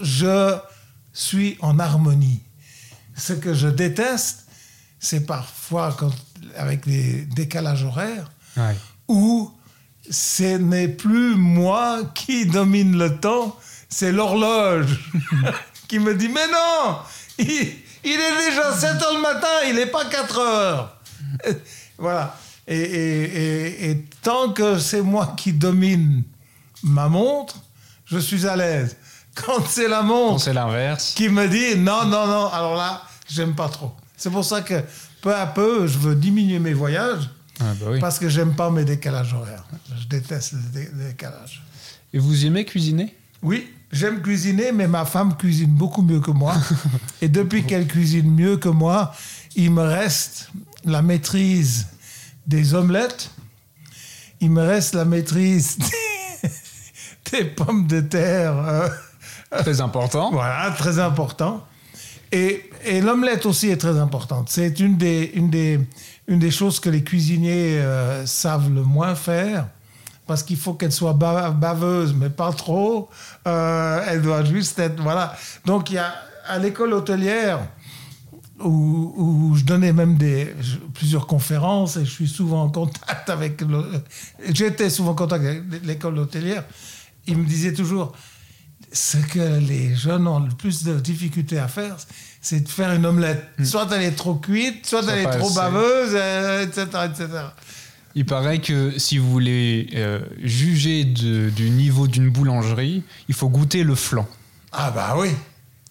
je 0.01 0.55
suis 1.11 1.57
en 1.59 1.77
harmonie. 1.77 2.41
Ce 3.17 3.33
que 3.33 3.53
je 3.53 3.67
déteste, 3.67 4.45
c'est 4.97 5.25
parfois 5.25 5.93
quand, 5.99 6.11
avec 6.55 6.85
les 6.85 7.25
décalages 7.25 7.83
horaires 7.83 8.31
Ouais. 8.55 8.75
où 9.09 9.51
ce 10.09 10.57
n'est 10.57 10.87
plus 10.87 11.35
moi 11.35 11.99
qui 12.15 12.45
domine 12.45 12.97
le 12.97 13.17
temps, 13.19 13.55
c'est 13.89 14.13
l'horloge 14.13 15.11
qui 15.89 15.99
me 15.99 16.15
dit 16.15 16.29
Mais 16.29 16.47
non 16.47 16.97
il, 17.37 17.73
il 18.05 18.19
est 18.27 18.49
déjà 18.49 18.73
7 18.73 19.01
heures 19.03 19.13
le 19.15 19.21
matin, 19.21 19.47
il 19.67 19.75
n'est 19.75 19.85
pas 19.87 20.05
4 20.05 20.39
heures. 20.39 20.97
voilà. 21.97 22.37
Et, 22.67 22.77
et- 22.79 23.23
et- 23.25 23.89
et 23.91 24.05
tant 24.21 24.53
que 24.53 24.79
c'est 24.79 25.01
moi 25.01 25.33
qui 25.37 25.51
domine 25.51 26.23
ma 26.83 27.09
montre, 27.09 27.61
je 28.09 28.17
suis 28.17 28.45
à 28.47 28.55
l'aise. 28.55 28.95
Quand 29.35 29.63
c'est 29.67 29.87
la 29.87 29.99
Quand 29.99 30.05
montre 30.05 30.41
c'est 30.43 30.53
l'inverse. 30.53 31.13
qui 31.15 31.29
me 31.29 31.47
dit 31.47 31.77
non, 31.79 32.05
non, 32.05 32.25
non, 32.27 32.47
alors 32.51 32.75
là, 32.75 33.03
j'aime 33.29 33.53
pas 33.55 33.69
trop. 33.69 33.91
C'est 34.15 34.31
pour 34.31 34.43
ça 34.43 34.61
que 34.61 34.81
peu 35.21 35.35
à 35.35 35.45
peu, 35.45 35.85
je 35.87 35.97
veux 35.99 36.15
diminuer 36.15 36.57
mes 36.59 36.73
voyages 36.73 37.29
Ah 37.59 37.73
bah 37.79 37.87
oui. 37.91 37.99
parce 37.99 38.17
que 38.17 38.29
j'aime 38.29 38.55
pas 38.55 38.71
mes 38.71 38.83
décalages 38.85 39.33
horaires. 39.33 39.65
Je 39.99 40.07
déteste 40.07 40.53
les 40.53 40.81
dé- 40.85 40.89
les 40.95 41.05
décalages. 41.09 41.63
Et 42.13 42.19
vous 42.19 42.45
aimez 42.45 42.65
cuisiner? 42.65 43.15
Oui, 43.43 43.71
j'aime 43.91 44.21
cuisiner, 44.21 44.71
mais 44.71 44.87
ma 44.87 45.05
femme 45.05 45.35
cuisine 45.37 45.69
beaucoup 45.71 46.01
mieux 46.01 46.19
que 46.19 46.31
moi. 46.31 46.55
Et 47.21 47.27
depuis 47.29 47.63
qu'elle 47.65 47.85
cuisine 47.87 48.31
mieux 48.31 48.57
que 48.57 48.69
moi, 48.69 49.13
il 49.55 49.71
me 49.71 49.83
reste 49.83 50.49
la 50.85 51.01
maîtrise 51.03 51.87
des 52.47 52.73
omelettes, 52.73 53.29
il 54.39 54.49
me 54.51 54.61
reste 54.63 54.95
la 54.95 55.05
maîtrise 55.05 55.77
des, 57.32 57.45
pommes 57.45 57.88
de 57.88 58.01
terre. 58.01 58.55
euh, 58.57 58.89
Très 59.59 59.82
important. 59.82 60.32
voilà, 60.34 60.71
très 60.71 60.99
important. 60.99 61.65
Et, 62.32 62.69
et 62.86 62.99
l'omelette 63.01 63.45
aussi 63.45 63.69
est 63.69 63.78
très 63.78 63.97
importante. 63.97 64.49
C'est 64.49 64.80
une 64.80 64.97
des, 64.97 65.32
une, 65.36 65.49
des, 65.49 65.80
une 66.28 66.39
des 66.39 66.51
choses 66.51 66.80
que 66.80 66.89
les 66.89 67.03
cuisiniers 67.03 67.80
euh, 67.80 68.25
savent 68.25 68.69
le 68.73 68.84
moins 68.84 69.15
faire. 69.15 69.67
Parce 70.25 70.43
qu'il 70.43 70.57
faut 70.57 70.73
qu'elle 70.73 70.91
soit 70.91 71.13
ba- 71.13 71.51
baveuse, 71.51 72.13
mais 72.13 72.30
pas 72.30 72.51
trop. 72.51 73.07
Euh, 73.47 74.03
elle 74.09 74.21
doit 74.21 74.43
juste 74.43 74.78
être. 74.80 75.01
Voilà. 75.01 75.34
Donc, 75.65 75.89
il 75.89 75.93
y 75.93 75.97
a 75.99 76.13
à 76.49 76.59
l'école 76.59 76.91
hôtelière, 76.93 77.59
où, 78.59 79.13
où 79.15 79.55
je 79.55 79.63
donnais 79.63 79.93
même 79.93 80.15
des, 80.17 80.53
plusieurs 80.95 81.28
conférences 81.28 81.95
et 81.95 82.03
je 82.03 82.09
suis 82.11 82.28
souvent 82.28 82.63
en 82.63 82.69
contact 82.69 83.30
avec. 83.30 83.63
J'étais 84.51 84.89
souvent 84.89 85.11
en 85.11 85.15
contact 85.15 85.45
avec 85.45 85.61
l'école 85.86 86.17
hôtelière. 86.19 86.63
Il 87.28 87.38
me 87.38 87.45
disait 87.45 87.73
toujours 87.73 88.13
ce 88.93 89.17
que 89.17 89.59
les 89.59 89.95
jeunes 89.95 90.28
ont 90.28 90.39
le 90.39 90.49
plus 90.49 90.84
de 90.84 90.99
difficultés 90.99 91.59
à 91.59 91.67
faire, 91.67 91.97
c'est 92.41 92.61
de 92.61 92.69
faire 92.69 92.91
une 92.93 93.05
omelette. 93.05 93.43
Soit 93.63 93.88
elle 93.93 94.03
est 94.03 94.11
trop 94.15 94.36
cuite, 94.36 94.86
soit, 94.86 95.03
Soit 95.03 95.13
elle 95.13 95.19
est 95.28 95.38
trop 95.38 95.47
assez. 95.47 95.55
baveuse, 95.55 96.11
euh, 96.13 96.63
etc., 96.65 96.86
etc. 97.05 97.28
Il 98.15 98.25
paraît 98.25 98.59
que 98.59 98.97
si 98.97 99.17
vous 99.17 99.30
voulez 99.30 99.89
euh, 99.95 100.21
juger 100.41 101.03
de- 101.03 101.49
du 101.49 101.69
niveau 101.69 102.07
d'une 102.07 102.30
boulangerie, 102.30 103.03
il 103.28 103.36
faut 103.36 103.49
goûter 103.49 103.84
le 103.84 103.93
flan. 103.95 104.28
Ah 104.71 104.89
bah 104.91 105.15
oui. 105.17 105.30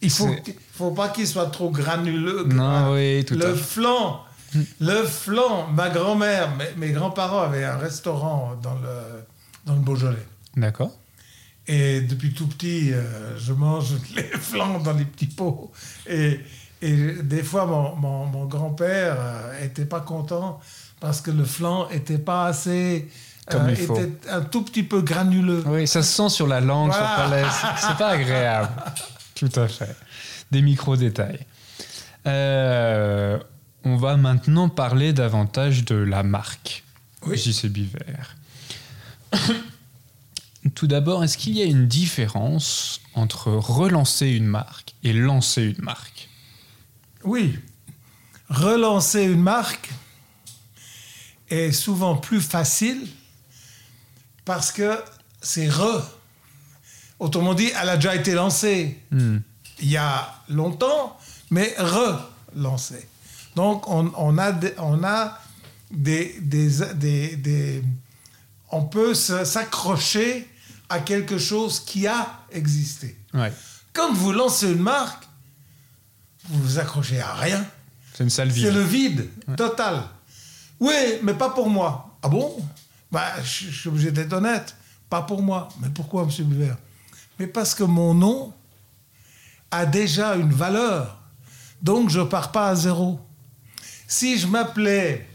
Il 0.03 0.11
faut, 0.11 0.34
faut 0.74 0.91
pas 0.91 1.09
qu'il 1.09 1.26
soit 1.26 1.47
trop 1.47 1.70
granuleux. 1.70 2.45
Non, 2.49 2.93
oui, 2.93 3.24
tout 3.24 3.34
à 3.34 3.37
Le 3.49 3.55
fait. 3.55 3.62
flan, 3.62 4.20
le 4.80 5.05
flan. 5.05 5.68
Ma 5.72 5.89
grand-mère, 5.91 6.55
mes, 6.57 6.87
mes 6.87 6.93
grands-parents 6.93 7.41
avaient 7.43 7.64
un 7.64 7.76
restaurant 7.78 8.55
dans 8.62 8.74
le, 8.74 9.24
dans 9.64 9.74
le 9.74 9.80
Beaujolais. 9.80 10.26
D'accord. 10.57 10.93
Et 11.68 12.00
depuis 12.00 12.32
tout 12.32 12.46
petit, 12.46 12.92
euh, 12.92 13.36
je 13.38 13.52
mange 13.52 13.94
les 14.16 14.22
flans 14.22 14.78
dans 14.80 14.92
les 14.92 15.04
petits 15.04 15.26
pots. 15.26 15.72
Et, 16.08 16.40
et 16.82 17.12
des 17.22 17.42
fois, 17.42 17.66
mon, 17.66 17.96
mon- 17.96 18.26
mon 18.26 18.44
grand-père 18.46 19.16
euh, 19.18 19.64
était 19.64 19.84
pas 19.86 20.00
content 20.00 20.60
parce 21.00 21.20
que 21.20 21.30
le 21.30 21.44
flan 21.44 21.88
était 21.90 22.18
pas 22.18 22.46
assez. 22.46 23.08
euh, 23.50 23.52
Comme 23.52 23.68
il 23.70 23.76
faut. 23.76 23.96
était 23.98 24.30
un 24.30 24.42
tout 24.42 24.62
petit 24.62 24.82
peu 24.84 25.00
granuleux. 25.02 25.62
Oui, 25.66 25.86
ça 25.88 26.02
se 26.02 26.12
sent 26.12 26.28
sur 26.28 26.46
la 26.46 26.60
langue, 26.60 26.92
sur 26.92 27.00
Voilà. 27.02 27.24
le 27.24 27.30
palais. 27.30 27.48
C'est- 27.80 27.98
pas 27.98 28.08
agréable. 28.10 28.68
Tout 29.34 29.50
à 29.56 29.68
fait. 29.68 29.94
Des 30.50 30.62
micro-détails. 30.62 31.40
Euh, 32.26 33.38
on 33.84 33.96
va 33.96 34.16
maintenant 34.16 34.68
parler 34.68 35.12
davantage 35.12 35.84
de 35.84 35.94
la 35.96 36.22
marque 36.22 36.84
Oui. 37.26 37.36
JC 37.36 37.66
Biver. 37.68 37.98
Tout 40.74 40.86
d'abord, 40.86 41.22
est-ce 41.24 41.36
qu'il 41.38 41.56
y 41.56 41.62
a 41.62 41.64
une 41.64 41.86
différence 41.86 43.00
entre 43.14 43.50
relancer 43.52 44.28
une 44.28 44.46
marque 44.46 44.94
et 45.02 45.12
lancer 45.12 45.62
une 45.76 45.84
marque? 45.84 46.28
Oui. 47.24 47.58
Relancer 48.48 49.22
une 49.24 49.40
marque 49.42 49.90
est 51.50 51.72
souvent 51.72 52.16
plus 52.16 52.40
facile 52.40 53.06
parce 54.44 54.72
que 54.72 54.98
c'est 55.40 55.68
re. 55.68 56.02
Autrement 57.18 57.54
dit, 57.54 57.70
elle 57.80 57.88
a 57.88 57.96
déjà 57.96 58.14
été 58.14 58.32
lancée 58.34 58.98
Hmm. 59.10 59.38
il 59.80 59.88
y 59.90 59.96
a 59.96 60.34
longtemps, 60.48 61.16
mais 61.50 61.74
relancée. 61.78 63.08
Donc, 63.54 63.88
on, 63.88 64.12
on 64.16 64.36
a, 64.38 64.52
on 64.78 65.02
a 65.04 65.38
des, 65.90 66.36
des, 66.40 66.68
des- 66.94 67.36
des- 67.36 67.84
On 68.72 68.82
peut 68.84 69.14
s'accrocher 69.14 70.48
à 70.89 71.01
quelque 71.01 71.39
chose 71.39 71.80
qui 71.80 72.07
a 72.07 72.41
existé. 72.51 73.18
Ouais. 73.34 73.53
Quand 73.93 74.12
vous 74.12 74.32
lancez 74.32 74.70
une 74.70 74.82
marque, 74.82 75.24
vous 76.49 76.62
vous 76.62 76.78
accrochez 76.78 77.20
à 77.20 77.34
rien. 77.34 77.64
C'est 78.14 78.24
une 78.24 78.30
salle 78.30 78.51
C'est 78.53 78.59
vide. 78.61 78.74
le 78.74 78.82
vide 78.82 79.30
total. 79.57 80.03
Oui, 80.80 80.95
mais 81.22 81.34
pas 81.34 81.51
pour 81.51 81.68
moi. 81.68 82.16
Ah 82.22 82.28
bon? 82.28 82.57
Bah, 83.11 83.32
je, 83.43 83.66
je 83.70 83.80
suis 83.80 83.89
obligé 83.89 84.11
d'être 84.11 84.32
honnête. 84.32 84.74
Pas 85.11 85.22
pour 85.22 85.43
moi. 85.43 85.68
Mais 85.80 85.89
pourquoi, 85.89 86.22
M. 86.22 86.30
Buver 86.45 86.72
Mais 87.39 87.47
parce 87.47 87.74
que 87.74 87.84
mon 87.84 88.14
nom 88.14 88.53
a 89.70 89.87
déjà 89.87 90.34
une 90.37 90.53
valeur. 90.53 91.18
Donc, 91.82 92.11
je 92.11 92.20
pars 92.20 92.53
pas 92.53 92.68
à 92.68 92.74
zéro. 92.74 93.20
Si 94.07 94.39
je 94.39 94.47
m'appelais... 94.47 95.28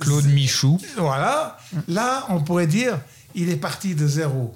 Claude 0.00 0.26
Michou. 0.26 0.78
Voilà, 0.98 1.56
là, 1.88 2.26
on 2.28 2.42
pourrait 2.42 2.66
dire, 2.66 3.00
il 3.34 3.48
est 3.48 3.56
parti 3.56 3.94
de 3.94 4.06
zéro. 4.06 4.54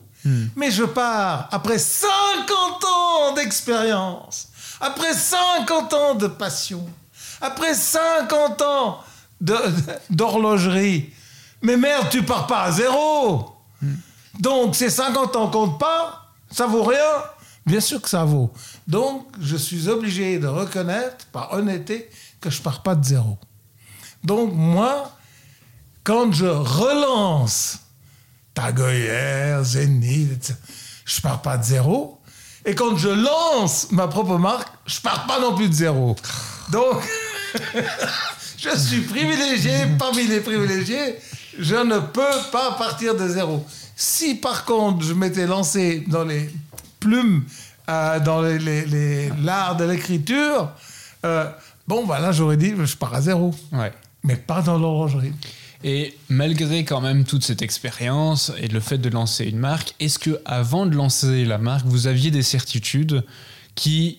Mais 0.57 0.71
je 0.71 0.85
pars 0.85 1.49
après 1.51 1.79
50 1.79 2.85
ans 2.85 3.35
d'expérience, 3.35 4.49
après 4.81 5.15
50 5.15 5.93
ans 5.95 6.15
de 6.15 6.27
passion, 6.27 6.87
après 7.41 7.75
50 7.75 8.63
ans 8.63 9.01
d'horlogerie. 10.11 11.11
Mais 11.63 11.77
merde, 11.77 12.09
tu 12.11 12.23
pars 12.23 12.47
pas 12.47 12.65
à 12.65 12.73
zéro. 12.73 13.57
Donc, 14.39 14.77
ces 14.77 14.91
50 14.91 15.37
ans 15.37 15.49
comptent 15.49 15.79
pas, 15.79 16.33
ça 16.51 16.67
vaut 16.67 16.85
rien. 16.85 17.23
Bien 17.67 17.81
sûr 17.81 18.01
que 18.01 18.09
ça 18.09 18.25
vaut. 18.25 18.51
Donc, 18.87 19.27
je 19.41 19.57
suis 19.57 19.89
obligé 19.89 20.39
de 20.39 20.47
reconnaître, 20.47 21.27
par 21.27 21.53
honnêteté, 21.53 22.11
que 22.41 22.51
je 22.51 22.61
pars 22.63 22.83
pas 22.83 22.95
de 22.95 23.05
zéro. 23.05 23.39
Donc, 24.25 24.53
moi, 24.55 25.13
quand 26.05 26.33
je 26.33 26.47
relance 26.47 27.79
Tagoyer, 28.55 29.63
Zénith, 29.63 30.33
etc., 30.33 30.55
je 31.05 31.21
pars 31.21 31.43
pas 31.43 31.57
de 31.57 31.65
zéro. 31.65 32.21
Et 32.65 32.75
quand 32.75 32.97
je 32.97 33.09
lance 33.09 33.89
ma 33.91 34.07
propre 34.07 34.37
marque, 34.39 34.69
je 34.87 35.01
pars 35.01 35.27
pas 35.27 35.41
non 35.41 35.55
plus 35.55 35.69
de 35.69 35.75
zéro. 35.75 36.15
Donc, 36.71 36.97
je 38.59 38.77
suis 38.77 39.01
privilégié 39.03 39.73
parmi 39.99 40.27
les 40.27 40.41
privilégiés. 40.41 41.17
Je 41.59 41.75
ne 41.75 41.99
peux 41.99 42.51
pas 42.53 42.73
partir 42.73 43.17
de 43.17 43.27
zéro. 43.29 43.65
Si 43.97 44.35
par 44.37 44.65
contre 44.65 45.05
je 45.05 45.13
m'étais 45.15 45.47
lancé 45.47 46.05
dans 46.07 46.25
les 46.25 46.49
plumes, 47.01 47.45
euh, 47.89 48.21
dans 48.21 48.41
les- 48.43 48.59
les- 48.59 48.85
les- 48.87 49.33
l'art 49.43 49.77
de 49.77 49.85
l'écriture, 49.85 50.71
euh, 51.25 51.51
bon, 51.89 52.07
bah 52.07 52.21
là 52.21 52.31
j'aurais 52.33 52.57
dit 52.57 52.75
je 52.83 52.97
pars 52.97 53.15
à 53.15 53.21
zéro. 53.21 53.55
Ouais. 53.73 53.93
Mais 54.23 54.37
pas 54.37 54.63
dans 54.63 54.79
l'horlogerie. 54.79 55.33
Et 55.83 56.15
malgré 56.29 56.85
quand 56.85 57.01
même 57.01 57.25
toute 57.25 57.43
cette 57.43 57.63
expérience 57.63 58.53
et 58.59 58.69
le 58.69 58.81
fait 58.81 58.99
de 58.99 59.09
lancer 59.09 59.47
une 59.47 59.59
marque, 59.59 59.95
est-ce 59.99 60.19
que 60.19 60.41
avant 60.45 60.85
de 60.85 60.95
lancer 60.95 61.45
la 61.45 61.59
marque, 61.59 61.87
vous 61.87 62.07
aviez 62.07 62.31
des 62.31 62.43
certitudes 62.43 63.25
qui 63.75 64.19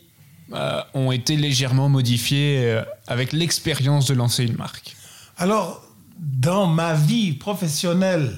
euh, 0.54 0.82
ont 0.96 1.12
été 1.12 1.36
légèrement 1.36 1.88
modifiées 1.88 2.64
euh, 2.66 2.84
avec 3.06 3.32
l'expérience 3.32 4.08
de 4.08 4.16
lancer 4.16 4.44
une 4.44 4.56
marque? 4.56 4.96
Alors, 5.38 5.86
dans 6.18 6.66
ma 6.66 6.96
vie 6.96 7.34
professionnelle, 7.34 8.38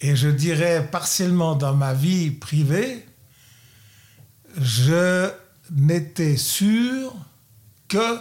et 0.00 0.16
je 0.16 0.28
dirais 0.28 0.88
partiellement 0.90 1.54
dans 1.54 1.74
ma 1.74 1.92
vie 1.92 2.30
privée, 2.30 3.06
je 4.58 5.30
n'étais 5.70 6.36
sûr 6.36 7.14
que 7.88 8.18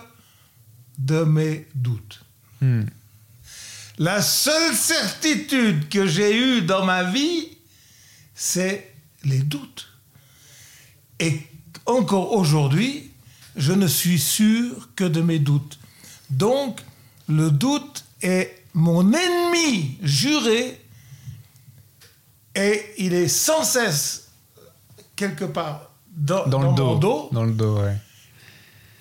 de 0.97 1.23
mes 1.23 1.67
doutes. 1.75 2.23
Hmm. 2.61 2.84
La 4.01 4.23
seule 4.23 4.73
certitude 4.73 5.87
que 5.87 6.07
j'ai 6.07 6.35
eue 6.35 6.61
dans 6.63 6.83
ma 6.83 7.03
vie, 7.03 7.49
c'est 8.33 8.95
les 9.23 9.37
doutes. 9.37 9.89
Et 11.19 11.39
encore 11.85 12.31
aujourd'hui, 12.33 13.11
je 13.55 13.73
ne 13.73 13.85
suis 13.85 14.17
sûr 14.17 14.89
que 14.95 15.03
de 15.03 15.21
mes 15.21 15.37
doutes. 15.37 15.77
Donc, 16.31 16.81
le 17.29 17.51
doute 17.51 18.03
est 18.23 18.63
mon 18.73 19.13
ennemi 19.13 19.99
juré 20.01 20.83
et 22.55 22.83
il 22.97 23.13
est 23.13 23.27
sans 23.27 23.63
cesse 23.63 24.29
quelque 25.15 25.45
part 25.45 25.91
dans, 26.09 26.47
Dans, 26.47 26.71
le 26.71 26.75
dos. 26.75 26.95
dos 26.95 27.29
Dans 27.31 27.43
le 27.43 27.53
dos, 27.53 27.77
ouais. 27.77 27.97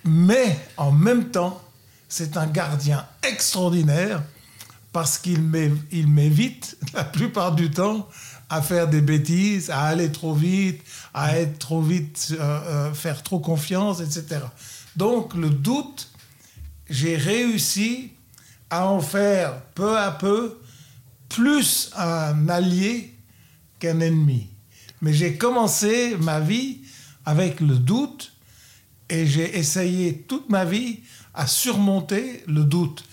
mais 0.04 0.58
en 0.76 0.92
même 0.92 1.30
temps, 1.30 1.58
c'est 2.06 2.36
un 2.36 2.46
gardien 2.46 3.06
extraordinaire 3.22 4.22
parce 4.92 5.18
qu'il 5.18 5.40
m'é- 5.42 5.72
il 5.92 6.08
m'évite 6.08 6.76
la 6.94 7.04
plupart 7.04 7.54
du 7.54 7.70
temps 7.70 8.08
à 8.48 8.62
faire 8.62 8.88
des 8.88 9.00
bêtises, 9.00 9.70
à 9.70 9.82
aller 9.82 10.10
trop 10.10 10.34
vite, 10.34 10.82
à 11.14 11.38
être 11.38 11.58
trop 11.58 11.80
vite, 11.82 12.28
euh, 12.32 12.36
euh, 12.40 12.92
faire 12.94 13.22
trop 13.22 13.38
confiance, 13.38 14.00
etc. 14.00 14.40
Donc 14.96 15.34
le 15.34 15.50
doute, 15.50 16.08
j'ai 16.88 17.16
réussi 17.16 18.10
à 18.70 18.86
en 18.88 19.00
faire 19.00 19.60
peu 19.74 19.96
à 19.98 20.10
peu 20.10 20.58
plus 21.28 21.90
un 21.96 22.48
allié 22.48 23.14
qu'un 23.78 24.00
ennemi. 24.00 24.48
Mais 25.00 25.12
j'ai 25.14 25.36
commencé 25.36 26.16
ma 26.20 26.40
vie 26.40 26.78
avec 27.24 27.60
le 27.60 27.76
doute 27.76 28.32
et 29.08 29.26
j'ai 29.26 29.56
essayé 29.58 30.24
toute 30.28 30.48
ma 30.50 30.64
vie 30.64 31.00
à 31.34 31.46
surmonter 31.46 32.42
le 32.48 32.64
doute. 32.64 33.04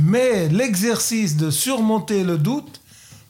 Mais 0.00 0.48
l'exercice 0.48 1.36
de 1.36 1.50
surmonter 1.50 2.24
le 2.24 2.38
doute 2.38 2.80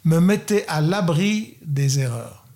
me 0.05 0.18
mettait 0.21 0.64
à 0.68 0.81
l'abri 0.81 1.57
des 1.64 1.99
erreurs. 1.99 2.47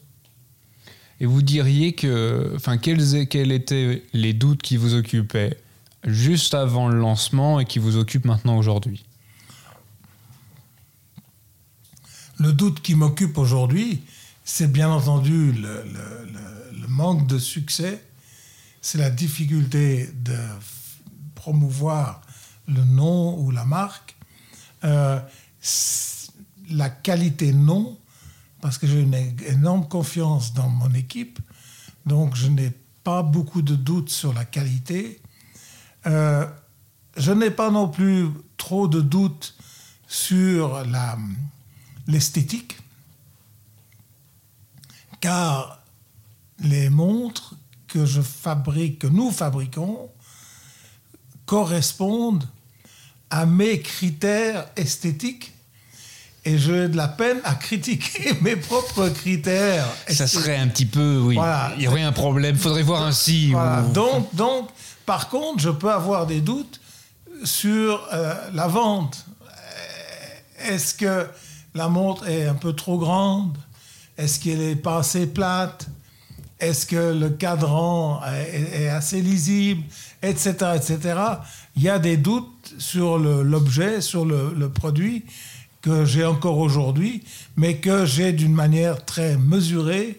Et 1.21 1.27
vous 1.27 1.43
diriez 1.43 1.93
que, 1.95 2.53
enfin, 2.57 2.77
quels, 2.79 3.29
quels 3.29 3.53
étaient 3.53 4.03
les 4.13 4.33
doutes 4.33 4.63
qui 4.63 4.77
vous 4.77 4.95
occupaient 4.95 5.59
juste 6.05 6.55
avant 6.55 6.89
le 6.89 6.99
lancement 6.99 7.61
et 7.61 7.65
qui 7.65 7.79
vous 7.79 7.97
occupent 7.97 8.25
maintenant 8.27 8.59
aujourd'hui? 8.59 9.05
Le 12.39 12.53
doute 12.53 12.83
qui 12.83 12.95
m'occupe 12.95 13.39
aujourd'hui, 13.39 14.03
c'est 14.45 14.71
bien 14.71 14.91
entendu 14.91 15.53
le, 15.53 15.63
le- 15.85 16.33
le- 16.33 16.81
le 16.81 16.87
manque 16.89 17.27
de 17.27 17.39
succès, 17.39 18.03
c'est 18.83 18.99
la 18.99 19.09
difficulté 19.11 20.11
de 20.17 20.37
promouvoir 21.35 22.21
le 22.67 22.85
nom 22.85 23.39
ou 23.39 23.51
la 23.51 23.65
marque, 23.65 24.15
Euh, 24.85 25.19
la 26.69 26.91
qualité 26.91 27.55
non, 27.55 27.99
parce 28.61 28.77
que 28.77 28.87
j'ai 28.87 29.01
une 29.01 29.15
énorme 29.47 29.89
confiance 29.89 30.53
dans 30.53 30.69
mon 30.69 30.93
équipe, 30.93 31.39
donc 32.05 32.35
je 32.35 32.49
n'ai 32.49 32.71
pas 33.03 33.23
beaucoup 33.23 33.63
de 33.63 33.75
doutes 33.75 34.11
sur 34.11 34.35
la 34.35 34.45
qualité. 34.45 35.23
Euh, 36.07 36.47
je 37.17 37.33
n'ai 37.33 37.51
pas 37.51 37.71
non 37.71 37.89
plus 37.89 38.29
trop 38.59 38.87
de 38.87 39.01
doutes 39.01 39.55
sur 40.07 40.85
l'esthétique, 42.07 42.77
car 45.21 45.83
les 46.59 46.91
montres 46.91 47.55
que 47.89 48.05
je 48.05 48.21
fabrique, 48.21 48.99
que 48.99 49.07
nous 49.07 49.31
fabriquons, 49.31 50.11
correspondent 51.47 52.45
à 53.31 53.47
mes 53.47 53.81
critères 53.81 54.67
esthétiques 54.77 55.53
et 56.45 56.59
j'ai 56.59 56.89
de 56.89 56.97
la 56.97 57.09
peine 57.09 57.39
à 57.45 57.55
critiquer 57.55 58.35
mes 58.43 58.57
propres 58.57 59.09
critères. 59.09 59.87
Ça 60.09 60.27
serait 60.27 60.57
un 60.57 60.69
petit 60.69 60.87
peu, 60.87 61.19
oui. 61.19 61.37
Voilà. 61.37 61.73
Il 61.77 61.83
y 61.83 61.89
aurait 61.89 62.03
un 62.03 62.13
problème. 62.13 62.57
Faudrait 62.57 62.83
voir 62.83 63.03
un 63.03 63.13
si. 63.13 63.53
Voilà. 63.53 63.83
ou- 63.83 63.93
Donc, 63.93 64.35
donc, 64.35 64.69
par 65.07 65.29
contre, 65.31 65.61
je 65.63 65.71
peux 65.71 65.91
avoir 65.91 66.27
des 66.27 66.41
doutes 66.41 66.81
sur 67.45 68.07
euh, 68.13 68.35
la 68.53 68.67
vente. 68.69 69.25
Euh, 69.47 70.69
Est-ce 70.75 70.95
que 70.95 71.27
la 71.75 71.89
montre 71.89 72.29
est 72.29 72.47
un 72.47 72.55
peu 72.55 72.75
trop 72.75 72.99
grande? 72.99 73.57
Est-ce 74.19 74.39
qu'elle 74.39 74.61
est 74.61 74.77
pas 74.77 74.99
assez 74.99 75.27
plate? 75.27 75.87
Est-ce 76.65 76.87
que 76.87 77.13
le 77.13 77.31
cadran 77.31 78.21
est, 78.25 78.83
est 78.83 78.89
assez 78.89 79.21
lisible 79.21 79.83
Etc. 80.23 80.51
etc. 80.75 80.99
Il 81.77 81.83
y 81.83 81.89
a 81.89 81.99
des 81.99 82.17
doutes 82.17 82.75
sur 82.79 83.19
l'objet, 83.19 84.01
sur 84.01 84.25
le, 84.25 84.55
le 84.57 84.69
produit 84.69 85.25
que 85.83 86.07
j'ai 86.07 86.25
encore 86.25 86.59
aujourd'hui, 86.59 87.23
mais 87.57 87.77
que 87.77 88.07
j'ai 88.07 88.33
d'une 88.33 88.55
manière 88.55 89.05
très 89.05 89.37
mesurée. 89.37 90.19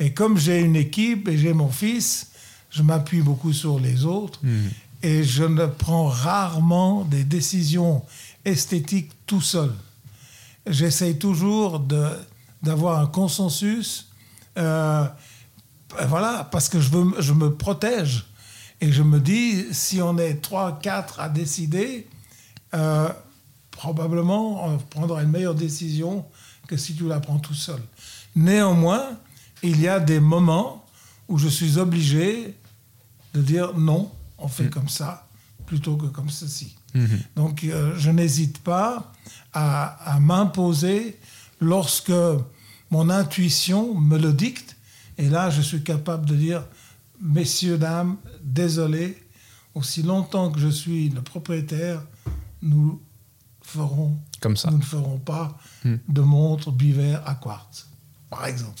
Et 0.00 0.12
comme 0.12 0.36
j'ai 0.36 0.60
une 0.60 0.74
équipe 0.74 1.28
et 1.28 1.38
j'ai 1.38 1.52
mon 1.52 1.70
fils, 1.70 2.32
je 2.70 2.82
m'appuie 2.82 3.22
beaucoup 3.22 3.52
sur 3.52 3.78
les 3.78 4.04
autres 4.04 4.40
et 5.02 5.22
je 5.22 5.44
ne 5.44 5.66
prends 5.66 6.08
rarement 6.08 7.04
des 7.04 7.22
décisions 7.22 8.02
esthétiques 8.44 9.12
tout 9.26 9.40
seul. 9.40 9.72
J'essaye 10.66 11.16
toujours 11.16 11.80
d'avoir 12.62 12.98
un 12.98 13.06
consensus, 13.06 14.08
euh, 14.58 15.06
voilà, 16.08 16.48
parce 16.50 16.68
que 16.68 16.80
je, 16.80 16.90
veux, 16.90 17.20
je 17.20 17.32
me 17.32 17.54
protège. 17.54 18.26
Et 18.80 18.92
je 18.92 19.02
me 19.02 19.20
dis, 19.20 19.64
si 19.72 20.02
on 20.02 20.18
est 20.18 20.42
3, 20.42 20.80
4 20.80 21.20
à 21.20 21.28
décider, 21.28 22.06
euh, 22.74 23.08
probablement 23.70 24.66
on 24.66 24.78
prendra 24.78 25.22
une 25.22 25.30
meilleure 25.30 25.54
décision 25.54 26.24
que 26.66 26.76
si 26.76 26.94
tu 26.94 27.06
la 27.08 27.20
prends 27.20 27.38
tout 27.38 27.54
seul. 27.54 27.80
Néanmoins, 28.34 29.18
il 29.62 29.80
y 29.80 29.88
a 29.88 30.00
des 30.00 30.20
moments 30.20 30.84
où 31.28 31.38
je 31.38 31.48
suis 31.48 31.78
obligé 31.78 32.54
de 33.34 33.40
dire 33.40 33.76
non, 33.78 34.10
on 34.38 34.48
fait 34.48 34.68
comme 34.68 34.88
ça 34.88 35.26
plutôt 35.66 35.96
que 35.96 36.06
comme 36.06 36.30
ceci. 36.30 36.76
Donc 37.34 37.64
euh, 37.64 37.94
je 37.98 38.10
n'hésite 38.10 38.58
pas 38.58 39.12
à, 39.52 40.14
à 40.14 40.18
m'imposer 40.20 41.18
lorsque 41.60 42.12
mon 42.90 43.10
intuition 43.10 43.94
me 43.94 44.18
le 44.18 44.32
dicte. 44.32 44.75
Et 45.18 45.28
là, 45.28 45.50
je 45.50 45.60
suis 45.62 45.82
capable 45.82 46.26
de 46.26 46.34
dire, 46.36 46.64
messieurs, 47.20 47.78
dames, 47.78 48.16
désolé, 48.42 49.16
aussi 49.74 50.02
longtemps 50.02 50.50
que 50.50 50.60
je 50.60 50.68
suis 50.68 51.08
le 51.10 51.22
propriétaire, 51.22 52.02
nous 52.62 53.00
ferons, 53.62 54.18
Comme 54.40 54.56
ça. 54.56 54.70
nous 54.70 54.78
ne 54.78 54.82
ferons 54.82 55.18
pas 55.18 55.56
de 55.84 56.20
montre 56.20 56.70
bivaire 56.70 57.22
à 57.26 57.34
quartz, 57.34 57.86
par 58.30 58.46
exemple. 58.46 58.80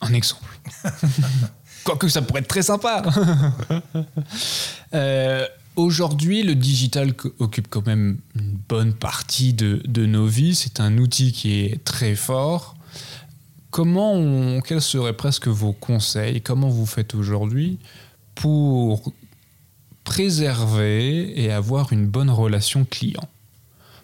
Un 0.00 0.12
exemple. 0.14 0.58
Quoique 1.84 2.08
ça 2.08 2.22
pourrait 2.22 2.40
être 2.40 2.48
très 2.48 2.62
sympa. 2.62 3.02
Euh, 4.94 5.46
Aujourd'hui, 5.74 6.42
le 6.42 6.54
digital 6.54 7.14
occupe 7.38 7.66
quand 7.70 7.86
même 7.86 8.18
une 8.34 8.58
bonne 8.68 8.92
partie 8.92 9.54
de, 9.54 9.80
de 9.86 10.04
nos 10.04 10.26
vies. 10.26 10.54
C'est 10.54 10.80
un 10.80 10.98
outil 10.98 11.32
qui 11.32 11.60
est 11.60 11.82
très 11.82 12.14
fort. 12.14 12.76
Comment 13.72 14.60
quels 14.60 14.82
seraient 14.82 15.16
presque 15.16 15.48
vos 15.48 15.72
conseils 15.72 16.42
Comment 16.42 16.68
vous 16.68 16.84
faites 16.84 17.14
aujourd'hui 17.14 17.78
pour 18.34 19.14
préserver 20.04 21.40
et 21.40 21.50
avoir 21.50 21.90
une 21.90 22.06
bonne 22.06 22.28
relation 22.28 22.84
client? 22.84 23.26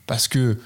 Parce 0.07 0.27
que 0.27 0.59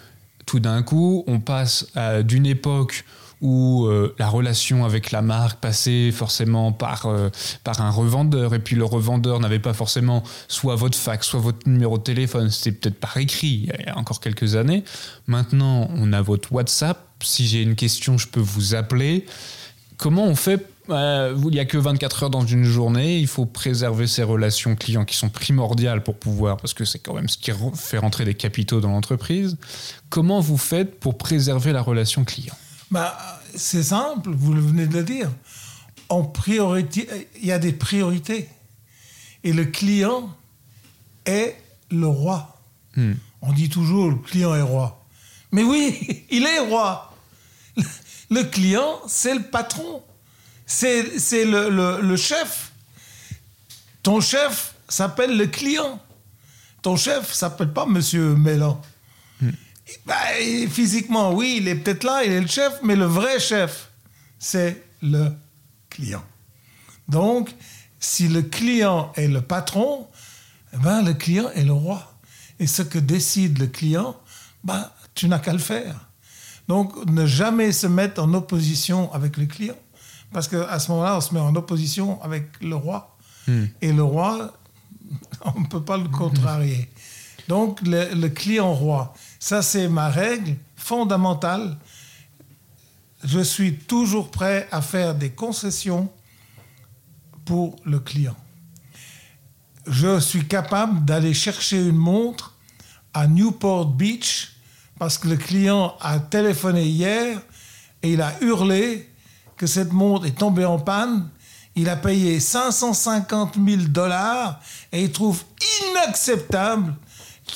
tout 0.47 0.61
d'un 0.61 0.85
coup, 0.85 1.25
on 1.27 1.41
passe 1.41 1.89
d'une 2.23 2.47
époque 2.47 3.05
où 3.41 3.87
euh, 3.87 4.15
la 4.21 4.29
relation 4.29 4.85
avec 4.85 5.11
la 5.11 5.21
marque 5.21 5.59
passait 5.59 6.13
forcément 6.13 6.71
par, 6.71 7.07
euh, 7.07 7.29
par 7.65 7.81
un 7.81 7.91
revendeur, 7.91 8.55
et 8.55 8.61
puis 8.61 8.77
le 8.77 8.85
revendeur 8.85 9.41
n'avait 9.41 9.59
pas 9.59 9.75
forcément 9.75 10.23
soit 10.47 10.77
votre 10.77 10.97
fax, 10.97 11.27
soit 11.27 11.41
votre 11.41 11.69
numéro 11.69 11.99
de 11.99 12.05
téléphone, 12.05 12.51
c'était 12.51 12.71
peut-être 12.71 13.01
par 13.01 13.17
écrit 13.17 13.69
il 13.77 13.85
y 13.85 13.89
a 13.89 13.99
encore 13.99 14.21
quelques 14.21 14.55
années. 14.55 14.85
Maintenant, 15.27 15.89
on 15.91 16.13
a 16.13 16.23
votre 16.23 16.53
WhatsApp, 16.53 17.05
si 17.25 17.47
j'ai 17.47 17.63
une 17.63 17.75
question, 17.75 18.19
je 18.19 18.29
peux 18.29 18.41
vous 18.41 18.75
appeler. 18.75 19.27
Comment 19.97 20.25
on 20.25 20.35
fait 20.35 20.67
euh, 20.91 21.35
Il 21.45 21.51
n'y 21.51 21.61
a 21.61 21.65
que 21.65 21.79
24 21.79 22.25
heures 22.25 22.31
dans 22.31 22.45
une 22.45 22.65
journée, 22.65 23.19
il 23.19 23.27
faut 23.27 23.47
préserver 23.47 24.07
ces 24.07 24.23
relations 24.23 24.75
clients 24.75 25.05
qui 25.05 25.17
sont 25.17 25.29
primordiales 25.29 26.03
pour 26.03 26.17
pouvoir, 26.17 26.57
parce 26.57 26.75
que 26.75 26.85
c'est 26.85 26.99
quand 26.99 27.15
même 27.15 27.29
ce 27.29 27.39
qui 27.39 27.53
fait 27.75 27.99
rentrer 27.99 28.25
des 28.25 28.35
capitaux 28.35 28.81
dans 28.81 28.91
l'entreprise. 28.91 29.57
Comment 30.11 30.41
vous 30.41 30.59
faites 30.59 30.99
pour 30.99 31.19
préserver 31.19 31.73
la 31.73 31.83
relation 31.83 32.25
client? 32.25 32.55
Bah, 32.91 33.17
c'est 33.55 33.83
simple, 33.83 34.31
vous 34.31 34.55
le 34.55 34.61
venez 34.61 34.87
de 34.87 34.95
le 34.95 35.05
dire. 35.05 35.31
En 36.09 36.25
priorité, 36.25 37.09
il 37.41 37.47
y 37.47 37.53
a 37.53 37.59
des 37.59 37.73
priorités. 37.73 38.49
Et 39.45 39.53
le 39.53 39.65
client 39.65 40.31
est 41.25 41.57
le 41.91 42.07
roi. 42.07 42.61
Hmm. 42.97 43.15
On 43.41 43.53
dit 43.53 43.69
toujours 43.69 44.11
le 44.11 44.17
client 44.17 44.55
est 44.55 44.63
roi. 44.63 45.05
Mais 45.53 45.63
oui, 45.63 46.25
il 46.31 46.45
est 46.45 46.59
roi. 46.59 47.12
Le 48.31 48.45
client, 48.45 49.01
c'est 49.07 49.35
le 49.35 49.43
patron. 49.43 50.03
C'est 50.65 51.03
le, 51.45 52.01
le, 52.01 52.17
chef. 52.17 52.73
Ton 54.03 54.21
chef 54.21 54.75
s'appelle 54.89 55.37
le 55.37 55.47
client. 55.47 56.01
Ton 56.81 56.97
chef 56.97 57.33
s'appelle 57.33 57.73
pas 57.73 57.85
Monsieur 57.85 58.35
Mélan. 58.35 58.81
Hmm. 59.41 59.51
Bah, 60.07 60.15
physiquement, 60.71 61.33
oui, 61.33 61.59
il 61.59 61.69
est 61.69 61.75
peut-être 61.75 62.05
là, 62.05 62.25
il 62.25 62.33
est 62.33 62.41
le 62.41 62.47
chef, 62.47 62.73
mais 62.83 62.97
le 62.97 63.05
vrai 63.05 63.39
chef, 63.39 63.91
c'est 64.39 64.83
le 65.03 65.31
client. 65.91 66.25
Donc, 67.09 67.55
si 68.01 68.29
le 68.29 68.43
client 68.43 69.13
est 69.17 69.29
le 69.29 69.43
patron, 69.43 70.09
eh 70.73 70.79
ben, 70.79 71.03
le 71.03 71.13
client 71.13 71.51
est 71.51 71.65
le 71.65 71.73
roi. 71.73 72.19
Et 72.59 72.67
ce 72.67 72.83
que 72.83 72.99
décide 72.99 73.59
le 73.59 73.67
client, 73.67 74.17
ben, 74.65 74.91
tu 75.15 75.29
n'as 75.29 75.39
qu'à 75.39 75.53
le 75.53 75.59
faire. 75.59 76.09
Donc, 76.73 77.05
ne 77.05 77.27
jamais 77.27 77.71
se 77.71 77.87
mettre 77.87 78.23
en 78.23 78.33
opposition 78.33 79.13
avec 79.13 79.37
le 79.37 79.45
client. 79.45 79.77
Parce 80.33 80.49
qu'à 80.49 80.79
ce 80.79 80.91
moment-là, 80.91 81.19
on 81.19 81.21
se 81.21 81.35
met 81.35 81.41
en 81.41 81.55
opposition 81.55 82.19
avec 82.23 82.49
le 82.63 82.75
roi. 82.75 83.15
Hmm. 83.47 83.67
Et 83.83 83.93
le 83.93 84.03
roi, 84.03 84.55
on 85.45 85.61
ne 85.61 85.67
peut 85.67 85.83
pas 85.83 85.99
le 85.99 86.09
contrarier. 86.09 86.89
Donc, 87.47 87.83
le, 87.83 88.27
client 88.29 88.73
roi, 88.73 89.13
ça 89.39 89.61
c'est 89.61 89.87
ma 89.87 90.09
règle 90.09 90.57
fondamentale. 90.75 91.77
Je 93.23 93.41
suis 93.41 93.77
toujours 93.77 94.31
prêt 94.31 94.67
à 94.73 94.81
faire 94.81 95.15
des 95.15 95.29
concessions 95.29 96.11
pour 97.45 97.77
le 97.85 98.01
client. 98.01 98.37
Je 99.87 100.19
suis 100.21 100.49
capable 100.49 101.05
d'aller 101.05 101.35
chercher 101.35 101.87
une 101.87 101.97
montre 101.97 102.57
à 103.13 103.27
Newport 103.27 103.89
Beach 103.89 104.52
parce 105.03 105.19
que 105.19 105.27
le 105.27 105.37
client 105.37 105.97
a 106.01 106.21
téléphoné 106.21 106.85
hier 106.85 107.43
et 108.05 108.13
il 108.13 108.23
a 108.23 108.41
hurlé 108.41 109.11
que 109.57 109.67
cette 109.67 109.93
montre 109.93 110.27
est 110.27 110.39
tombée 110.39 110.65
en 110.65 110.79
panne. 110.79 111.29
Il 111.75 111.89
a 111.89 111.97
payé 111.97 112.39
550 112.39 113.57
000 113.57 113.83
dollars 113.89 114.61
et 114.93 115.03
il 115.03 115.11
trouve 115.11 115.43
inacceptable 115.91 116.95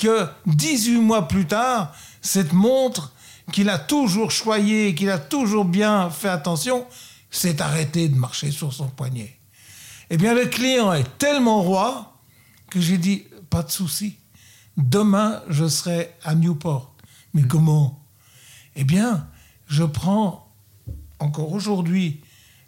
que 0.00 0.26
18 0.46 0.98
mois 0.98 1.28
plus 1.28 1.46
tard, 1.46 1.94
cette 2.20 2.52
montre 2.52 3.12
qu'il 3.52 3.70
a 3.70 3.78
toujours 3.78 4.32
choyée, 4.32 4.96
qu'il 4.96 5.10
a 5.10 5.18
toujours 5.20 5.66
bien 5.66 6.10
fait 6.10 6.30
attention, 6.30 6.84
s'est 7.30 7.62
arrêtée 7.62 8.08
de 8.08 8.16
marcher 8.16 8.50
sur 8.50 8.72
son 8.72 8.88
poignet. 8.88 9.38
Eh 10.10 10.16
bien, 10.16 10.34
le 10.34 10.46
client 10.46 10.92
est 10.92 11.16
tellement 11.16 11.62
roi 11.62 12.12
que 12.70 12.80
j'ai 12.80 12.98
dit, 12.98 13.22
pas 13.50 13.62
de 13.62 13.70
souci, 13.70 14.16
demain 14.76 15.42
je 15.48 15.68
serai 15.68 16.12
à 16.24 16.34
Newport. 16.34 16.95
Mais 17.36 17.42
mm. 17.42 17.48
comment? 17.48 18.02
Eh 18.74 18.84
bien, 18.84 19.28
je 19.66 19.84
prends 19.84 20.52
encore 21.18 21.52
aujourd'hui 21.52 22.22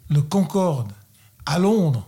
le 0.09 0.21
Concorde 0.21 0.93
à 1.45 1.59
Londres 1.59 2.07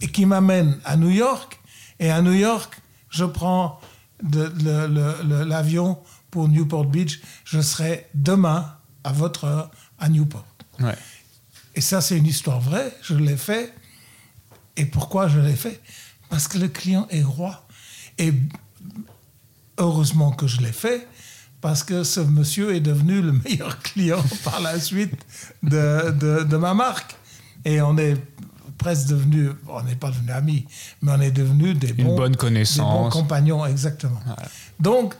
et 0.00 0.08
qui 0.08 0.24
m'amène 0.26 0.78
à 0.84 0.96
New 0.96 1.10
York. 1.10 1.60
Et 1.98 2.10
à 2.10 2.22
New 2.22 2.32
York, 2.32 2.80
je 3.10 3.24
prends 3.24 3.80
l'avion 4.22 5.98
pour 6.30 6.48
Newport 6.48 6.86
Beach. 6.86 7.20
Je 7.44 7.60
serai 7.60 8.08
demain 8.14 8.76
à 9.04 9.12
votre 9.12 9.44
heure 9.44 9.70
à 9.98 10.08
Newport. 10.08 10.46
Et 11.74 11.80
ça, 11.80 12.00
c'est 12.00 12.16
une 12.16 12.26
histoire 12.26 12.60
vraie. 12.60 12.96
Je 13.02 13.14
l'ai 13.14 13.36
fait. 13.36 13.74
Et 14.76 14.84
pourquoi 14.84 15.28
je 15.28 15.38
l'ai 15.38 15.56
fait? 15.56 15.80
Parce 16.28 16.48
que 16.48 16.58
le 16.58 16.68
client 16.68 17.06
est 17.10 17.22
roi. 17.22 17.66
Et 18.18 18.32
heureusement 19.78 20.32
que 20.32 20.46
je 20.46 20.60
l'ai 20.60 20.72
fait, 20.72 21.06
parce 21.62 21.84
que 21.84 22.02
ce 22.02 22.20
monsieur 22.20 22.74
est 22.74 22.80
devenu 22.80 23.22
le 23.22 23.32
meilleur 23.32 23.78
client 23.82 24.22
par 24.44 24.60
la 24.60 24.78
suite 24.78 25.14
de, 25.62 26.10
de, 26.44 26.56
ma 26.58 26.74
marque. 26.74 27.16
Et 27.64 27.80
on 27.80 27.96
est 27.96 28.16
presque 28.76 29.08
devenu, 29.08 29.50
on 29.68 29.82
n'est 29.84 29.94
pas 29.94 30.10
devenu 30.10 30.32
amis, 30.32 30.66
mais 31.00 31.12
on 31.12 31.20
est 31.20 31.30
devenu 31.30 31.72
des, 31.72 31.90
Une 31.96 32.08
bons, 32.08 32.16
bonne 32.16 32.36
connaissance. 32.36 32.78
des 32.78 32.82
bons 32.82 33.10
compagnons, 33.10 33.64
exactement. 33.64 34.20
Donc, 34.80 35.14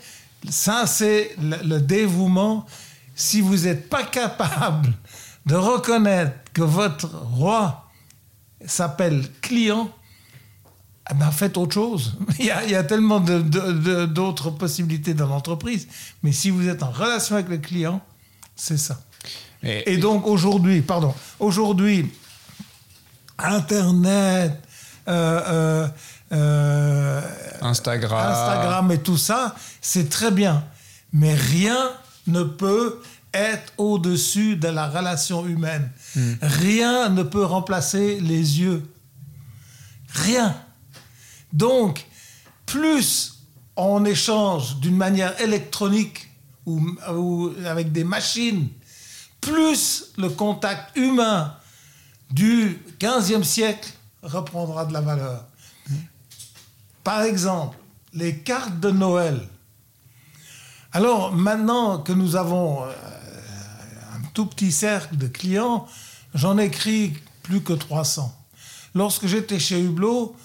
ça, 0.48 0.84
c'est 0.86 1.30
le, 1.40 1.78
dévouement. 1.78 2.66
Si 3.14 3.40
vous 3.40 3.58
n'êtes 3.58 3.88
pas 3.88 4.02
capable 4.02 4.92
de 5.46 5.54
reconnaître 5.54 6.32
que 6.52 6.62
votre 6.62 7.06
roi 7.06 7.88
s'appelle 8.66 9.24
client, 9.40 9.90
eh 11.10 11.14
ben, 11.14 11.30
faites 11.30 11.56
autre 11.56 11.74
chose. 11.74 12.16
Il 12.38 12.46
y 12.46 12.50
a, 12.50 12.84
tellement 12.84 13.20
d'autres 13.20 14.50
possibilités 14.50 15.14
dans 15.14 15.26
l'entreprise. 15.26 15.88
Mais 16.22 16.32
si 16.32 16.50
vous 16.50 16.68
êtes 16.68 16.82
en 16.82 16.90
relation 16.90 17.34
avec 17.34 17.48
le 17.48 17.58
client, 17.58 18.00
c'est 18.56 18.78
ça. 18.78 19.00
Et, 19.62 19.96
donc 19.98 20.26
aujourd'hui, 20.26 20.82
pardon, 20.82 21.14
aujourd'hui, 21.38 22.10
Internet, 23.38 24.60
euh, 25.08 25.40
euh, 25.48 25.88
euh, 26.32 27.20
Instagram. 27.60 28.32
Instagram 28.32 28.90
et 28.92 28.98
tout 28.98 29.16
ça, 29.16 29.54
c'est 29.80 30.08
très 30.08 30.30
bien. 30.30 30.64
Mais 31.12 31.34
rien 31.34 31.90
ne 32.26 32.42
peut 32.42 33.00
être 33.34 33.72
au-dessus 33.78 34.56
de 34.56 34.68
la 34.68 34.88
relation 34.88 35.46
humaine. 35.46 35.90
Hmm. 36.16 36.34
Rien 36.42 37.08
ne 37.08 37.22
peut 37.22 37.44
remplacer 37.44 38.18
les 38.20 38.60
yeux. 38.60 38.82
Rien. 40.14 40.56
Donc, 41.52 42.06
plus 42.66 43.44
on 43.76 44.04
échange 44.04 44.76
d'une 44.76 44.96
manière 44.96 45.40
électronique 45.40 46.28
ou, 46.66 47.50
avec 47.66 47.92
des 47.92 48.04
machines, 48.04 48.68
plus 49.40 50.12
le 50.16 50.28
contact 50.28 50.96
humain 50.96 51.54
du 52.30 52.80
15e 53.00 53.42
siècle 53.42 53.90
reprendra 54.22 54.84
de 54.84 54.92
la 54.92 55.00
valeur. 55.00 55.44
Par 57.02 57.22
exemple, 57.22 57.76
les 58.14 58.38
cartes 58.38 58.78
de 58.78 58.90
Noël. 58.90 59.48
Alors 60.92 61.32
maintenant 61.32 61.98
que 61.98 62.12
nous 62.12 62.36
avons 62.36 62.84
euh, 62.84 62.92
un 64.14 64.22
tout 64.34 64.46
petit 64.46 64.70
cercle 64.70 65.16
de 65.16 65.26
clients, 65.26 65.86
j'en 66.34 66.58
écris 66.58 67.14
plus 67.42 67.62
que 67.62 67.72
300. 67.72 68.32
Lorsque 68.94 69.26
j'étais 69.26 69.58
chez 69.58 69.80
Hublot, 69.80 70.36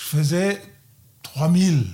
je 0.00 0.16
faisais 0.16 0.62
3000. 1.22 1.86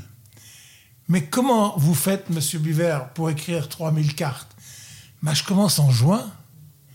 Mais 1.08 1.24
comment 1.24 1.76
vous 1.76 1.94
faites, 1.94 2.30
Monsieur 2.30 2.58
Biver, 2.58 2.98
pour 3.14 3.30
écrire 3.30 3.68
3000 3.68 4.14
cartes? 4.14 4.56
Ben, 5.22 5.34
Je 5.34 5.44
commence 5.44 5.78
en 5.78 5.90
juin. 5.90 6.24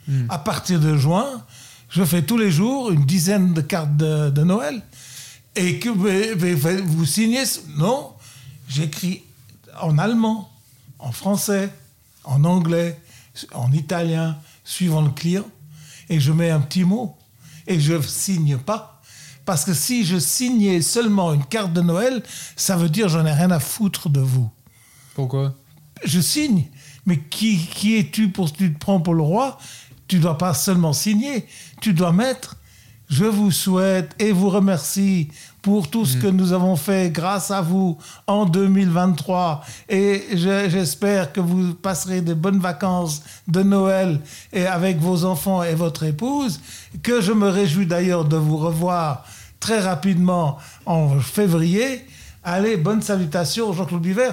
Hmm. 0.07 0.26
À 0.30 0.39
partir 0.39 0.80
de 0.80 0.97
juin, 0.97 1.45
je 1.89 2.03
fais 2.03 2.24
tous 2.24 2.38
les 2.38 2.51
jours 2.51 2.91
une 2.91 3.05
dizaine 3.05 3.53
de 3.53 3.62
cartes 3.62 3.95
de, 3.95 4.43
Noël. 4.43 4.82
Et 5.55 5.80
que 5.80 5.89
vous 5.89 7.05
signez 7.05 7.43
Non, 7.78 8.14
j'écris 8.68 9.24
en 9.80 9.97
allemand, 9.97 10.49
en 10.99 11.12
français, 11.12 11.70
en 12.24 12.43
anglais, 12.45 12.99
en 13.53 13.72
italien, 13.72 14.38
suivant 14.64 15.01
le 15.01 15.12
client. 15.12 15.45
Et 16.09 16.20
je 16.20 16.32
mets 16.32 16.51
un 16.51 16.62
petit 16.62 16.84
mot. 16.84 17.18
Et 17.68 17.80
je 17.80 17.93
ne 17.93 18.01
signe 18.01 18.57
pas. 18.57 19.01
Parce 19.46 19.66
que 19.66 19.74
si 19.74 20.06
je 20.06 20.18
signais 20.18 20.82
seulement 20.82 21.34
une 21.34 21.46
carte 21.46 21.74
de 21.74 21.82
Noël, 21.82 22.24
ça 22.56 22.76
veut 22.76 22.89
dire 22.89 23.10
j'en 23.10 23.26
ai 23.26 23.34
rien 23.34 23.52
à 23.52 23.60
foutre 23.60 24.10
de 24.10 24.20
vous. 24.20 24.50
Pourquoi? 25.16 25.56
Je 26.04 26.20
signe. 26.20 26.66
Mais 27.06 27.20
qui, 27.20 27.58
qui 27.58 27.98
es-tu 27.98 28.30
pour 28.30 28.52
tu 28.52 28.74
te 28.74 28.80
prends 28.80 29.02
pour 29.02 29.16
le 29.16 29.24
roi? 29.24 29.58
Tu 30.08 30.20
dois 30.20 30.38
pas 30.38 30.54
seulement 30.54 30.94
signer, 30.94 31.48
tu 31.80 31.94
dois 31.94 32.12
mettre 32.12 32.58
je 33.12 33.26
vous 33.26 33.52
souhaite 33.52 34.16
et 34.20 34.32
vous 34.32 34.50
remercie 34.50 35.28
pour 35.62 35.89
tout 35.89 36.05
ce 36.05 36.18
mm. 36.18 36.22
que 36.22 36.28
nous 36.28 36.53
avons 36.53 36.76
fait 36.76 37.12
grâce 37.12 37.51
à 37.51 37.62
vous 37.62 37.97
en 38.28 38.45
2023 38.45 39.64
et 39.89 40.24
j'espère 40.34 41.32
que 41.32 41.39
vous 41.39 41.74
passerez 41.74 42.22
de 42.22 42.34
bonnes 42.34 42.59
vacances 42.59 43.22
de 43.47 43.62
Noël 43.62 44.20
et 44.53 44.66
avec 44.66 44.99
vos 44.99 45.26
enfants 45.26 45.64
et 45.64 45.76
votre 45.76 46.03
épouse, 46.03 46.59
que 47.03 47.22
je 47.22 47.32
me 47.32 47.47
réjouis 47.47 47.86
d'ailleurs 47.86 48.26
de 48.26 48.38
vous 48.38 48.57
revoir 48.57 49.26
très 49.59 49.80
rapidement 49.80 50.57
en 50.86 51.20
février. 51.20 52.05
Allez, 52.43 52.78
bonne 52.78 53.01
salutation, 53.01 53.72
Jean-Claude 53.74 54.01
Biver. 54.01 54.32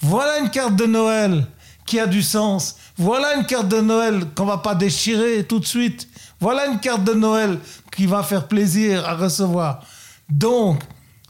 Voilà 0.00 0.38
une 0.40 0.50
carte 0.50 0.76
de 0.76 0.84
Noël 0.84 1.46
qui 1.86 1.98
a 1.98 2.06
du 2.06 2.22
sens. 2.22 2.76
Voilà 2.98 3.36
une 3.36 3.46
carte 3.46 3.68
de 3.68 3.80
Noël 3.80 4.24
qu'on 4.34 4.44
va 4.44 4.58
pas 4.58 4.74
déchirer 4.74 5.44
tout 5.44 5.58
de 5.58 5.64
suite 5.64 6.08
voilà 6.40 6.66
une 6.66 6.78
carte 6.80 7.04
de 7.04 7.14
Noël 7.14 7.58
qui 7.94 8.06
va 8.06 8.22
faire 8.22 8.46
plaisir 8.46 9.08
à 9.08 9.14
recevoir. 9.14 9.82
Donc, 10.30 10.82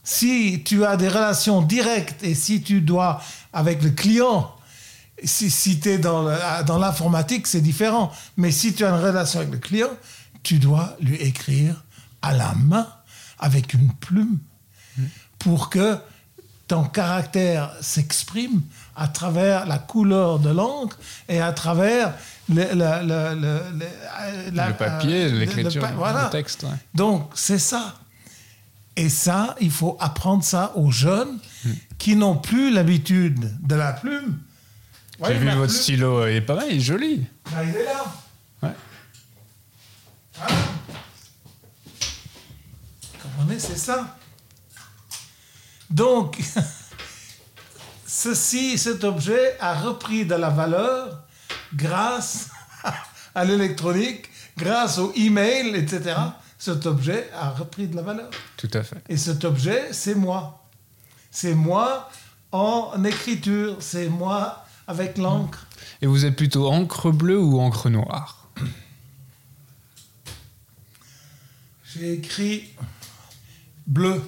si 0.02 0.62
tu 0.64 0.84
as 0.84 0.96
des 0.96 1.08
relations 1.08 1.62
directes 1.62 2.22
et 2.22 2.34
si 2.34 2.62
tu 2.62 2.80
dois 2.80 3.20
avec 3.52 3.82
le 3.82 3.90
client, 3.90 4.50
si, 5.24 5.50
si 5.50 5.80
tu 5.80 5.88
es 5.90 5.98
dans 5.98 6.78
l'informatique, 6.78 7.46
c'est 7.46 7.60
différent. 7.60 8.12
Mais 8.36 8.50
si 8.50 8.74
tu 8.74 8.84
as 8.84 8.90
une 8.90 9.02
relation 9.02 9.40
avec 9.40 9.52
le 9.52 9.58
client, 9.58 9.90
tu 10.42 10.58
dois 10.58 10.96
lui 11.00 11.16
écrire 11.16 11.84
à 12.22 12.32
la 12.34 12.54
main 12.54 12.86
avec 13.38 13.74
une 13.74 13.92
plume 13.94 14.38
pour 15.38 15.68
que 15.70 15.96
ton 16.68 16.84
caractère 16.84 17.70
s'exprime 17.80 18.62
à 18.96 19.08
travers 19.08 19.66
la 19.66 19.78
couleur 19.78 20.38
de 20.38 20.50
l'encre 20.50 20.98
et 21.28 21.40
à 21.40 21.52
travers 21.52 22.14
le, 22.48 22.62
le- 22.74 23.06
le- 23.06 23.34
le- 23.40 23.60
le- 23.78 24.50
la- 24.52 24.68
le 24.68 24.74
papier, 24.74 25.24
euh, 25.24 25.30
le- 25.30 25.38
l'écriture, 25.38 25.82
le 25.82 25.88
pa- 25.88 25.94
voilà. 25.94 26.24
le 26.24 26.30
texte. 26.30 26.62
ouais. 26.64 26.70
Donc, 26.94 27.30
c'est 27.34 27.58
ça. 27.58 27.94
Et 28.96 29.10
ça, 29.10 29.54
il 29.60 29.70
faut 29.70 29.96
apprendre 30.00 30.42
ça 30.42 30.72
aux 30.74 30.90
jeunes 30.90 31.38
qui 31.98 32.16
n'ont 32.16 32.36
plus 32.36 32.72
l'habitude 32.72 33.54
de 33.62 33.74
la 33.74 33.92
plume. 33.92 34.38
J'ai 35.26 35.34
vu 35.34 35.46
votre 35.50 35.66
plume, 35.66 35.68
stylo, 35.68 36.26
il 36.26 36.36
est 36.36 36.40
pas 36.40 36.54
mal, 36.54 36.66
il 36.70 36.76
est 36.76 36.80
joli. 36.80 37.26
bah, 37.50 37.62
il 37.62 37.76
est 37.76 37.84
là. 37.84 38.04
Ouais. 38.62 38.74
Voilà. 40.34 40.54
Comprenez, 43.22 43.58
c'est 43.58 43.78
ça. 43.78 44.16
Donc, 45.90 46.38
ceci, 48.06 48.78
cet 48.78 49.04
objet 49.04 49.58
a 49.60 49.74
repris 49.74 50.24
de 50.24 50.34
la 50.34 50.50
valeur 50.50 51.22
grâce 51.74 52.48
à 53.34 53.44
l'électronique, 53.44 54.30
grâce 54.56 54.98
au 54.98 55.12
email, 55.16 55.74
etc. 55.76 56.14
Cet 56.58 56.86
objet 56.86 57.30
a 57.34 57.50
repris 57.50 57.86
de 57.86 57.96
la 57.96 58.02
valeur. 58.02 58.30
Tout 58.56 58.70
à 58.72 58.82
fait. 58.82 59.02
Et 59.08 59.16
cet 59.16 59.44
objet, 59.44 59.92
c'est 59.92 60.14
moi. 60.14 60.66
C'est 61.30 61.54
moi 61.54 62.10
en 62.52 63.04
écriture, 63.04 63.76
c'est 63.80 64.08
moi 64.08 64.64
avec 64.86 65.18
l'encre. 65.18 65.66
Et 66.00 66.06
vous 66.06 66.24
êtes 66.24 66.36
plutôt 66.36 66.70
encre 66.70 67.10
bleue 67.10 67.38
ou 67.38 67.60
encre 67.60 67.90
noire? 67.90 68.48
J'ai 71.84 72.14
écrit 72.14 72.70
bleu. 73.86 74.22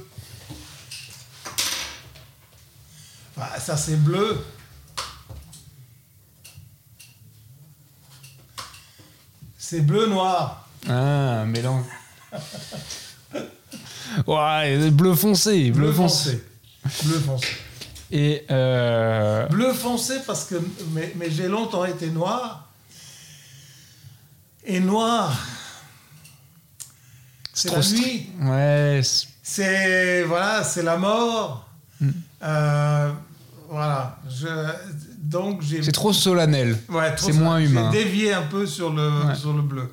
Enfin, 3.36 3.58
ça 3.58 3.76
c'est 3.76 3.96
bleu. 3.96 4.44
C'est 9.56 9.82
bleu 9.82 10.06
noir. 10.06 10.66
Ah, 10.88 11.44
mélange. 11.46 11.84
Ouais, 14.26 14.90
bleu 14.90 15.14
foncé, 15.14 15.70
bleu, 15.70 15.92
foncé. 15.92 16.42
Bleu 17.04 17.18
foncé. 17.20 17.46
Et 18.10 18.44
euh, 18.50 19.46
Bleu 19.48 19.72
foncé 19.74 20.14
parce 20.26 20.44
que 20.46 20.54
mais, 20.92 21.12
mais 21.16 21.30
j'ai 21.30 21.46
longtemps 21.48 21.84
été 21.84 22.08
noir. 22.10 22.68
Et 24.64 24.80
noir, 24.80 25.36
c'est 27.52 27.70
la 27.70 27.80
nuit. 27.80 28.26
Ouais, 28.40 29.00
c'est- 29.42 30.22
voilà, 30.24 30.64
c'est 30.64 30.82
la 30.82 30.96
mort. 30.96 31.68
Hmm. 32.00 32.10
Euh, 32.42 33.12
voilà. 33.68 34.18
Je, 34.30 34.46
donc 35.18 35.60
j'ai. 35.62 35.82
c'est 35.82 35.92
trop 35.92 36.12
solennel. 36.12 36.78
ouais, 36.88 37.14
c'est 37.18 37.32
moins 37.32 37.58
humain. 37.58 37.90
J'ai 37.92 38.04
dévié 38.04 38.32
un 38.32 38.42
peu 38.42 38.66
sur 38.66 38.90
le 38.92 39.26
Ouais. 39.26 39.34
sur 39.34 39.52
le 39.52 39.62
bleu. 39.62 39.92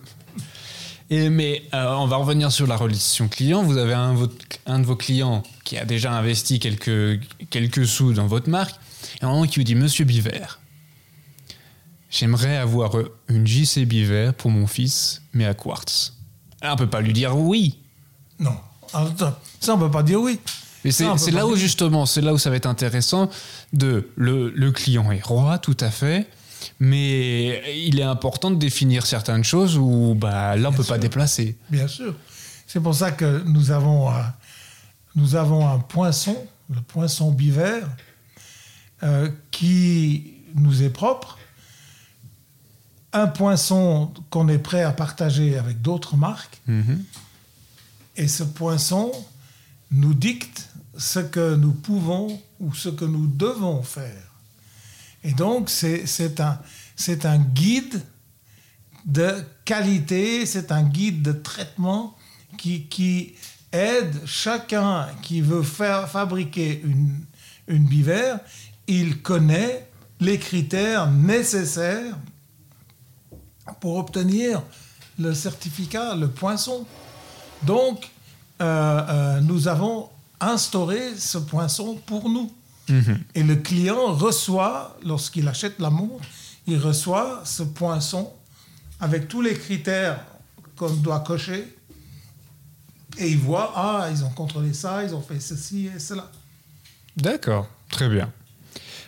Et 1.12 1.30
mais 1.30 1.64
euh, 1.74 1.94
on 1.96 2.08
va 2.08 2.16
revenir 2.18 2.52
sur 2.52 2.66
la 2.66 2.76
relation 2.78 3.28
client. 3.28 3.62
Vous 3.64 3.78
avez 3.78 3.94
un, 3.94 4.14
votre- 4.14 4.34
un 4.66 4.80
de 4.80 4.86
vos 4.86 4.96
clients 4.96 5.44
qui 5.64 5.78
a 5.78 5.86
déjà 5.86 6.12
investi 6.14 6.60
quelques, 6.60 7.20
quelques 7.52 7.86
sous 7.86 8.14
dans 8.14 8.26
votre 8.28 8.50
marque, 8.50 8.76
et 9.22 9.26
un 9.26 9.30
moment 9.30 9.46
qui 9.46 9.60
vous 9.60 9.64
dit 9.64 9.76
Monsieur 9.76 10.04
Biver, 10.06 10.46
j'aimerais 12.10 12.58
avoir 12.58 12.92
une 13.28 13.46
JC 13.46 13.86
Biver 13.86 14.32
pour 14.38 14.52
mon 14.52 14.68
fils, 14.68 15.22
mais 15.34 15.46
à 15.46 15.54
quartz. 15.54 16.14
Alors, 16.62 16.76
on 16.76 16.78
peut 16.78 16.90
pas 16.90 17.02
lui 17.02 17.14
dire 17.14 17.38
oui. 17.38 17.78
Non. 18.40 18.56
Ça 19.60 19.74
on 19.76 19.80
peut 19.80 19.92
pas 19.92 20.04
dire 20.04 20.22
oui. 20.22 20.40
Mais 20.84 20.92
c'est 20.92 21.32
là 21.32 21.46
où 21.48 21.56
justement, 21.56 22.06
c'est 22.06 22.22
là 22.22 22.34
où 22.34 22.38
ça 22.38 22.50
va 22.50 22.56
être 22.56 22.66
intéressant 22.68 23.30
de 23.74 24.10
le, 24.16 24.50
le 24.52 24.72
client 24.72 25.12
est 25.12 25.24
roi, 25.24 25.58
tout 25.58 25.78
à 25.80 25.90
fait. 25.90 26.28
Mais 26.80 27.64
il 27.88 28.00
est 28.00 28.04
important 28.04 28.52
de 28.52 28.58
définir 28.58 29.06
certaines 29.06 29.44
choses 29.44 29.78
où 29.78 30.14
bah, 30.16 30.56
là 30.58 30.70
on 30.70 30.74
peut 30.74 30.84
pas 30.84 30.98
déplacer. 30.98 31.58
Bien 31.70 31.88
sûr. 31.88 32.16
C'est 32.68 32.82
pour 32.82 32.96
ça 32.96 33.12
que 33.12 33.44
nous 33.46 33.72
avons, 33.72 34.10
un- 34.10 34.34
nous 35.16 35.36
avons 35.36 35.68
un 35.70 35.80
poinçon, 35.80 36.36
le 36.70 36.82
poinçon 36.82 37.32
bivert, 37.32 37.88
euh, 39.04 39.30
qui 39.52 40.34
nous 40.56 40.84
est 40.84 40.90
propre. 40.90 41.38
Un 43.14 43.28
poinçon 43.28 44.12
qu'on 44.30 44.50
est 44.50 44.58
prêt 44.58 44.84
à 44.84 44.92
partager 44.92 45.58
avec 45.58 45.82
d'autres 45.82 46.18
marques. 46.18 46.60
Mhm. 46.68 47.04
Et 48.18 48.28
ce 48.28 48.44
poinçon 48.44 49.12
nous 49.92 50.14
dicte 50.14 50.70
ce 50.98 51.20
que 51.20 51.56
nous 51.56 51.72
pouvons 51.72 52.42
ou 52.60 52.74
ce 52.74 52.90
que 52.90 53.06
nous 53.06 53.28
devons 53.28 53.82
faire. 53.84 54.24
Et 55.26 55.34
donc, 55.34 55.72
c'est 55.72 56.40
un, 56.40 56.60
un 57.24 57.38
guide 57.40 58.00
de 59.06 59.44
qualité, 59.66 60.46
c'est 60.46 60.72
un 60.72 60.84
guide 60.84 61.24
de 61.24 61.32
traitement 61.32 62.16
qui, 62.60 62.84
qui 62.84 63.34
aide 63.72 64.16
chacun 64.28 65.08
qui 65.24 65.42
veut 65.42 65.64
faire 65.64 66.08
fabriquer 66.08 66.80
une, 66.84 67.26
une 67.68 67.86
bivère. 67.86 68.40
Il 68.86 69.24
connaît 69.24 69.90
les 70.20 70.38
critères 70.38 71.10
nécessaires 71.10 72.16
pour 73.80 73.98
obtenir 73.98 74.62
le 75.18 75.34
certificat, 75.34 76.14
le 76.14 76.30
poinçon. 76.30 76.86
Donc, 77.64 78.12
euh, 78.62 79.02
euh, 79.10 79.42
nous 79.42 79.68
avons 79.68 80.08
instauré 80.40 81.16
ce 81.18 81.40
poinçon 81.40 82.00
pour 82.06 82.30
nous. 82.30 82.52
Mhm. 82.90 83.20
Et 83.34 83.44
le 83.44 83.56
client 83.56 84.14
reçoit, 84.14 84.98
lorsqu'il 85.04 85.48
achète 85.48 85.80
la 85.80 85.90
montre, 85.90 86.24
il 86.68 86.78
reçoit 86.78 87.42
ce 87.46 87.64
poinçon 87.64 88.32
avec 89.00 89.28
tous 89.28 89.42
les 89.42 89.54
critères 89.54 90.24
qu'on 90.76 90.90
doit 90.94 91.20
cocher. 91.22 91.68
Et 93.18 93.30
il 93.30 93.38
voit, 93.38 93.72
ah, 93.76 94.10
ils 94.12 94.24
ont 94.24 94.30
contrôlé 94.30 94.74
ça, 94.74 95.04
ils 95.04 95.16
ont 95.16 95.22
fait 95.22 95.40
ceci 95.40 95.90
et 95.96 96.00
cela. 96.00 96.30
D'accord, 97.16 97.68
très 97.90 98.10
bien. 98.10 98.32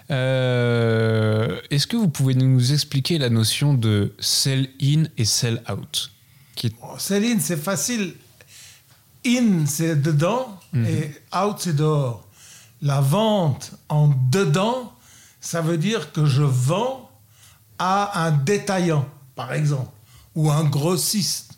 Euh, 0.10 1.60
Est-ce 1.70 1.86
que 1.88 1.98
vous 1.98 2.08
pouvez 2.08 2.34
nous 2.34 2.72
expliquer 2.72 3.18
la 3.18 3.30
notion 3.30 3.74
de 3.74 4.14
sell 4.20 4.70
in 4.82 5.04
et 5.18 5.26
sell 5.26 5.62
out 5.70 6.12
qui 6.56 6.74
Oh, 6.82 6.96
Céline, 6.98 7.40
c'est 7.40 7.58
facile. 7.58 8.14
In, 9.26 9.66
c'est 9.66 10.02
dedans, 10.02 10.58
et 10.74 11.12
out, 11.36 11.58
c'est 11.60 11.76
dehors. 11.76 12.27
La 12.82 13.02
vente 13.02 13.74
en 13.90 14.10
dedans, 14.30 14.94
ça 15.42 15.62
veut 15.62 15.78
dire 15.78 16.12
que 16.12 16.26
je 16.26 16.44
vends 16.44 17.10
à 17.80 18.26
un 18.26 18.32
détaillant, 18.32 19.08
par 19.36 19.54
exemple, 19.54 19.92
ou 20.36 20.52
un 20.52 20.64
grossiste, 20.64 21.58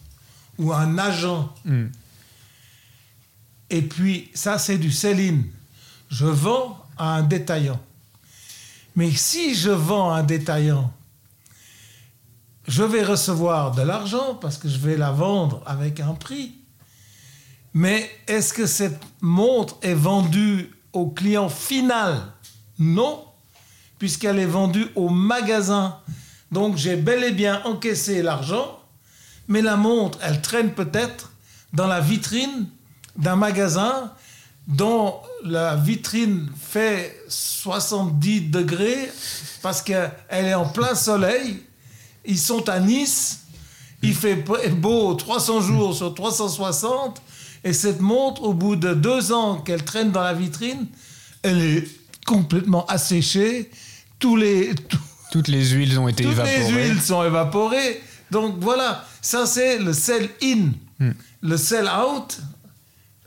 ou 0.58 0.74
un 0.74 0.98
agent. 0.98 1.54
Hmm. 1.66 1.88
Et 3.70 3.82
puis, 3.82 4.32
ça, 4.34 4.58
c'est 4.58 4.78
du 4.78 4.92
sell-in. 4.92 5.44
Je 6.10 6.26
vends 6.26 6.84
à 6.98 7.16
un 7.16 7.24
détaillant. 7.24 7.80
Mais 8.96 9.12
si 9.12 9.56
je 9.56 9.70
vends 9.70 10.12
à 10.12 10.20
un 10.20 10.24
détaillant, 10.24 10.92
je 12.68 12.84
vais 12.84 13.04
recevoir 13.04 13.72
de 13.72 13.82
l'argent 13.82 14.36
parce 14.36 14.58
que 14.58 14.70
je 14.70 14.78
vais 14.78 14.98
la 14.98 15.12
vendre 15.12 15.64
avec 15.66 16.00
un 16.00 16.14
prix. 16.14 16.56
Mais 17.74 18.10
est-ce 18.28 18.54
que 18.54 18.66
cette 18.66 19.02
montre 19.22 19.78
est 19.82 19.94
vendue 19.94 20.72
au 20.94 21.08
client 21.08 21.50
final 21.50 22.22
Non, 22.78 23.26
puisqu'elle 23.98 24.40
est 24.40 24.46
vendue 24.46 24.88
au 24.96 25.10
magasin. 25.10 25.98
Donc 26.52 26.78
j'ai 26.78 26.96
bel 26.96 27.24
et 27.24 27.32
bien 27.32 27.62
encaissé 27.66 28.22
l'argent, 28.22 28.80
mais 29.48 29.62
la 29.62 29.76
montre, 29.76 30.18
elle 30.22 30.42
traîne 30.42 30.74
peut-être 30.74 31.32
dans 31.74 31.88
la 31.88 32.00
vitrine 32.00 32.68
d'un 33.16 33.36
magasin 33.36 34.14
dont 34.68 35.16
la 35.44 35.76
vitrine 35.76 36.50
fait 36.60 37.24
70 37.28 38.50
degrés 38.50 39.12
parce 39.62 39.82
qu'elle 39.82 40.12
est 40.30 40.54
en 40.54 40.70
plein 40.70 40.96
soleil. 40.96 41.64
Ils 42.26 42.40
sont 42.40 42.68
à 42.70 42.80
Nice, 42.80 43.42
il 44.02 44.14
fait 44.14 44.36
beau 44.36 45.14
300 45.14 45.62
jours 45.62 45.96
sur 45.96 46.14
360, 46.14 47.22
et 47.64 47.74
cette 47.74 48.00
montre, 48.02 48.44
au 48.44 48.54
bout 48.54 48.76
de 48.76 48.94
deux 48.94 49.32
ans 49.32 49.58
qu'elle 49.58 49.84
traîne 49.84 50.12
dans 50.12 50.24
la 50.24 50.34
vitrine, 50.34 50.88
elle 51.44 51.62
est 51.62 51.88
complètement 52.26 52.86
asséchée. 52.88 53.70
Tous 54.20 54.36
les, 54.36 54.74
tout- 54.76 54.98
Toutes 55.32 55.48
les 55.48 55.66
huiles 55.70 55.98
ont 56.00 56.08
été 56.08 56.24
toutes 56.24 56.34
évaporées. 56.34 56.58
les 56.58 56.70
huiles 56.72 57.02
sont 57.02 57.24
évaporées. 57.24 58.02
Donc 58.32 58.56
voilà, 58.60 59.06
ça 59.22 59.46
c'est 59.46 59.78
le 59.80 59.94
sell 59.94 60.30
in. 60.44 60.72
Hmm. 61.00 61.12
Le 61.42 61.58
sell 61.58 61.88
out, 61.90 62.40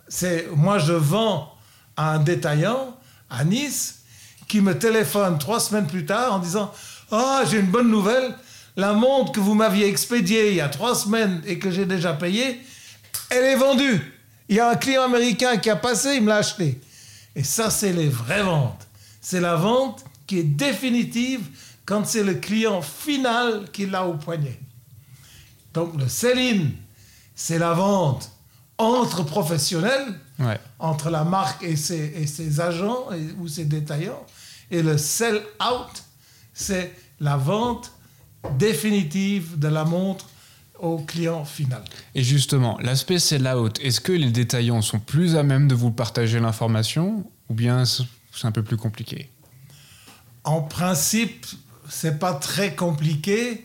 c'est 0.08 0.48
moi 0.54 0.78
je 0.78 0.92
vends 0.92 1.52
à 1.96 2.12
un 2.14 2.18
détaillant 2.18 2.96
à 3.30 3.44
Nice 3.44 4.00
qui 4.48 4.60
me 4.60 4.78
téléphone 4.78 5.38
trois 5.38 5.60
semaines 5.60 5.86
plus 5.86 6.04
tard 6.04 6.34
en 6.34 6.38
disant 6.38 6.72
Ah, 7.10 7.42
j'ai 7.50 7.58
une 7.60 7.70
bonne 7.70 7.90
nouvelle, 7.90 8.34
la 8.76 8.92
montre 8.92 9.32
que 9.32 9.40
vous 9.40 9.54
m'aviez 9.54 9.86
expédiée 9.88 10.50
il 10.50 10.56
y 10.56 10.60
a 10.60 10.68
trois 10.68 10.94
semaines 10.94 11.40
et 11.46 11.58
que 11.58 11.70
j'ai 11.70 11.86
déjà 11.86 12.12
payée, 12.12 12.60
elle 13.30 13.44
est 13.44 13.56
vendue. 13.56 14.00
Il 14.48 14.56
y 14.56 14.60
a 14.60 14.70
un 14.70 14.76
client 14.76 15.02
américain 15.02 15.56
qui 15.56 15.70
a 15.70 15.76
passé, 15.76 16.16
il 16.16 16.22
me 16.22 16.28
l'a 16.28 16.36
acheté. 16.36 16.80
Et 17.34 17.44
ça, 17.44 17.70
c'est 17.70 17.92
les 17.92 18.08
vraies 18.08 18.42
ventes. 18.42 18.86
C'est 19.20 19.40
la 19.40 19.56
vente 19.56 20.04
qui 20.26 20.38
est 20.38 20.44
définitive 20.44 21.40
quand 21.84 22.06
c'est 22.06 22.24
le 22.24 22.34
client 22.34 22.82
final 22.82 23.70
qui 23.72 23.86
l'a 23.86 24.06
au 24.06 24.14
poignet. 24.14 24.58
Donc 25.74 25.98
le 25.98 26.08
sell-in, 26.08 26.66
c'est 27.34 27.58
la 27.58 27.72
vente 27.72 28.30
entre 28.78 29.22
professionnels, 29.22 30.18
entre 30.78 31.08
la 31.08 31.24
marque 31.24 31.62
et 31.62 31.76
ses, 31.76 32.12
et 32.16 32.26
ses 32.26 32.60
agents 32.60 33.06
ou 33.38 33.48
ses 33.48 33.64
détaillants. 33.64 34.26
Et 34.70 34.82
le 34.82 34.98
sell-out, 34.98 36.04
c'est 36.52 36.92
la 37.20 37.36
vente 37.36 37.92
définitive 38.58 39.58
de 39.58 39.68
la 39.68 39.84
montre 39.84 40.26
au 40.82 40.98
client 40.98 41.44
final. 41.44 41.82
Et 42.14 42.22
justement, 42.22 42.76
l'aspect 42.80 43.18
sell-out, 43.18 43.78
est-ce 43.80 44.00
que 44.00 44.12
les 44.12 44.30
détaillants 44.30 44.82
sont 44.82 44.98
plus 44.98 45.36
à 45.36 45.42
même 45.42 45.68
de 45.68 45.74
vous 45.74 45.92
partager 45.92 46.40
l'information 46.40 47.24
ou 47.48 47.54
bien 47.54 47.84
c'est 47.84 48.04
un 48.44 48.52
peu 48.52 48.62
plus 48.62 48.76
compliqué? 48.76 49.30
En 50.44 50.60
principe, 50.60 51.46
c'est 51.88 52.18
pas 52.18 52.34
très 52.34 52.74
compliqué 52.74 53.64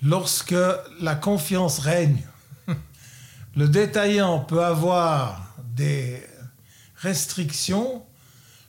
lorsque 0.00 0.54
la 1.00 1.16
confiance 1.16 1.80
règne. 1.80 2.22
Le 3.56 3.68
détaillant 3.68 4.38
peut 4.38 4.64
avoir 4.64 5.56
des 5.74 6.22
restrictions 6.96 8.04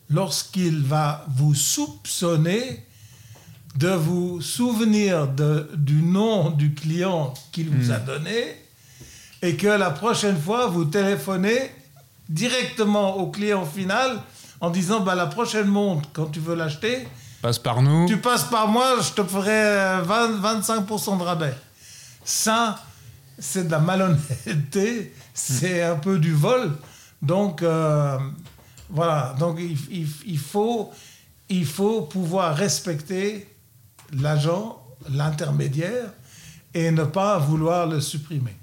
lorsqu'il 0.09 0.81
va 0.81 1.25
vous 1.29 1.53
soupçonner 1.53 2.83
de 3.75 3.89
vous 3.89 4.41
souvenir 4.41 5.27
de, 5.27 5.69
du 5.75 6.01
nom 6.01 6.49
du 6.49 6.73
client 6.73 7.33
qu'il 7.51 7.69
vous 7.69 7.91
a 7.91 7.99
hmm. 7.99 8.05
donné 8.05 8.57
et 9.41 9.55
que 9.55 9.67
la 9.67 9.91
prochaine 9.91 10.39
fois, 10.39 10.67
vous 10.67 10.85
téléphonez 10.85 11.71
directement 12.27 13.17
au 13.17 13.27
client 13.27 13.65
final 13.65 14.21
en 14.61 14.69
disant 14.69 14.99
bah, 14.99 15.15
la 15.15 15.27
prochaine 15.27 15.67
montre, 15.67 16.09
quand 16.13 16.27
tu 16.27 16.39
veux 16.39 16.55
l'acheter, 16.55 17.07
passe 17.41 17.59
par 17.59 17.81
nous. 17.81 18.07
Tu 18.07 18.17
passes 18.17 18.43
par 18.43 18.67
moi, 18.67 18.97
je 19.01 19.11
te 19.11 19.23
ferai 19.23 20.03
25% 20.03 21.17
de 21.17 21.23
rabais. 21.23 21.55
Ça, 22.23 22.83
c'est 23.37 23.67
de 23.67 23.71
la 23.71 23.79
malhonnêteté, 23.79 25.13
c'est 25.33 25.81
un 25.83 25.95
peu 25.95 26.19
du 26.19 26.33
vol. 26.33 26.75
Donc, 27.21 27.63
euh, 27.63 28.17
voilà. 28.89 29.35
Donc, 29.39 29.57
il, 29.59 30.07
il, 30.25 30.37
faut, 30.37 30.91
il 31.47 31.65
faut 31.65 32.01
pouvoir 32.01 32.55
respecter 32.55 33.47
l'agent, 34.13 34.81
l'intermédiaire, 35.11 36.11
et 36.73 36.91
ne 36.91 37.03
pas 37.03 37.39
vouloir 37.39 37.87
le 37.87 38.01
supprimer. 38.01 38.55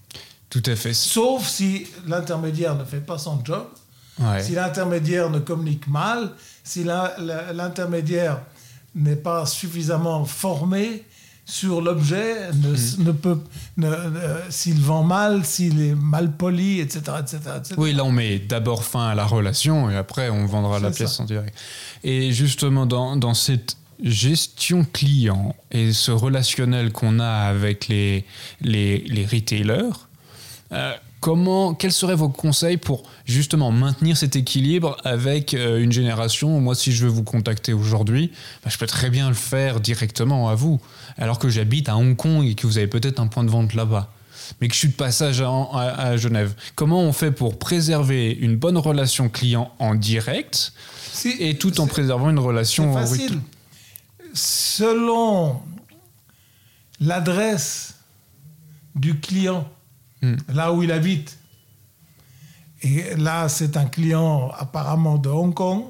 Tout 0.51 0.63
à 0.67 0.77
fait. 0.77 0.95
Sauf 0.95 1.47
si 1.47 1.87
l'intermédiaire 2.07 2.75
ne 2.77 2.85
fait 2.85 3.01
pas 3.01 3.19
son 3.19 3.45
job, 3.45 3.67
si 4.41 4.53
l'intermédiaire 4.53 5.29
ne 5.31 5.39
communique 5.39 5.87
mal, 5.89 6.31
si 6.65 6.85
l'intermédiaire 6.85 8.41
n'est 8.95 9.17
pas 9.17 9.45
suffisamment 9.45 10.25
formé 10.25 11.05
sur 11.45 11.81
l'objet, 11.81 12.51
ne, 12.55 13.11
hmm. 13.11 13.15
peut, 13.15 13.39
s'il 14.49 14.81
vend 14.81 15.05
mal, 15.05 15.45
s'il 15.45 15.81
est 15.81 15.95
mal 15.95 16.33
poli, 16.33 16.81
etc., 16.81 17.01
etc., 17.21 17.41
Oui, 17.77 17.93
là 17.93 18.05
on 18.05 18.11
met 18.11 18.41
d'abord 18.41 18.83
fin 18.83 19.09
à 19.09 19.15
la 19.15 19.25
relation 19.25 19.89
et 19.89 19.97
après 19.97 20.29
on 20.29 20.47
vendra 20.47 20.81
la 20.81 20.91
pièce 20.91 21.21
en 21.21 21.25
direct. 21.25 21.57
Et 22.03 22.33
justement 22.33 22.85
dans, 22.85 23.17
dans 23.17 23.35
cette 23.35 23.77
gestion 24.03 24.87
client 24.91 25.55
et 25.71 25.93
ce 25.93 26.11
relationnel 26.11 26.93
qu'on 26.93 27.19
a 27.19 27.29
avec 27.29 27.89
les, 27.89 28.25
les, 28.61 28.99
les 28.99 29.27
retailers, 29.27 30.09
euh, 30.73 30.93
comment, 31.21 31.75
quels 31.75 31.93
seraient 31.93 32.17
vos 32.17 32.29
conseils 32.29 32.77
pour 32.77 33.03
justement 33.25 33.71
maintenir 33.71 34.17
cet 34.17 34.37
équilibre 34.37 34.97
avec 35.05 35.55
euh, 35.55 35.83
une 35.83 35.93
génération 35.93 36.61
Moi, 36.61 36.75
si 36.75 36.93
je 36.93 37.05
veux 37.05 37.11
vous 37.11 37.25
contacter 37.25 37.73
aujourd'hui, 37.73 38.33
bah, 38.65 38.71
je 38.71 38.79
peux 38.79 38.87
très 38.87 39.11
bien 39.11 39.29
le 39.29 39.35
faire 39.35 39.81
directement 39.81 40.49
à 40.49 40.55
vous, 40.55 40.81
alors 41.19 41.39
que 41.39 41.49
j'habite 41.49 41.89
à 41.89 41.97
Hong 41.97 42.17
Kong 42.17 42.45
et 42.45 42.55
que 42.55 42.67
vous 42.67 42.79
avez 42.79 42.87
peut-être 42.87 43.21
un 43.21 43.27
point 43.27 43.45
de 43.45 43.51
vente 43.51 43.75
là-bas 43.75 44.13
mais 44.61 44.69
que 44.69 44.75
je 44.75 44.79
suis 44.79 44.89
de 44.89 44.95
passage 44.95 45.43
à, 45.43 46.17
Genève. 46.17 46.55
Comment 46.77 47.01
on 47.01 47.13
fait 47.13 47.33
pour 47.33 47.59
préserver 47.59 48.31
une 48.31 48.55
bonne 48.57 48.79
relation 48.79 49.29
client 49.29 49.73
en 49.81 49.97
direct 49.97 50.73
et 51.41 51.57
tout 51.57 51.81
en 51.81 51.89
préservant 51.89 52.31
une 52.31 52.39
relation 52.39 52.93
facile 52.93 53.41
selon 54.37 55.63
l'adresse 57.01 57.95
du 58.95 59.19
client, 59.19 59.69
hmm. 60.23 60.37
là 60.49 60.73
où 60.73 60.83
il 60.83 60.93
habite, 60.93 61.39
et 62.83 63.15
là 63.17 63.49
c'est 63.49 63.77
un 63.77 63.87
client 63.87 64.51
apparemment 64.57 65.19
de 65.19 65.29
Hong 65.29 65.55
Kong, 65.55 65.85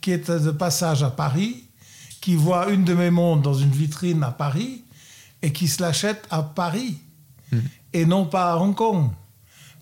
qui 0.00 0.12
est 0.12 0.30
de 0.30 0.50
passage 0.50 1.02
à 1.02 1.10
Paris, 1.10 1.64
qui 2.20 2.34
voit 2.34 2.70
une 2.70 2.84
de 2.84 2.94
mes 2.94 3.10
montres 3.10 3.42
dans 3.42 3.54
une 3.54 3.70
vitrine 3.70 4.22
à 4.22 4.30
Paris, 4.30 4.84
et 5.42 5.52
qui 5.52 5.68
se 5.68 5.82
l'achète 5.82 6.26
à 6.30 6.42
Paris, 6.42 6.98
hmm. 7.52 7.58
et 7.92 8.06
non 8.06 8.26
pas 8.26 8.52
à 8.52 8.56
Hong 8.56 8.74
Kong. 8.74 9.10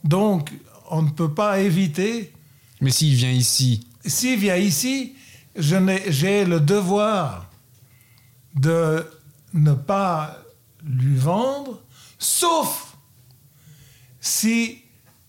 Donc 0.03 0.53
on 0.91 1.03
ne 1.03 1.11
peut 1.11 1.32
pas 1.32 1.61
éviter... 1.61 2.32
Mais 2.80 2.91
s'il 2.91 3.14
vient 3.14 3.30
ici? 3.30 3.87
S'il 4.05 4.39
vient 4.39 4.57
ici, 4.57 5.14
j'ai 5.57 6.45
le 6.45 6.61
devoir 6.61 7.43
de 8.55 9.05
ne 9.52 9.72
pas 9.72 10.38
lui 10.84 11.16
vendre, 11.16 11.80
sauf 12.18 12.96
si 14.20 14.82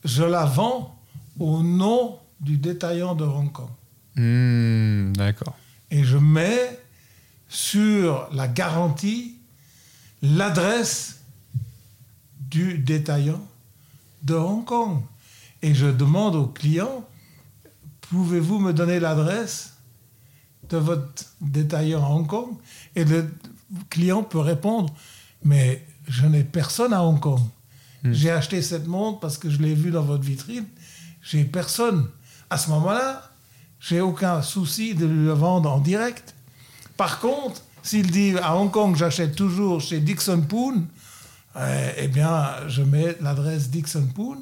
je 0.04 0.24
la 0.24 0.46
vends 0.46 0.98
au 1.40 1.64
nom 1.64 2.20
du 2.40 2.58
détaillant 2.58 3.16
de 3.16 3.26
Hong 3.26 3.52
Kong. 3.52 3.70
Hmm, 4.16 5.14
d'accord. 5.14 5.56
Et 5.92 6.04
je 6.04 6.18
mets 6.18 6.80
sur 7.50 8.30
la 8.34 8.48
garantie 8.48 9.38
l'adresse 10.22 11.22
du 12.40 12.78
détaillant 12.78 13.46
de 14.24 14.34
Hong 14.34 14.66
Kong. 14.66 15.02
Et 15.62 15.74
je 15.74 15.88
demande 15.88 16.36
au 16.36 16.48
client, 16.48 17.08
pouvez-vous 18.02 18.60
me 18.60 18.74
donner 18.74 19.00
l'adresse 19.00 19.74
de 20.70 20.78
votre 20.78 21.26
détaillant 21.42 22.04
à 22.04 22.10
Hong 22.10 22.28
Kong? 22.28 22.56
Et 22.96 23.04
le 23.04 23.30
client 23.90 24.24
peut 24.24 24.40
répondre, 24.40 24.94
mais 25.44 25.86
je 26.08 26.26
n'ai 26.26 26.44
personne 26.44 26.94
à 26.94 27.04
Hong 27.04 27.20
Kong. 27.20 27.42
Hmm. 28.04 28.14
J'ai 28.14 28.32
acheté 28.32 28.62
cette 28.62 28.88
montre 28.88 29.20
parce 29.20 29.38
que 29.38 29.50
je 29.50 29.62
l'ai 29.62 29.74
vue 29.74 29.92
dans 29.92 30.04
votre 30.04 30.24
vitrine. 30.24 30.66
J'ai 31.22 31.44
personne. 31.44 32.08
À 32.50 32.58
ce 32.58 32.70
moment-là, 32.70 33.32
j'ai 33.80 34.02
aucun 34.02 34.42
souci 34.42 34.94
de 34.96 35.06
lui 35.06 35.28
vendre 35.30 35.72
en 35.72 35.80
direct. 35.80 36.36
Par 36.98 37.20
contre, 37.20 37.62
s'il 37.84 38.10
dit 38.12 38.36
à 38.42 38.56
Hong 38.56 38.72
Kong, 38.72 38.96
j'achète 38.96 39.36
toujours 39.36 39.82
chez 39.82 40.00
Dixon 40.00 40.42
Poon, 40.42 40.86
eh, 41.58 41.60
eh 41.98 42.08
bien, 42.08 42.50
je 42.68 42.84
mets 42.84 43.18
l'adresse 43.22 43.70
Dixon 43.70 44.08
Poon 44.14 44.38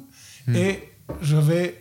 hmm. 0.46 0.54
et 0.54 0.92
je 1.20 1.36
vais 1.36 1.80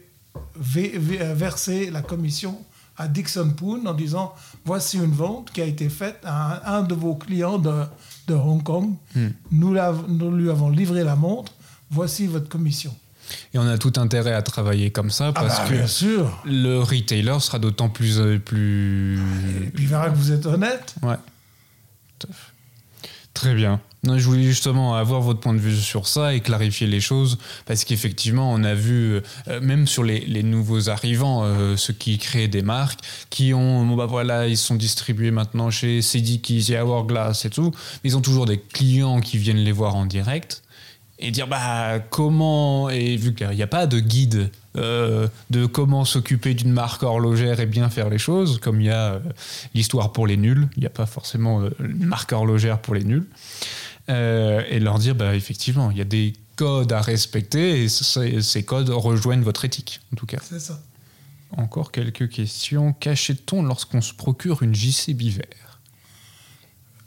verser 0.55 1.89
la 1.91 2.01
commission 2.01 2.57
à 2.97 3.07
Dixon 3.07 3.49
Poon 3.51 3.85
en 3.85 3.93
disant 3.93 4.33
voici 4.65 4.97
une 4.97 5.11
vente 5.11 5.51
qui 5.51 5.61
a 5.61 5.65
été 5.65 5.89
faite 5.89 6.19
à 6.23 6.75
un, 6.75 6.83
de 6.83 6.93
vos 6.93 7.15
clients 7.15 7.57
de, 7.57 7.83
de 8.27 8.33
Hong 8.33 8.63
Kong. 8.63 8.93
Hmm. 9.15 9.29
Nous, 9.51 9.75
nous, 10.07 10.31
lui 10.31 10.49
avons 10.49 10.69
livré 10.69 11.03
la 11.03 11.15
montre. 11.15 11.53
Voici 11.89 12.27
votre 12.27 12.49
commission. 12.49 12.95
Et 13.53 13.59
on 13.59 13.67
a 13.67 13.77
tout 13.77 13.93
intérêt 13.97 14.33
à 14.33 14.41
travailler 14.41 14.91
comme 14.91 15.09
ça 15.09 15.27
ah 15.27 15.33
parce 15.33 15.59
bah, 15.59 15.69
que 15.69 15.87
sûr. 15.87 16.41
le 16.45 16.79
retailer 16.79 17.39
sera 17.39 17.59
d'autant 17.59 17.89
plus, 17.89 18.19
euh, 18.19 18.39
plus. 18.39 19.19
Et 19.65 19.69
puis 19.69 19.83
il 19.83 19.89
verra 19.89 20.09
que 20.09 20.15
vous 20.15 20.31
êtes 20.31 20.45
honnête. 20.45 20.95
Ouais. 21.01 21.15
Très 23.33 23.53
bien. 23.53 23.79
Non, 24.05 24.17
je 24.17 24.25
voulais 24.25 24.43
justement 24.43 24.95
avoir 24.95 25.21
votre 25.21 25.39
point 25.39 25.53
de 25.53 25.59
vue 25.59 25.77
sur 25.77 26.07
ça 26.09 26.33
et 26.33 26.41
clarifier 26.41 26.87
les 26.87 26.99
choses, 26.99 27.37
parce 27.65 27.85
qu'effectivement, 27.85 28.51
on 28.51 28.61
a 28.65 28.73
vu, 28.73 29.21
euh, 29.47 29.61
même 29.61 29.87
sur 29.87 30.03
les, 30.03 30.43
nouveaux 30.43 30.89
arrivants, 30.89 31.43
euh, 31.45 31.77
ceux 31.77 31.93
qui 31.93 32.17
créent 32.17 32.49
des 32.49 32.63
marques, 32.63 32.99
qui 33.29 33.53
ont, 33.53 33.85
bon 33.85 33.95
bah 33.95 34.05
voilà, 34.05 34.49
ils 34.49 34.57
sont 34.57 34.75
distribués 34.75 35.31
maintenant 35.31 35.69
chez 35.69 36.01
Sediki, 36.01 36.75
Hourglass 36.75 37.45
et 37.45 37.49
tout, 37.49 37.71
mais 38.03 38.09
ils 38.09 38.17
ont 38.17 38.21
toujours 38.21 38.45
des 38.45 38.59
clients 38.59 39.21
qui 39.21 39.37
viennent 39.37 39.63
les 39.63 39.71
voir 39.71 39.95
en 39.95 40.05
direct 40.05 40.63
et 41.19 41.31
dire 41.31 41.47
bah 41.47 41.99
comment 42.09 42.89
et 42.89 43.15
vu 43.15 43.33
qu'il 43.33 43.47
n'y 43.51 43.61
a 43.61 43.67
pas 43.67 43.87
de 43.87 43.99
guide 43.99 44.49
euh, 44.75 45.27
de 45.51 45.67
comment 45.67 46.03
s'occuper 46.03 46.55
d'une 46.55 46.71
marque 46.71 47.03
horlogère 47.03 47.59
et 47.59 47.67
bien 47.67 47.89
faire 47.89 48.09
les 48.09 48.17
choses 48.17 48.59
comme 48.59 48.81
il 48.81 48.87
y 48.87 48.89
a 48.89 49.21
l'histoire 49.75 50.11
pour 50.11 50.25
les 50.25 50.37
nuls 50.37 50.67
il 50.75 50.81
n'y 50.81 50.87
a 50.87 50.89
pas 50.89 51.05
forcément 51.05 51.61
une 51.79 52.05
marque 52.05 52.33
horlogère 52.33 52.79
pour 52.79 52.95
les 52.95 53.03
nuls 53.03 53.27
euh, 54.09 54.63
et 54.69 54.79
leur 54.79 54.99
dire, 54.99 55.15
bah, 55.15 55.35
effectivement, 55.35 55.91
il 55.91 55.97
y 55.97 56.01
a 56.01 56.05
des 56.05 56.33
codes 56.55 56.91
à 56.91 57.01
respecter 57.01 57.83
et 57.83 57.89
ces 57.89 58.63
codes 58.63 58.89
rejoignent 58.89 59.43
votre 59.43 59.65
éthique, 59.65 60.01
en 60.11 60.15
tout 60.15 60.25
cas. 60.25 60.39
C'est 60.43 60.59
ça. 60.59 60.81
Encore 61.55 61.91
quelques 61.91 62.29
questions. 62.29 62.93
Qu'achète-t-on 62.93 63.63
lorsqu'on 63.63 64.01
se 64.01 64.13
procure 64.13 64.63
une 64.63 64.73
JC 64.73 65.13
Biver? 65.13 65.43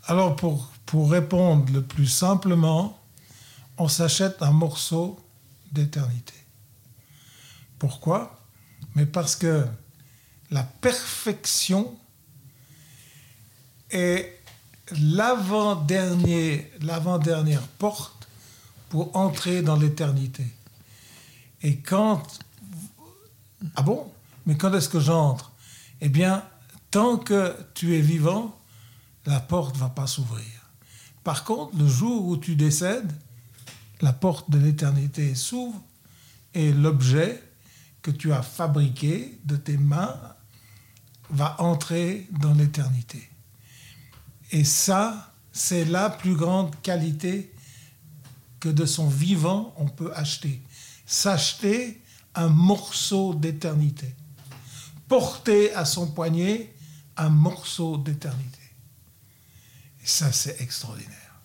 Alors, 0.05 0.37
pour, 0.37 0.71
pour 0.87 1.11
répondre 1.11 1.73
le 1.73 1.83
plus 1.83 2.07
simplement, 2.07 2.99
on 3.77 3.89
s'achète 3.89 4.41
un 4.41 4.53
morceau 4.53 5.19
d'éternité. 5.73 6.35
Pourquoi? 7.79 8.41
Mais 8.95 9.05
parce 9.05 9.37
que 9.37 9.67
la 10.51 10.63
perfection 10.63 11.95
est 13.91 14.36
l'avant-dernier, 15.01 16.71
l'avant-dernière 16.81 17.67
porte 17.79 18.29
pour 18.89 19.17
entrer 19.17 19.63
dans 19.63 19.77
l'éternité. 19.77 20.47
Et 21.63 21.79
quand... 21.79 22.23
Ah 23.75 23.83
bon? 23.83 24.13
Mais 24.47 24.57
quand 24.57 24.73
est-ce 24.75 24.89
que 24.89 25.01
j'entre? 25.01 25.53
Eh 26.01 26.09
bien, 26.09 26.45
tant 26.91 27.17
que 27.17 27.57
tu 27.75 27.97
es 27.97 28.01
vivant, 28.01 28.59
la 29.25 29.41
porte 29.41 29.75
ne 29.75 29.81
va 29.81 29.89
pas 29.89 30.07
s'ouvrir. 30.07 30.45
Par 31.25 31.43
contre, 31.43 31.77
le 31.77 31.89
jour 31.89 32.27
où 32.27 32.37
tu 32.37 32.55
décèdes, 32.55 33.13
la 34.01 34.13
porte 34.13 34.51
de 34.51 34.59
l'éternité 34.59 35.35
s'ouvre 35.35 35.83
et 36.55 36.73
l'objet 36.73 37.43
que 38.03 38.11
tu 38.11 38.33
as 38.33 38.43
fabriqué 38.43 39.39
de 39.45 39.57
tes 39.57 39.79
mains 39.79 40.17
va 41.31 41.61
entrer 41.61 42.29
dans 42.31 42.55
l'éternité. 42.55 43.29
Et 44.53 44.65
ça, 44.65 45.33
c'est 45.53 45.85
la 45.85 46.11
plus 46.11 46.35
grande 46.35 46.75
qualité 46.83 47.53
que 48.61 48.69
de 48.69 48.87
son 48.87 49.09
vivant 49.09 49.75
on 49.77 49.87
peut 49.87 50.13
acheter. 50.15 50.61
S'acheter 51.07 52.01
un 52.35 52.49
morceau 52.49 53.35
d'éternité. 53.35 54.15
Porter 55.09 55.73
à 55.75 55.85
son 55.85 56.09
poignet 56.09 56.75
un 57.17 57.29
morceau 57.29 57.97
d'éternité. 57.97 58.59
Et 60.03 60.07
ça, 60.07 60.33
c'est 60.33 60.61
extraordinaire. 60.61 61.41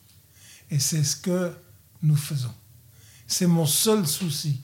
Et 0.69 0.79
c'est 0.79 1.03
ce 1.03 1.15
que 1.15 1.55
nous 2.01 2.15
faisons. 2.15 2.53
C'est 3.27 3.47
mon 3.47 3.65
seul 3.65 4.05
souci. 4.05 4.61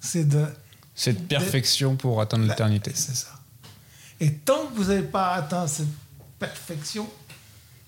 C'est 0.00 0.24
de... 0.24 0.46
Cette 0.94 1.26
perfection 1.28 1.96
pour 1.96 2.20
atteindre 2.20 2.46
l'éternité. 2.46 2.92
C'est 2.94 3.14
ça. 3.16 3.40
Et 4.18 4.32
tant 4.32 4.66
que 4.66 4.74
vous 4.74 4.84
n'avez 4.84 5.06
pas 5.06 5.34
atteint 5.34 5.66
cette 5.66 5.88
perfection, 6.38 7.08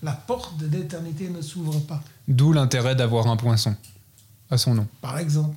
la 0.01 0.11
porte 0.13 0.57
de 0.57 0.67
l'éternité 0.67 1.29
ne 1.29 1.41
s'ouvre 1.41 1.79
pas. 1.79 2.01
D'où 2.27 2.53
l'intérêt 2.53 2.95
d'avoir 2.95 3.27
un 3.27 3.35
poinçon 3.37 3.75
à 4.49 4.57
son 4.57 4.73
nom. 4.75 4.87
Par 5.01 5.17
exemple. 5.17 5.55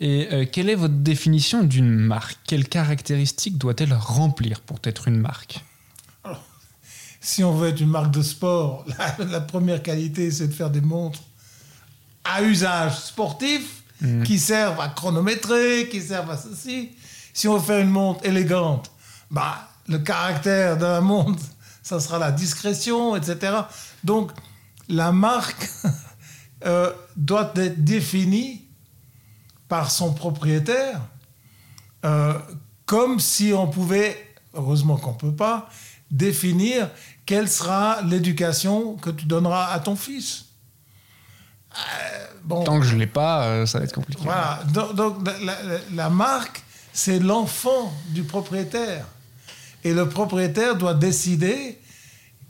Et 0.00 0.28
euh, 0.32 0.46
quelle 0.50 0.68
est 0.68 0.74
votre 0.74 0.94
définition 0.94 1.62
d'une 1.62 1.94
marque? 1.94 2.38
Quelles 2.46 2.68
caractéristiques 2.68 3.58
doit-elle 3.58 3.92
remplir 3.94 4.60
pour 4.60 4.78
être 4.84 5.06
une 5.08 5.18
marque? 5.18 5.60
Alors, 6.24 6.42
Si 7.20 7.44
on 7.44 7.52
veut 7.54 7.68
être 7.68 7.80
une 7.80 7.90
marque 7.90 8.10
de 8.10 8.22
sport, 8.22 8.84
la, 9.18 9.24
la 9.26 9.40
première 9.40 9.82
qualité, 9.82 10.30
c'est 10.30 10.48
de 10.48 10.52
faire 10.52 10.70
des 10.70 10.80
montres 10.80 11.20
à 12.24 12.42
usage 12.42 12.98
sportif 12.98 13.78
Mhm. 14.00 14.24
qui 14.24 14.40
servent 14.40 14.80
à 14.80 14.88
chronométrer, 14.88 15.88
qui 15.88 16.00
servent 16.00 16.32
à 16.32 16.36
ceci. 16.36 16.90
Si 17.32 17.46
on 17.46 17.56
veut 17.56 17.62
faire 17.64 17.78
une 17.78 17.88
montre 17.90 18.26
élégante, 18.26 18.90
bah, 19.30 19.68
le 19.88 20.00
caractère 20.00 20.76
de 20.76 20.82
la 20.84 21.00
montre, 21.00 21.40
ça 21.82 22.00
sera 22.00 22.18
la 22.18 22.30
discrétion, 22.32 23.16
etc. 23.16 23.54
Donc, 24.04 24.30
la 24.88 25.12
marque 25.12 25.68
euh, 26.66 26.92
doit 27.16 27.52
être 27.56 27.82
définie 27.84 28.64
par 29.68 29.90
son 29.90 30.12
propriétaire 30.12 31.00
euh, 32.04 32.38
comme 32.86 33.20
si 33.20 33.52
on 33.54 33.66
pouvait, 33.68 34.34
heureusement 34.54 34.96
qu'on 34.96 35.12
ne 35.12 35.18
peut 35.18 35.34
pas, 35.36 35.68
définir 36.10 36.90
quelle 37.24 37.48
sera 37.48 38.02
l'éducation 38.02 38.96
que 38.96 39.10
tu 39.10 39.24
donneras 39.24 39.72
à 39.72 39.78
ton 39.80 39.96
fils. 39.96 40.46
Euh, 41.74 42.26
bon, 42.44 42.64
Tant 42.64 42.78
que 42.80 42.84
je 42.86 42.96
l'ai 42.96 43.06
pas, 43.06 43.64
ça 43.66 43.78
va 43.78 43.84
être 43.84 43.94
compliqué. 43.94 44.20
voilà. 44.24 44.60
Donc, 44.74 44.94
donc, 44.94 45.26
la, 45.42 45.62
la- 45.62 45.78
la 45.94 46.10
marque, 46.10 46.62
c'est 46.92 47.18
l'enfant 47.18 47.90
du 48.08 48.24
propriétaire. 48.24 49.06
Et 49.84 49.94
le 49.94 50.08
propriétaire 50.08 50.76
doit 50.76 50.94
décider 50.94 51.78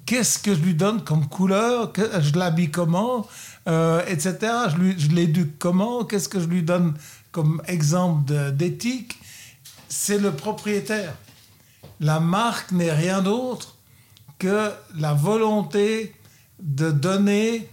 qu'est-ce 0.07 0.39
que 0.39 0.55
je 0.55 0.61
lui 0.61 0.75
donne 0.75 1.03
comme 1.03 1.29
couleur, 1.29 1.93
que, 1.93 2.21
je 2.21 2.39
l'habille 2.39 2.71
comment, 2.71 3.27
euh, 3.69 4.03
etc. 4.07 4.37
Je, 4.69 4.99
je 4.99 5.09
l'éduque 5.09 5.59
comment, 5.59 6.05
qu'est-ce 6.05 6.29
que 6.29 6.41
je 6.41 6.47
lui 6.47 6.63
donne 6.63 6.95
comme 7.31 7.63
exemple 7.67 8.53
d'éthique. 8.53 9.19
C'est 9.89 10.19
le 10.19 10.33
propriétaire. 10.33 11.15
La 12.01 12.21
marque 12.21 12.73
n'est 12.73 12.93
rien 12.93 13.23
d'autre 13.23 13.77
que 14.39 14.71
la 14.99 15.15
volonté 15.15 16.15
de 16.61 16.91
donner 16.91 17.69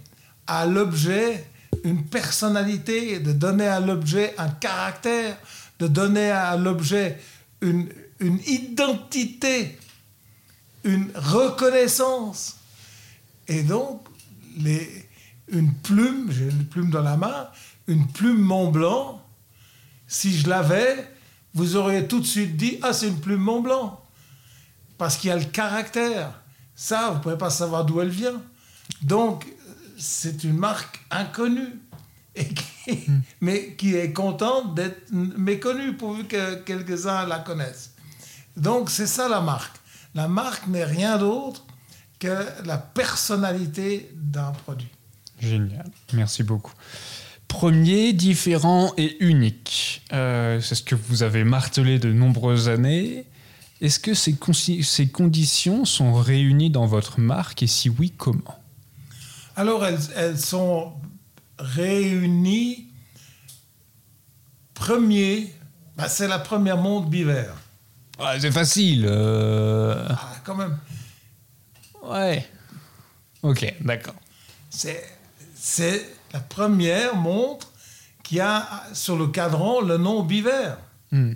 à 0.46 0.66
l'objet 0.66 1.44
une 1.84 2.04
personnalité, 2.04 3.20
de 3.20 3.32
donner 3.32 3.66
à 3.66 3.80
l'objet 3.80 4.34
un 4.38 4.48
caractère, 4.48 5.36
de 5.78 5.86
donner 5.86 6.30
à 6.30 6.56
l'objet 6.56 7.18
une, 7.60 7.88
une 8.20 8.38
identité, 8.46 9.78
une 10.84 11.10
reconnaissance. 11.14 12.56
Et 13.48 13.62
donc, 13.62 14.06
les, 14.58 15.08
une 15.48 15.72
plume, 15.74 16.30
j'ai 16.30 16.44
une 16.48 16.66
plume 16.66 16.90
dans 16.90 17.02
la 17.02 17.16
main, 17.16 17.48
une 17.86 18.06
plume 18.06 18.38
Mont 18.40 18.70
Blanc, 18.70 19.24
si 20.06 20.36
je 20.36 20.48
l'avais, 20.48 21.08
vous 21.54 21.76
auriez 21.76 22.06
tout 22.06 22.20
de 22.20 22.26
suite 22.26 22.56
dit 22.56 22.78
Ah, 22.82 22.92
c'est 22.92 23.08
une 23.08 23.20
plume 23.20 23.40
Mont 23.40 23.60
Blanc. 23.60 24.02
Parce 24.98 25.16
qu'il 25.16 25.28
y 25.28 25.32
a 25.32 25.36
le 25.36 25.44
caractère. 25.44 26.40
Ça, 26.74 27.08
vous 27.10 27.16
ne 27.18 27.22
pouvez 27.22 27.38
pas 27.38 27.50
savoir 27.50 27.84
d'où 27.84 28.00
elle 28.00 28.08
vient. 28.10 28.40
Donc, 29.02 29.46
c'est 29.98 30.44
une 30.44 30.56
marque 30.56 31.00
inconnue, 31.10 31.78
et 32.34 32.46
qui- 32.48 33.06
mais 33.40 33.74
qui 33.76 33.94
est 33.96 34.12
contente 34.12 34.74
d'être 34.74 35.10
méconnue 35.12 35.94
pourvu 35.96 36.24
que 36.24 36.56
quelques-uns 36.62 37.26
la 37.26 37.38
connaissent. 37.40 37.89
Donc, 38.56 38.90
c'est 38.90 39.06
ça 39.06 39.28
la 39.28 39.40
marque. 39.40 39.76
La 40.14 40.28
marque 40.28 40.66
n'est 40.66 40.84
rien 40.84 41.18
d'autre 41.18 41.64
que 42.18 42.46
la 42.64 42.78
personnalité 42.78 44.10
d'un 44.14 44.52
produit. 44.52 44.90
Génial, 45.38 45.90
merci 46.12 46.42
beaucoup. 46.42 46.74
Premier, 47.48 48.12
différent 48.12 48.92
et 48.96 49.16
unique. 49.24 50.02
Euh, 50.12 50.60
c'est 50.60 50.74
ce 50.74 50.82
que 50.82 50.94
vous 50.94 51.22
avez 51.22 51.44
martelé 51.44 51.98
de 51.98 52.12
nombreuses 52.12 52.68
années. 52.68 53.24
Est-ce 53.80 53.98
que 53.98 54.14
ces, 54.14 54.36
conditions 55.08 55.84
sont 55.84 56.12
réunies 56.12 56.70
dans 56.70 56.86
votre 56.86 57.18
marque? 57.18 57.62
Et 57.62 57.66
si 57.66 57.88
oui, 57.88 58.12
comment? 58.16 58.58
Alors, 59.56 59.84
elles, 59.84 59.98
elles 60.16 60.38
sont 60.38 60.92
réunies. 61.58 62.88
Premier, 64.74 65.52
bah, 65.96 66.08
c'est 66.08 66.28
la 66.28 66.38
première 66.38 66.76
montre 66.76 67.08
Biver. 67.08 67.52
Ah, 68.20 68.38
C'est 68.38 68.52
facile. 68.52 69.06
euh, 69.08 70.06
Ah, 70.10 70.34
quand 70.44 70.54
même, 70.54 70.78
Ouais. 72.02 72.46
Ok, 73.42 73.74
d'accord. 73.80 74.14
c'est, 74.70 75.02
c'est 75.54 76.06
la 76.32 76.40
première 76.40 77.14
montre 77.16 77.70
qui 78.22 78.40
a 78.40 78.84
sur 78.92 79.16
le 79.16 79.28
cadran 79.28 79.80
le 79.80 79.96
nom 79.98 80.22
Biver. 80.22 80.74
Hmm. 81.12 81.32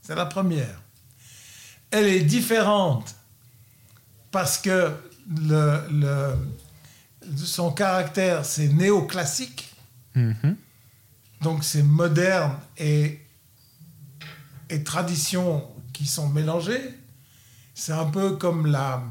C'est 0.00 0.14
la 0.14 0.26
première. 0.26 0.80
Elle 1.90 2.06
est 2.06 2.20
différente 2.22 3.14
parce 4.30 4.58
que 4.58 4.92
le, 5.28 5.82
le- 5.90 7.36
son 7.36 7.70
caractère, 7.72 8.44
c'est 8.44 8.68
néoclassique. 8.68 9.74
Mhm. 10.14 10.56
Donc 11.42 11.62
c'est 11.64 11.82
moderne 11.82 12.56
et, 12.78 13.20
et 14.70 14.82
tradition 14.82 15.64
qui 15.98 16.06
sont 16.06 16.28
mélangées. 16.28 16.94
C'est 17.74 17.92
un 17.92 18.04
peu 18.04 18.36
comme 18.36 18.66
la, 18.66 19.02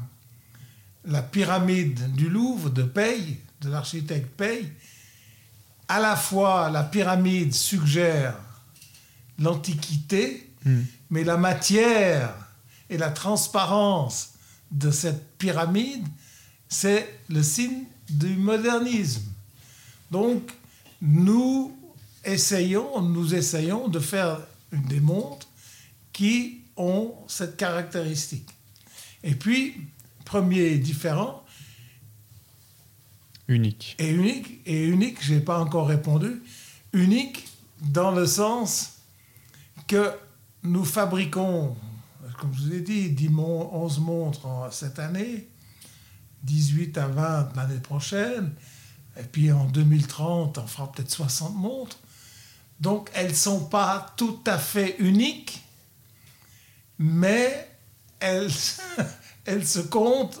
la 1.04 1.20
pyramide 1.20 2.14
du 2.14 2.30
Louvre 2.30 2.70
de 2.70 2.82
Pey, 2.82 3.38
de 3.60 3.68
l'architecte 3.68 4.30
Pey. 4.38 4.72
À 5.86 6.00
la 6.00 6.16
fois, 6.16 6.70
la 6.70 6.82
pyramide 6.82 7.52
suggère 7.52 8.34
l'antiquité, 9.38 10.44
Hmm. 10.64 10.82
mais 11.10 11.22
la 11.22 11.36
matière 11.36 12.34
et 12.90 12.98
la 12.98 13.10
transparence 13.10 14.30
de 14.72 14.90
cette 14.90 15.38
pyramide, 15.38 16.04
c'est 16.68 17.20
le 17.28 17.44
signe 17.44 17.84
du 18.10 18.34
modernisme. 18.34 19.22
Donc, 20.10 20.50
nous 21.00 21.76
essayons, 22.24 23.00
nous 23.02 23.36
essayons 23.36 23.86
de 23.86 24.00
faire 24.00 24.40
une 24.72 24.82
des 24.82 24.98
montres 24.98 25.46
qui 26.12 26.57
ont 26.78 27.14
cette 27.28 27.56
caractéristique. 27.56 28.48
Et 29.22 29.34
puis, 29.34 29.74
premier 30.24 30.78
différent 30.78 31.44
Unique. 33.48 33.96
et 33.98 34.10
unique, 34.10 34.60
et 34.66 34.84
unique, 34.86 35.22
je 35.22 35.34
n'ai 35.34 35.40
pas 35.40 35.58
encore 35.58 35.88
répondu, 35.88 36.42
unique 36.92 37.48
dans 37.80 38.10
le 38.10 38.26
sens 38.26 38.98
que 39.86 40.12
nous 40.62 40.84
fabriquons, 40.84 41.74
comme 42.38 42.52
je 42.54 42.60
vous 42.60 42.74
ai 42.74 42.80
dit, 42.80 43.10
10 43.10 43.30
mon- 43.30 43.72
11 43.74 44.00
montres 44.00 44.44
en- 44.46 44.70
cette 44.70 44.98
année, 44.98 45.48
18 46.42 46.98
à 46.98 47.06
20 47.06 47.48
l'année 47.56 47.80
prochaine, 47.80 48.52
et 49.18 49.22
puis 49.24 49.50
en 49.50 49.64
2030, 49.64 50.58
on 50.58 50.66
fera 50.66 50.92
peut-être 50.92 51.10
60 51.10 51.56
montres. 51.56 51.98
Donc 52.80 53.10
elles 53.14 53.30
ne 53.30 53.34
sont 53.34 53.64
pas 53.64 54.12
tout 54.16 54.38
à 54.46 54.58
fait 54.58 54.96
uniques, 54.98 55.62
mais 56.98 57.68
elle, 58.20 58.50
elle 59.44 59.66
se 59.66 59.80
compte 59.80 60.40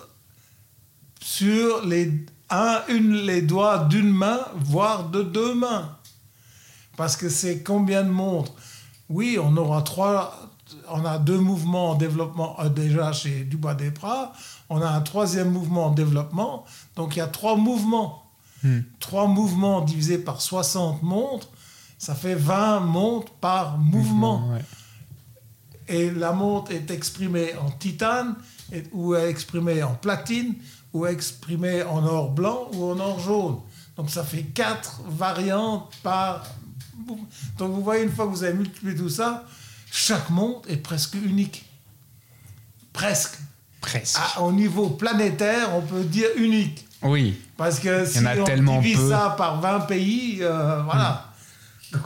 sur 1.20 1.84
les, 1.84 2.12
un, 2.50 2.82
une, 2.88 3.12
les 3.12 3.42
doigts 3.42 3.84
d'une 3.84 4.12
main, 4.12 4.40
voire 4.56 5.08
de 5.08 5.22
deux 5.22 5.54
mains. 5.54 5.96
Parce 6.96 7.16
que 7.16 7.28
c'est 7.28 7.62
combien 7.62 8.02
de 8.02 8.10
montres? 8.10 8.52
Oui, 9.08 9.38
on 9.40 9.56
aura 9.56 9.82
trois, 9.82 10.50
on 10.88 11.04
a 11.04 11.18
deux 11.18 11.38
mouvements 11.38 11.90
en 11.92 11.94
développement 11.94 12.56
euh, 12.60 12.68
déjà 12.68 13.12
chez 13.12 13.44
Dubois 13.44 13.74
des 13.74 13.90
Pras. 13.90 14.32
On 14.68 14.82
a 14.82 14.88
un 14.88 15.00
troisième 15.00 15.50
mouvement 15.50 15.86
en 15.86 15.90
développement. 15.90 16.64
Donc 16.96 17.16
il 17.16 17.20
y 17.20 17.22
a 17.22 17.26
trois 17.26 17.56
mouvements. 17.56 18.24
Hmm. 18.64 18.80
Trois 18.98 19.28
mouvements 19.28 19.80
divisés 19.82 20.18
par 20.18 20.40
60 20.40 21.02
montres, 21.04 21.48
ça 21.96 22.16
fait 22.16 22.34
20 22.34 22.80
montres 22.80 23.30
par 23.34 23.78
mouvement. 23.78 24.50
Ouais. 24.50 24.64
Et 25.88 26.10
la 26.10 26.32
montre 26.32 26.70
est 26.72 26.90
exprimée 26.90 27.54
en 27.56 27.70
titane, 27.70 28.34
et- 28.72 28.84
ou 28.92 29.14
est 29.14 29.28
exprimée 29.30 29.82
en 29.82 29.94
platine, 29.94 30.54
ou 30.92 31.06
est 31.06 31.12
exprimée 31.12 31.82
en 31.82 32.04
or 32.04 32.30
blanc 32.30 32.68
ou 32.72 32.90
en 32.90 32.98
or 32.98 33.18
jaune. 33.20 33.58
Donc 33.96 34.10
ça 34.10 34.22
fait 34.24 34.42
quatre 34.42 35.00
variantes 35.08 35.92
par. 36.02 36.44
Donc 37.56 37.72
vous 37.72 37.82
voyez, 37.82 38.04
une 38.04 38.12
fois 38.12 38.26
que 38.26 38.30
vous 38.30 38.44
avez 38.44 38.52
multiplié 38.56 38.94
tout 38.96 39.08
ça, 39.08 39.44
chaque 39.90 40.28
montre 40.30 40.70
est 40.70 40.76
presque 40.76 41.14
unique. 41.14 41.64
Presque. 42.92 43.38
Presque. 43.80 44.18
Ah, 44.20 44.42
au 44.42 44.52
niveau 44.52 44.90
planétaire, 44.90 45.74
on 45.74 45.80
peut 45.82 46.02
dire 46.04 46.28
unique. 46.36 46.86
Oui. 47.02 47.40
Parce 47.56 47.78
que 47.78 48.04
si 48.04 48.18
on 48.18 48.80
divise 48.80 48.96
peu. 48.98 49.10
Ça 49.10 49.34
par 49.38 49.60
20 49.60 49.80
pays, 49.80 50.38
euh, 50.42 50.82
voilà. 50.82 51.32
Fait 51.90 51.96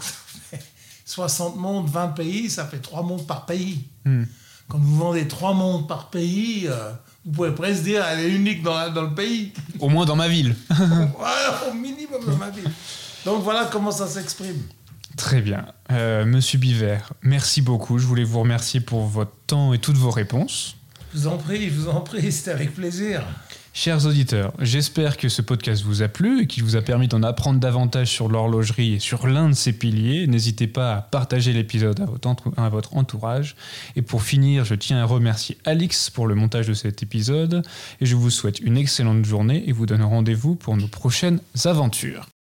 60 1.17 1.57
montres, 1.57 1.91
20 1.93 2.09
pays, 2.09 2.49
ça 2.49 2.65
fait 2.65 2.79
3 2.79 3.03
montres 3.03 3.27
par 3.27 3.45
pays. 3.45 3.85
Hmm. 4.07 4.25
Quand 4.69 4.79
vous 4.79 4.97
vendez 4.97 5.29
3 5.29 5.53
montres 5.53 5.87
par 5.87 6.09
pays, 6.09 6.67
euh, 6.69 6.91
vous 7.27 7.33
pouvez 7.33 7.51
presque 7.53 7.83
dire 7.83 8.03
elle 8.07 8.21
est 8.21 8.31
unique 8.31 8.63
dans, 8.63 8.75
la- 8.75 8.89
dans 8.89 9.03
le 9.03 9.15
pays. 9.15 9.53
Au 9.79 9.91
moins 9.91 10.07
dans 10.07 10.17
ma 10.17 10.29
ville. 10.29 10.55
au 11.71 11.75
minimum 11.75 12.25
dans 12.27 12.37
ma 12.37 12.49
ville. 12.49 12.71
Donc 13.27 13.43
voilà 13.43 13.69
comment 13.71 13.91
ça 13.91 14.07
s'exprime. 14.07 14.63
Très 15.19 15.43
bien. 15.43 15.67
Euh, 15.91 16.25
Monsieur 16.25 16.59
Biver, 16.59 16.99
merci 17.21 17.61
beaucoup. 17.61 17.99
Je 17.99 18.07
voulais 18.07 18.25
vous 18.25 18.41
remercier 18.41 18.81
pour 18.81 19.05
votre 19.05 19.33
temps 19.47 19.75
et 19.75 19.79
toutes 19.79 19.99
vos 19.99 20.11
réponses. 20.11 20.77
Je 21.13 21.19
vous 21.19 21.27
en 21.27 21.37
prie, 21.37 21.69
je 21.69 21.75
vous 21.75 21.89
en 21.91 22.01
prie, 22.01 22.33
c'était 22.33 22.53
avec 22.53 22.75
plaisir. 22.75 23.23
Chers 23.75 24.05
auditeurs, 24.05 24.53
j'espère 24.59 25.17
que 25.17 25.31
ce 25.31 25.41
podcast 25.41 25.83
vous 25.83 26.03
a 26.03 26.09
plu 26.09 26.43
et 26.43 26.47
qu'il 26.47 26.63
vous 26.63 26.77
a 26.77 26.83
permis 26.83 27.09
d'en 27.09 27.23
apprendre 27.23 27.59
davantage 27.59 28.09
sur 28.09 28.29
l'horlogerie 28.29 28.95
et 28.95 28.99
sur 28.99 29.27
l'un 29.27 29.49
de 29.49 29.55
ses 29.55 29.73
piliers. 29.73 30.27
N'hésitez 30.27 30.67
pas 30.67 30.95
à 30.95 31.01
partager 31.01 31.55
l'épisode 31.55 32.01
à 32.59 32.69
votre, 32.69 32.95
entourage. 32.95 33.57
Et 33.97 34.03
pour 34.03 34.23
finir, 34.23 34.67
je 34.67 34.75
tiens 34.75 34.99
à 34.99 35.07
remercier 35.07 35.57
Alix 35.65 36.11
pour 36.11 36.27
le 36.27 36.35
montage 36.35 36.69
de 36.69 36.75
cet 36.75 37.03
épisode 37.03 37.63
et 38.01 38.07
je 38.07 38.15
vous 38.15 38.31
souhaite 38.31 38.61
une 38.61 38.77
excellente 38.77 39.25
journée 39.25 39.65
et 39.67 39.73
vous 39.73 39.87
donne 39.87 40.03
rendez-vous 40.03 40.55
pour 40.55 40.77
nos 40.77 40.89
prochaines 40.89 41.41
aventures. 41.65 42.32